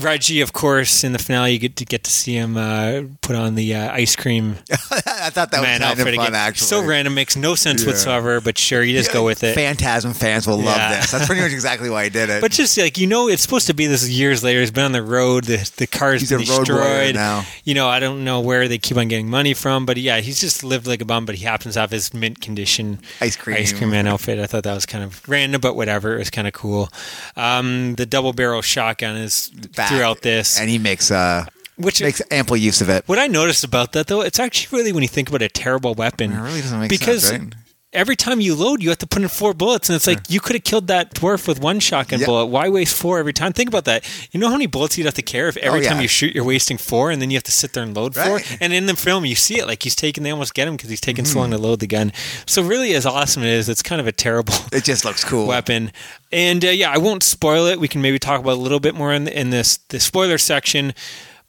[0.00, 3.36] Reggie, of course, in the finale, you get to get to see him uh, put
[3.36, 6.34] on the uh, ice cream I thought that man was kind of fun again.
[6.34, 7.88] actually So random, makes no sense Yeah.
[7.90, 8.40] whatsoever.
[8.40, 9.54] But sure, you just go with it.
[9.54, 11.00] Phantasm fans will love Yeah.
[11.00, 13.42] this that's pretty much exactly why I did it But just like you know, it's
[13.42, 14.60] supposed to be this years later.
[14.60, 15.44] He's been on the road.
[15.44, 17.14] The the car's He's been destroyed.
[17.14, 17.44] now.
[17.64, 20.40] You know, I don't know where they keep on getting money from, but yeah, he's
[20.40, 21.26] just lived like a bum.
[21.26, 23.56] But he happens to have his mint condition Ice cream.
[23.56, 24.38] ice cream man outfit.
[24.38, 26.14] I thought that was kind of random, but whatever.
[26.14, 26.88] It was kind of cool.
[27.36, 29.50] Um, the double barrel shotgun is
[29.84, 29.90] Back.
[29.90, 33.64] throughout this, and he makes uh which makes ample use of it what I noticed
[33.64, 36.32] about that though, it's actually really when you think about a terrible weapon.
[36.32, 37.63] It really doesn't make because sense, right?
[37.94, 40.40] Every time you load, you have to put in four bullets, and it's like you
[40.40, 42.26] could have killed that dwarf with one shotgun Yep.
[42.26, 42.46] bullet.
[42.46, 43.52] Why waste four every time?
[43.52, 44.04] Think about that.
[44.32, 45.88] You know how many bullets you'd have to carry if every Oh, yeah.
[45.90, 48.16] time you shoot, you're wasting four, and then you have to sit there and load
[48.16, 48.44] Right.
[48.44, 48.56] four.
[48.60, 50.24] And in the film, you see it like he's taking.
[50.24, 51.32] They almost get him because he's taking Mm-hmm.
[51.32, 52.12] so long to load the gun.
[52.46, 54.54] So really, as awesome it is, it's kind of a terrible.
[54.72, 55.46] It just looks cool.
[55.46, 55.92] weapon.
[56.32, 57.78] And uh, yeah, I won't spoil it.
[57.78, 60.92] We can maybe talk about a little bit more in, in this the spoiler section.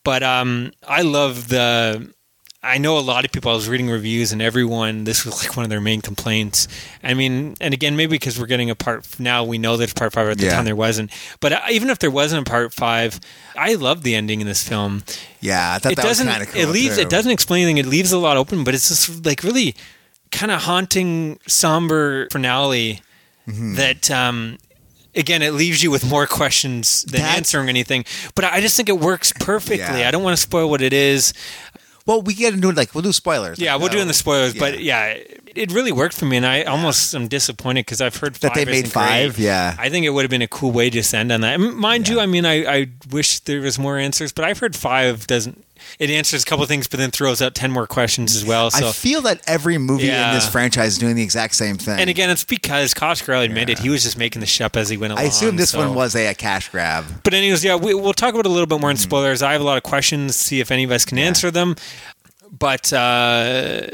[0.04, 2.14] But um, I love the.
[2.66, 3.52] I know a lot of people.
[3.52, 6.68] I was reading reviews, and everyone this was like one of their main complaints.
[7.04, 10.14] I mean, and again, maybe because we're getting a part now, we know there's part
[10.14, 10.28] five.
[10.28, 10.56] At the Yeah.
[10.56, 11.12] time, there wasn't.
[11.40, 13.20] But uh, even if there wasn't a part five,
[13.56, 15.04] I love the ending in this film
[15.42, 16.62] Yeah, I thought it that doesn't kind cool.
[16.62, 17.02] it leaves too.
[17.04, 19.76] it doesn't explain anything it leaves a lot open but it's just like really
[20.32, 23.02] kind of haunting somber finale
[23.48, 23.76] Mm-hmm.
[23.76, 24.58] that um
[25.16, 28.04] again it leaves you with more questions than That's- answering anything
[28.34, 30.08] but i just think it works perfectly Yeah.
[30.08, 31.32] i don't want to spoil what it is
[32.06, 33.58] Well, we get into it like we'll do spoilers.
[33.58, 34.60] yeah Like, we'll do in the spoilers Yeah.
[34.60, 35.18] but yeah
[35.56, 38.66] it really worked for me and i almost am disappointed because i've heard That they
[38.66, 39.46] made five, great.
[39.46, 39.76] yeah.
[39.80, 42.08] i think it would have been a cool way to just end on that mind
[42.08, 45.65] you i mean I, I wish there was more answers but i've heard five doesn't
[46.00, 48.72] it answers a couple of things but then throws out 10 more questions as well
[48.72, 50.30] so I feel that every movie Yeah.
[50.30, 52.00] in this franchise is doing the exact same thing.
[52.00, 54.98] And again, it's because Cosgrove admitted he was just making the shit up as he
[54.98, 55.24] went along.
[55.24, 57.06] I assume this so- one was a, a cash grab.
[57.24, 59.42] But anyways, yeah, we, we'll talk about it a little bit more in spoilers.
[59.42, 60.36] I have a lot of questions.
[60.36, 61.76] See if any of us can answer them.
[62.58, 63.88] But uh,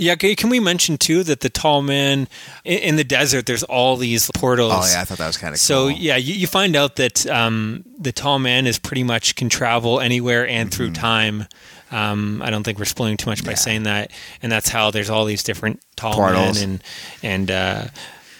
[0.00, 2.26] yeah, can we mention too that the tall man
[2.64, 3.46] in, the desert?
[3.46, 4.72] There's all these portals.
[4.74, 5.64] Oh yeah, I thought that was kind of cool.
[5.64, 5.90] So cool.
[5.92, 10.00] yeah, you, you find out that um, the tall man is pretty much can travel
[10.00, 10.94] anywhere and through Mm-hmm.
[10.94, 11.46] time.
[11.92, 15.10] Um, I don't think we're spoiling too much by saying that, and that's how there's
[15.10, 16.60] all these different tall Portals.
[16.60, 16.82] men and
[17.22, 17.50] and.
[17.50, 17.84] Uh,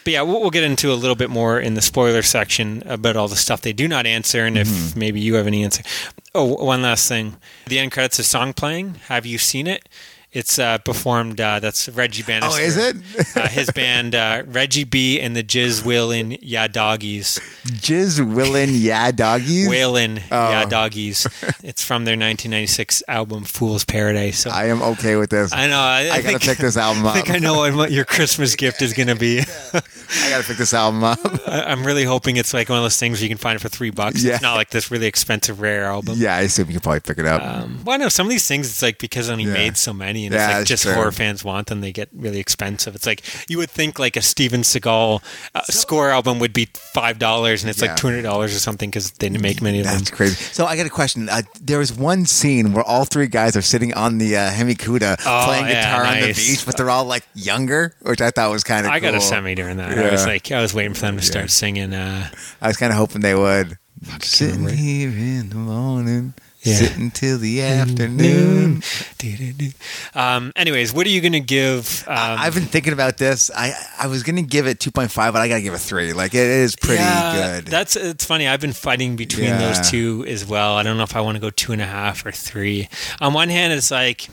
[0.03, 3.17] but yeah, we'll, we'll get into a little bit more in the spoiler section about
[3.17, 4.87] all the stuff they do not answer, and Mm-hmm.
[4.87, 5.83] if maybe you have any answer.
[6.35, 7.37] Oh, one last thing:
[7.67, 8.95] the end credits of song playing.
[9.09, 9.87] Have you seen it?
[10.33, 11.41] It's uh, performed.
[11.41, 12.61] Uh, that's Reggie Bannister.
[12.61, 12.97] Oh, is it?
[13.37, 17.41] uh, his band uh, Reggie B and the Jizz Willin' Ya Doggies.
[17.67, 19.69] Jizz Willin Yeah Doggies.
[19.69, 20.51] Wheelin' Oh.
[20.51, 21.27] Ya Doggies.
[21.63, 24.39] It's from their 1996 album Fool's Paradise.
[24.41, 25.53] So I am okay with this.
[25.53, 25.79] I know.
[25.79, 28.57] I, I, I gotta think, pick this album I think I know what, your Christmas
[28.57, 29.41] gift is going to be.
[29.41, 31.19] I gotta pick this album up.
[31.47, 33.61] I- I'm really hoping it's like one of those things where you can find it
[33.61, 34.23] for three bucks.
[34.25, 34.35] Yeah.
[34.35, 36.15] It's not like this really expensive rare album.
[36.19, 37.43] yeah, I assume you can probably pick it up.
[37.43, 38.69] Um, well, I know some of these things.
[38.69, 39.53] It's like because only Yeah.
[39.53, 40.95] made so many, and Yeah, it's like just true.
[40.95, 41.81] horror fans want them.
[41.81, 42.95] They get really expensive.
[42.95, 45.23] It's like you would think like a Steven Seagal
[45.55, 47.89] uh, score album would be five dollars, and it's Yeah.
[47.89, 49.99] like two hundred dollars or something because they didn't make many of them.
[49.99, 50.35] That's crazy.
[50.37, 51.29] So I got a question.
[51.29, 55.17] Uh, there was one scene where all three guys are sitting on the uh, Hemicuda
[55.27, 58.51] Oh, playing yeah, guitar on the beach, but they're all like younger, which I thought
[58.51, 58.93] was kind of.
[58.93, 59.97] I got a semi during that.
[59.99, 61.93] I was like, I was waiting for them to start singing.
[61.95, 62.29] Uh,
[62.61, 63.77] I was kind of hoping they would.
[64.23, 66.33] Sitting here in the morning,
[66.63, 66.75] Yeah.
[66.75, 68.83] sitting till the afternoon.
[70.15, 72.05] Um, anyways, what are you going to give?
[72.07, 73.51] Um, I've been thinking about this.
[73.55, 76.13] I I was gonna give it two point five, but I gotta give it three.
[76.13, 77.67] Like it is pretty yeah, good.
[77.67, 78.47] That's it's funny.
[78.47, 79.59] I've been fighting between Yeah.
[79.59, 80.75] those two as well.
[80.75, 82.89] I don't know if I want to go two and a half or three.
[83.21, 84.29] On one hand, it's like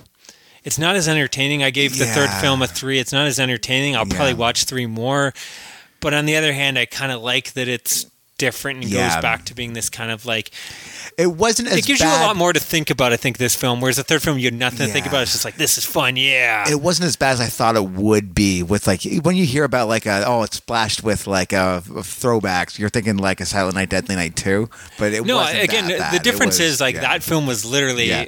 [0.64, 1.64] it's not as entertaining.
[1.64, 3.00] I gave the third film a three.
[3.00, 3.96] It's not as entertaining.
[3.96, 5.34] I'll probably watch three more.
[6.02, 8.06] But on the other hand, I kind of like that it's
[8.38, 10.52] different and goes back to being this kind of like
[11.18, 12.20] it wasn't as it gives bad.
[12.20, 13.12] you a lot more to think about.
[13.12, 15.24] I think this film, whereas the third film, you had nothing to think about.
[15.24, 16.70] It's just like this is fun, yeah.
[16.70, 18.62] it wasn't as bad as I thought it would be.
[18.62, 22.78] With like when you hear about like a oh it's splashed with like a, throwbacks,
[22.78, 24.70] you're thinking like a Silent Night, Deadly Night two.
[25.00, 27.02] But it no, wasn't again, the difference was- is like yeah.
[27.02, 28.26] that film was literally Yeah.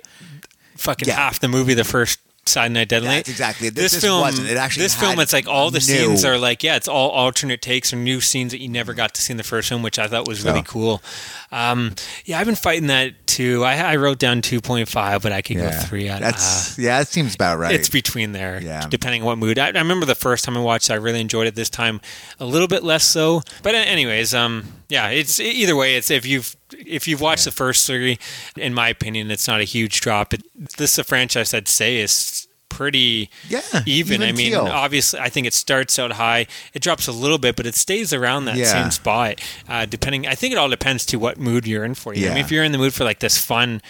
[0.76, 1.16] fucking Yeah.
[1.16, 1.76] half the movie.
[1.76, 2.20] The first
[2.50, 4.22] Silent Night Deadly That's exactly- This, this film.
[4.22, 4.50] wasn't.
[4.50, 5.20] It actually this film.
[5.20, 8.20] It's like all the new- scenes are like yeah, it's all alternate takes or new
[8.22, 10.43] scenes that you never got to see in the first film, which I thought was
[10.43, 10.64] really Oh.
[10.64, 11.04] cool.
[11.52, 11.95] Um,
[12.26, 13.64] yeah, I've been fighting that too.
[13.64, 16.10] I, I wrote down two point five, but I could Yeah, go three.
[16.10, 17.74] I, that's yeah, that seems about right.
[17.74, 18.86] it's between there, Yeah.
[18.89, 19.58] depending on what mood.
[19.58, 21.56] I, I remember the first time I watched, it, I really enjoyed it.
[21.56, 22.02] This time,
[22.39, 23.41] a little bit less so.
[23.64, 25.95] But anyways, um, yeah, it's either way.
[25.95, 28.20] It's if you've if you've watched the first three,
[28.56, 30.34] in my opinion, it's not a huge drop.
[30.34, 30.43] It,
[30.78, 32.39] this is a franchise I'd say is
[32.70, 34.22] pretty Yeah, even.
[34.22, 34.67] even I mean, keel.
[34.67, 38.13] obviously, I think it starts out high, it drops a little bit, but it stays
[38.13, 38.72] around that Yeah.
[38.72, 39.39] same spot.
[39.67, 42.13] Uh, depending, I think it all depends to what mood you're in for.
[42.13, 42.32] You know?
[42.32, 43.82] I mean, if you're in the mood for like this fun,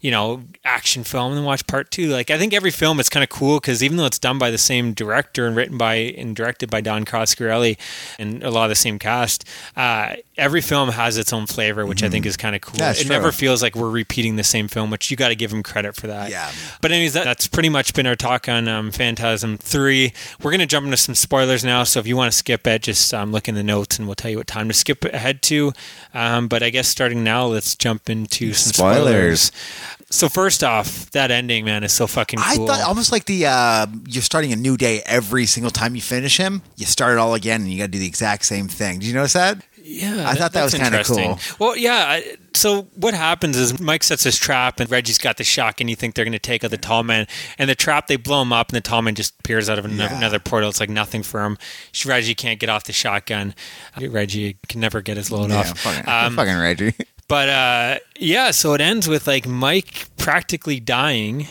[0.00, 2.08] you know, action film, then watch part two.
[2.10, 4.50] Like, I think every film is kind of cool because even though it's done by
[4.50, 7.78] the same director and written by and directed by Don Coscarelli
[8.18, 9.44] and a lot of the same cast,
[9.76, 12.72] uh, every film has its own flavor, which I think is kind of cool.
[12.72, 12.78] Mm-hmm.
[12.78, 13.14] That's it true.
[13.14, 15.94] never feels like we're repeating the same film, which you got to give him credit
[15.94, 16.30] for that.
[16.30, 16.50] Yeah.
[16.80, 20.12] But anyways, that, that's pretty much been our talk on um, Phantasm Three.
[20.42, 23.12] We're gonna jump into some spoilers now, so if you want to skip it, just
[23.14, 25.72] um, look in the notes, and we'll tell you what time to skip ahead to.
[26.12, 29.42] Um, but I guess starting now, let's jump into some spoilers.
[29.42, 29.52] Spoilers.
[30.10, 33.86] So first off, that ending, man, is so fucking I thought almost like the uh,
[34.06, 36.62] you're starting a new day every single time you finish him.
[36.76, 38.98] You start it all again, and you got to do the exact same thing.
[38.98, 39.64] Did you notice that?
[39.86, 41.36] Yeah, I thought that was kinda interesting.
[41.36, 41.56] cool.
[41.68, 42.20] Well, yeah.
[42.54, 45.88] So what happens is Mike sets his trap, and Reggie's got the shotgun.
[45.88, 47.26] You think they're going to take out the tall man,
[47.58, 49.84] and the trap they blow him up, and the tall man just appears out of
[49.84, 50.16] another, Yeah.
[50.18, 50.70] another portal.
[50.70, 51.58] It's like nothing for him.
[52.06, 53.54] Reggie can't get off the shotgun.
[54.00, 55.78] Reggie can never get his load Yeah, off.
[55.78, 56.94] fucking, Um, fucking Reggie.
[57.28, 61.46] but uh, yeah, so it ends with like Mike practically dying.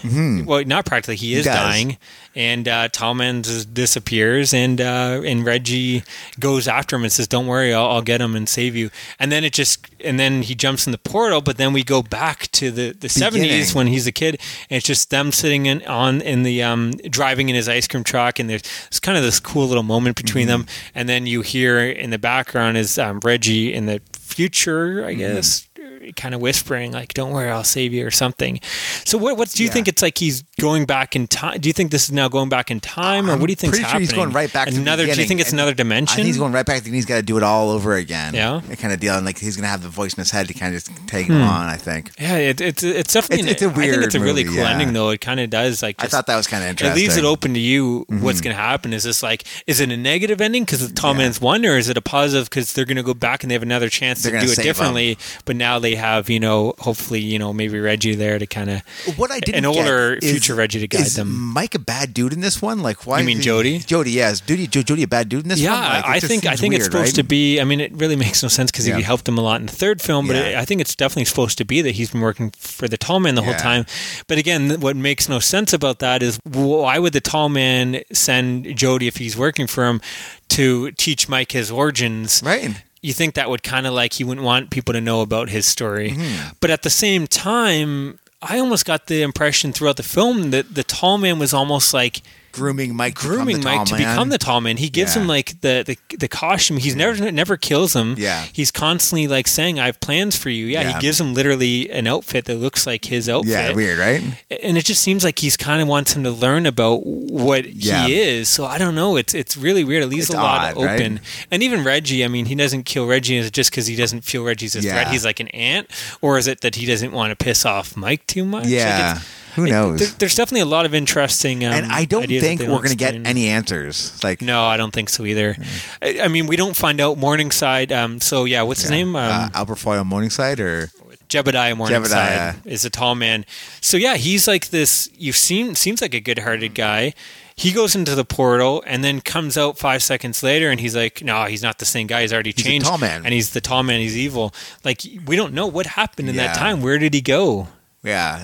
[0.46, 1.56] Well, not practically, he is Mm-hmm.
[1.56, 1.98] dying,
[2.36, 6.04] and uh, Tallman disappears, and uh, and Reggie
[6.40, 9.32] goes after him and says, "Don't worry, I'll, I'll get him and save you." And
[9.32, 12.50] then it just, and then he jumps in the portal, but then we go back
[12.54, 16.22] to the the seventies when he's a kid, and it's just them sitting in on
[16.22, 19.40] in the um, driving in his ice cream truck, and there's it's kind of this
[19.40, 20.62] cool little moment between Mm-hmm.
[20.66, 25.10] them, and then you hear in the background is um, Reggie in the future, Mm-hmm.
[25.10, 25.68] I guess,
[26.16, 28.60] kind of whispering like, "Don't worry, I'll save you" or something.
[29.06, 29.74] So, what what do you Yeah.
[29.74, 29.88] think?
[29.88, 31.60] It's like he's going back in time.
[31.60, 33.78] Do you think this is now going back in time, or what do you think's
[33.78, 34.02] Pretty sure happening?
[34.02, 35.06] he's going right back to another.
[35.06, 36.16] do you think it's and another dimension?
[36.16, 36.86] think he's going right back.
[36.86, 38.34] and he's got to do it all over again.
[38.34, 38.62] Yeah?
[38.68, 39.16] that kind of deal.
[39.16, 41.08] And like he's going to have the voice in his head to kind of just
[41.08, 41.70] take him on.
[41.70, 42.12] I think.
[42.20, 43.50] yeah, it, it's it's definitely.
[43.50, 44.72] It's- it's a I think it's a really movie, cool yeah.
[44.72, 45.10] ending, though.
[45.10, 46.04] It kind of does like.
[46.04, 48.44] I thought that was kind of interesting It leaves it open to you what's mm-hmm.
[48.46, 48.94] going to happen.
[48.94, 51.20] Is this like, is it a negative ending because Tall Yeah.
[51.20, 53.54] Man's won, or is it a positive because they're going to go back and they
[53.54, 55.18] have another chance They're to do it differently?
[55.46, 58.82] But now they have, you know, hopefully, you know, maybe Reggie there to kind of
[59.18, 61.32] What I didn't an older is- future Reggie to guide is them.
[61.54, 62.82] Mike a bad dude in this one?
[62.82, 63.20] Like why?
[63.20, 63.80] You mean Jody?
[63.80, 64.42] Jody, yes.
[64.42, 65.82] Jody, Jo- Jody a bad dude in this Yeah, one?
[65.82, 67.16] Like, I think I think it's supposed right?
[67.16, 67.60] to be.
[67.60, 68.98] I mean, it really makes no sense because Yeah.
[68.98, 70.42] he helped him a lot in the third film, but Yeah.
[70.44, 73.20] it, I think it's definitely supposed to be that he's been working for the tall
[73.20, 73.86] man the whole time.
[74.28, 78.76] But again, what makes no sense about that is why would the tall man send
[78.76, 80.02] Jody if he's working for him
[80.50, 82.42] to teach Mike his origins?
[82.46, 82.72] Right.
[83.04, 85.66] You think that would kind of like he wouldn't want people to know about his
[85.66, 86.12] story.
[86.12, 86.54] Mm-hmm.
[86.62, 90.84] But at the same time, I almost got the impression throughout the film that the
[90.84, 92.22] tall man was almost like
[92.54, 94.02] grooming Mike, grooming the Mike to man.
[94.14, 94.78] become the tall man.
[94.78, 95.24] He gives Yeah.
[95.24, 96.78] him like the, the the costume.
[96.78, 97.34] He's never mm.
[97.34, 98.16] never kills him.
[98.18, 98.46] Yeah.
[98.54, 100.94] He's constantly like saying, "I have plans for you." Yeah, Yeah.
[100.94, 103.52] he gives him literally an outfit that looks like his outfit.
[103.52, 104.24] Yeah, weird, right?
[104.64, 108.06] And it just seems like he's kind of wants him to learn about what Yeah.
[108.08, 108.48] he is.
[108.50, 109.18] So I don't know.
[109.18, 110.04] It's it's really weird.
[110.04, 111.00] It leaves It's a lot odd, right?
[111.02, 111.20] open.
[111.52, 114.44] And even Reggie, I mean, he doesn't kill Reggie is just because he doesn't feel
[114.44, 115.08] Reggie's a threat.
[115.10, 115.90] He's like an ant,
[116.22, 118.64] or is it that he doesn't want to piss off Mike too much?
[118.66, 119.12] Like, Yeah.
[119.12, 119.26] it's-
[119.56, 120.00] Who knows?
[120.00, 121.64] there- there's definitely a lot of interesting.
[121.66, 124.24] Um, and I don't think we're going to get any answers.
[124.24, 125.56] Like, No, I don't think so either.
[126.02, 127.92] I, I mean, we don't find out Morningside.
[127.92, 129.16] Um, so yeah, what's his name?
[129.16, 130.90] Um, uh, Albert Foyle Morningside or
[131.30, 132.66] Jebediah Morningside Jebediah.
[132.68, 133.46] is a tall man.
[133.82, 135.10] So yeah, he's like this.
[135.18, 137.14] You seem seems like a good-hearted guy.
[137.56, 141.24] He goes into the portal and then comes out five seconds later, and he's like,
[141.24, 142.22] "No, he's not the same guy.
[142.22, 142.88] He's already He's a changed.
[142.88, 143.24] tall man.
[143.26, 144.00] and he's the tall man.
[144.00, 144.54] He's evil.
[144.84, 146.82] Like we don't know what happened in that time.
[146.82, 147.68] Where did he go?
[148.04, 148.42] Yeah,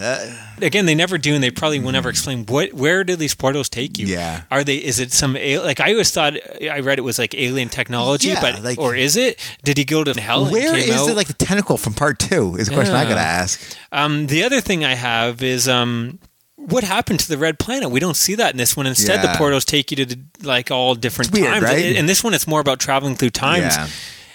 [0.61, 2.73] uh, Again, they never do, and they probably will never explain what.
[2.73, 4.07] Where do these portals take you?
[4.07, 4.43] Yeah.
[4.51, 4.75] are they?
[4.77, 6.33] Is it some al- like I always thought?
[6.61, 9.39] I read it was like alien technology, Yeah, but like- or is it?
[9.63, 10.43] Did he go to hell?
[10.43, 11.09] and where came is out?
[11.09, 11.15] it?
[11.15, 13.09] Like the tentacle from part two is a question I Yeah.
[13.09, 13.77] got to ask.
[13.91, 16.19] Um, the other thing I have is um,
[16.55, 17.89] what happened to the red planet?
[17.91, 18.85] We don't see that in this one.
[18.87, 19.31] Instead, Yeah.
[19.33, 21.63] the portals take you to the, like all different It's weird, times.
[21.63, 21.95] right?
[21.95, 23.75] In this one, it's more about traveling through times.
[23.75, 23.87] Yeah.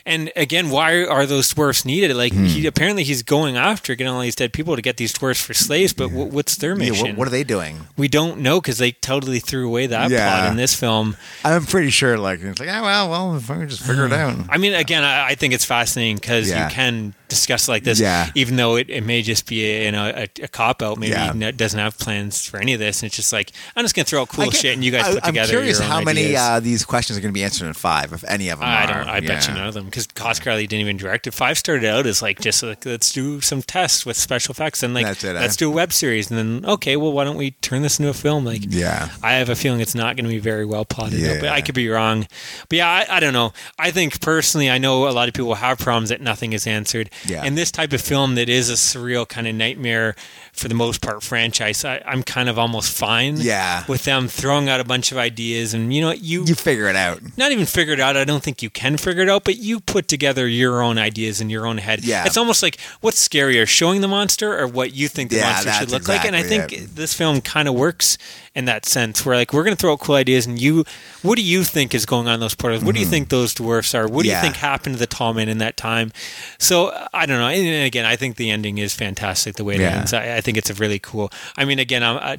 [0.07, 2.15] And again, why are those dwarfs needed?
[2.15, 2.45] Like Hmm.
[2.45, 5.55] he apparently he's going after getting all these dead people to get these dwarfs for
[5.55, 5.93] slaves.
[5.95, 7.09] But wh- what's their Yeah, mission?
[7.09, 7.87] what, what are they doing?
[7.97, 10.31] we don't know because they totally threw away that Yeah.
[10.41, 11.17] plot in this film.
[11.43, 12.19] I'm pretty sure.
[12.19, 14.37] Like it's like, ah, well, well, if I can just figure it out.
[14.51, 16.69] I mean, again, I, I think it's fascinating because Yeah.
[16.69, 18.31] you can discuss like this, Yeah.
[18.35, 20.99] even though it, it may just be a, you know a, a cop out.
[20.99, 21.33] Maybe Yeah.
[21.33, 24.05] he doesn't have plans for any of this, and it's just like I'm just gonna
[24.05, 25.41] throw out cool get- shit, and you guys I, put together.
[25.53, 26.41] I'm curious how many ideas.
[26.41, 28.69] uh, these questions are going to be answered in five, if any of them.
[28.69, 28.87] I are.
[28.87, 29.09] don't.
[29.09, 29.59] I bet you Yeah.
[29.61, 31.35] none of them because Coscarelli didn't even direct it.
[31.35, 34.95] Five started out as like just like let's do some tests with special effects and
[34.95, 35.33] like it, eh?
[35.33, 38.11] let's do a web series and then okay, well why don't we turn this into
[38.11, 38.45] a film?
[38.45, 39.09] Like Yeah.
[39.23, 41.61] I have a feeling it's not going to be very well plotted out, but I
[41.61, 42.27] could be wrong.
[42.69, 43.53] But yeah, I, I don't know.
[43.79, 47.11] I think personally, I know a lot of people have problems that nothing is answered.
[47.27, 47.43] Yeah.
[47.45, 50.15] And this type of film that is a surreal kind of nightmare
[50.55, 53.37] for the most part franchise, I, I'm kind of almost fine.
[53.39, 53.85] Yeah.
[53.89, 56.97] With them throwing out a bunch of ideas, and you know, you You figure it
[56.97, 57.21] out.
[57.37, 58.17] not even figure it out.
[58.17, 61.41] I don't think you can figure it out, but you put together your own ideas
[61.41, 62.05] in your own head.
[62.05, 62.25] Yeah.
[62.25, 65.73] It's almost like what's scarier, showing the monster or what you think the Yeah, monster
[65.73, 66.25] should look like.
[66.25, 66.95] And I think it.
[66.97, 68.17] this film kind of works
[68.55, 70.85] in that sense where like we're going to throw out cool ideas and you
[71.23, 72.85] what do you think is going on in those portals?
[72.85, 74.07] What do you think those dwarfs are?
[74.07, 74.29] What do Mm-hmm.
[74.29, 74.37] Yeah.
[74.39, 76.13] you think happened to the tall man in that time?
[76.59, 77.49] So I don't know.
[77.49, 79.99] And again, I think the ending is fantastic the way it Yeah.
[79.99, 80.13] ends.
[80.13, 81.33] I, I think it's a really cool.
[81.57, 82.39] I mean, again, I'm I,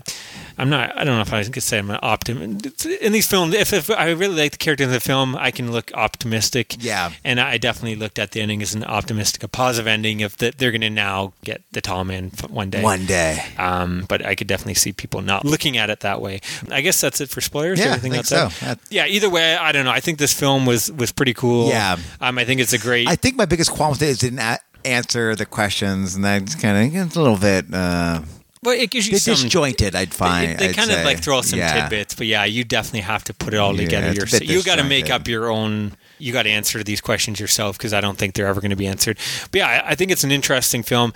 [0.57, 0.97] I'm not.
[0.97, 3.53] I don't know if I could say I'm an optimist in these films.
[3.53, 6.75] If, if I really like the characters in the film, I can look optimistic.
[6.79, 7.11] Yeah.
[7.23, 10.57] and I definitely looked at the ending as an optimistic, a positive ending If that
[10.57, 12.81] they're going to now get the tall man one day.
[12.81, 13.43] One day.
[13.57, 16.41] Um, but I could definitely see people not looking at it that way.
[16.71, 17.79] I guess that's it for spoilers.
[17.79, 18.49] Yeah, I think so.
[18.61, 19.05] That- Yeah.
[19.07, 19.91] Either way, I don't know.
[19.91, 21.69] I think this film was was pretty cool.
[21.69, 21.97] Yeah.
[22.21, 23.07] Um, I think it's a great.
[23.07, 24.39] I think my biggest qualm with it is it didn't
[24.85, 28.21] answer the questions, and that's kind of it's a little bit uh,
[28.63, 29.35] well, it gives you some.
[29.35, 29.95] disjointed.
[29.95, 31.05] I'd find They, they I'd kind of say.
[31.05, 31.81] like throw some Yeah.
[31.81, 34.43] tidbits, but yeah, you definitely have to put it all Yeah, together yourself.
[34.43, 35.95] You got to make up your own.
[36.19, 38.75] You got to answer these questions yourself because I don't think they're ever going to
[38.75, 39.17] be answered.
[39.51, 41.13] But yeah, I, I think it's an interesting film.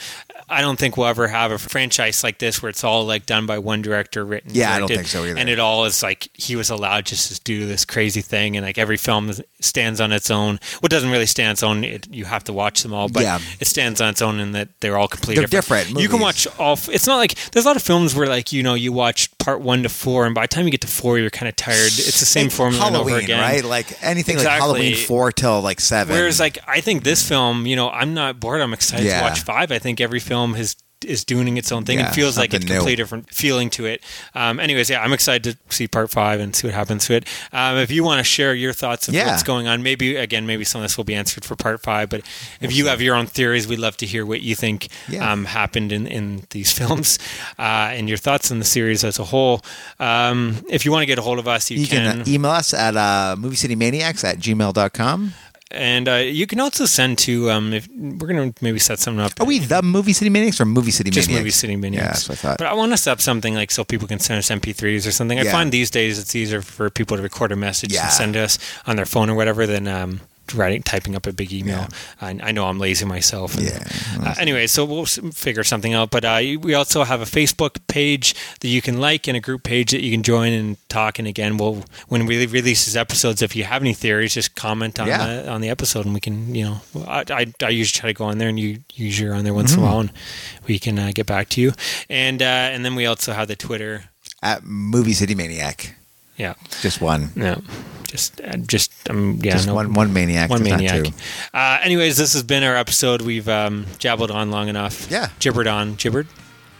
[0.51, 3.45] I don't think we'll ever have a franchise like this where it's all like done
[3.45, 4.51] by one director, written.
[4.53, 5.37] Yeah, I don't think so either.
[5.37, 8.65] And it all is like he was allowed just to do this crazy thing, and
[8.65, 10.59] like every film stands on its own.
[10.79, 13.23] What doesn't really stand on its own, it, you have to watch them all, but
[13.23, 13.39] Yeah.
[13.59, 16.47] it stands on its own in that they're all completely They're different You can watch
[16.57, 16.79] all.
[16.91, 19.61] It's not like there's a lot of films where like you know you watch part
[19.61, 21.77] one to four, and by the time you get to four, you're kind of tired.
[21.87, 23.63] It's the same formula Halloween, over again, right?
[23.63, 24.49] Like anything Exactly.
[24.49, 26.15] like Halloween four till like seven.
[26.15, 28.61] Whereas like I think this film, you know, I'm not bored.
[28.61, 29.19] I'm excited Yeah.
[29.19, 29.71] to watch five.
[29.71, 30.75] I think every film has
[31.05, 32.79] is doing its own thing Yeah, and feels like it's something new.
[32.79, 34.01] completely different feeling to it.
[34.35, 37.25] Um, anyways, yeah, I'm excited to see part five and see what happens to it.
[37.53, 39.27] Um, if you want to share your thoughts of Yeah.
[39.27, 42.09] what's going on, maybe again, maybe some of this will be answered for part five.
[42.09, 42.21] But
[42.61, 45.31] if you have your own theories, we'd love to hear what you think Yeah.
[45.31, 47.17] um, happened in, in these films
[47.57, 47.61] uh,
[47.95, 49.61] and your thoughts on the series as a whole.
[49.99, 52.51] Um, if you want to get a hold of us, you, you can, uh, email
[52.51, 55.33] us at uh, moviecitymaniacs at gmail.com.
[55.71, 57.51] and uh, you can also send to.
[57.51, 59.33] Um, if we're gonna maybe set something up.
[59.39, 61.27] Are we the Movie City Maniacs or Movie City minions?
[61.27, 62.57] just movie city Yeah, that's what I thought.
[62.57, 65.11] But I want to set up something like so people can send us MP3s or
[65.11, 65.39] something.
[65.39, 65.51] I Yeah.
[65.51, 68.03] find these days it's easier for people to record a message Yeah.
[68.05, 68.57] and send us
[68.87, 70.21] on their phone or whatever than um,
[70.53, 71.87] writing, typing up a big email.
[72.21, 73.55] I, I know I'm lazy myself.
[73.55, 73.83] and- Yeah.
[74.21, 76.09] Uh, anyway, so we'll figure something out.
[76.11, 79.63] But uh, we also have a Facebook page that you can like and a group
[79.63, 81.19] page that you can join and talk.
[81.19, 84.99] And again, we'll when we release these episodes, if you have any theories, just comment
[84.99, 85.25] on Yeah.
[85.25, 88.13] the on the episode, and we can you know I, I, I usually try to
[88.13, 90.11] go on there, and you usually are on there once in a while, and
[90.67, 91.73] we can uh, get back to you.
[92.09, 94.05] And uh, and then we also have the Twitter.
[94.41, 95.95] At Movie City Maniac.
[96.37, 97.31] Yeah, Just one.
[97.35, 97.61] no,
[98.09, 100.49] just uh, just um yeah Just no, one one maniac.
[100.49, 101.05] one maniac.
[101.05, 101.11] two.
[101.53, 103.21] Uh, anyways, this has been our episode.
[103.21, 105.09] We've um, jabbled on long enough.
[105.11, 105.29] Yeah.
[105.39, 105.95] Gibbered on.
[105.95, 106.27] Gibbered?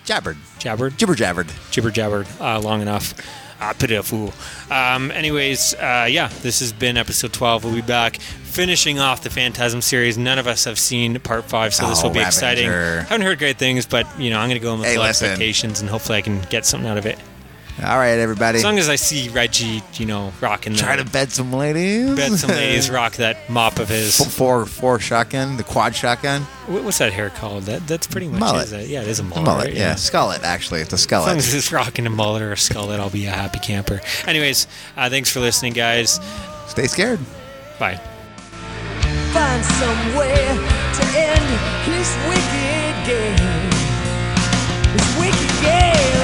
[0.06, 0.38] Jabbered.
[0.60, 0.98] Jabbered?
[0.98, 1.48] Jibber jabbered.
[1.72, 3.14] Jibber jabbered uh, long enough.
[3.62, 4.34] Ah, pity a fool.
[4.72, 7.66] Um, anyways, uh, yeah, this has been episode 12.
[7.66, 10.18] We'll be back finishing off the Phantasm series.
[10.18, 12.70] None of us have seen part five, so this Oh, will be exciting.
[12.70, 13.02] Ravager.
[13.02, 15.82] haven't heard great things, but, you know, I'm going to go in with Hey, expectations,
[15.82, 17.20] and hopefully I can get something out of it.
[17.82, 18.58] All right, everybody.
[18.58, 22.14] As long as I see Reggie, you know, rocking Try to the bed some ladies.
[22.16, 24.18] bet some ladies rock that mop of his.
[24.36, 27.64] four four shotgun, the quad shotgun, What- What's that hair called?
[27.64, 28.66] That That's pretty much Mullet.
[28.66, 28.88] Is it.
[28.90, 29.46] Yeah, it is a the mullet.
[29.46, 29.66] mullet.
[29.68, 29.74] right?
[29.76, 30.44] Yeah, skullet.
[30.44, 33.26] Actually, it's a As long as it's rocking a mullet or a skullet, I'll be
[33.28, 34.02] a happy camper.
[34.28, 36.20] Anyways, uh, thanks for listening, guys.
[36.68, 37.20] Stay scared.
[37.80, 37.96] Bye.
[39.32, 41.50] find some way to end
[41.86, 43.70] his wicked game.
[44.92, 46.19] His wicked game,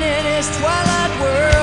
[0.00, 0.20] rest?
[0.20, 1.59] Winning is twilight world.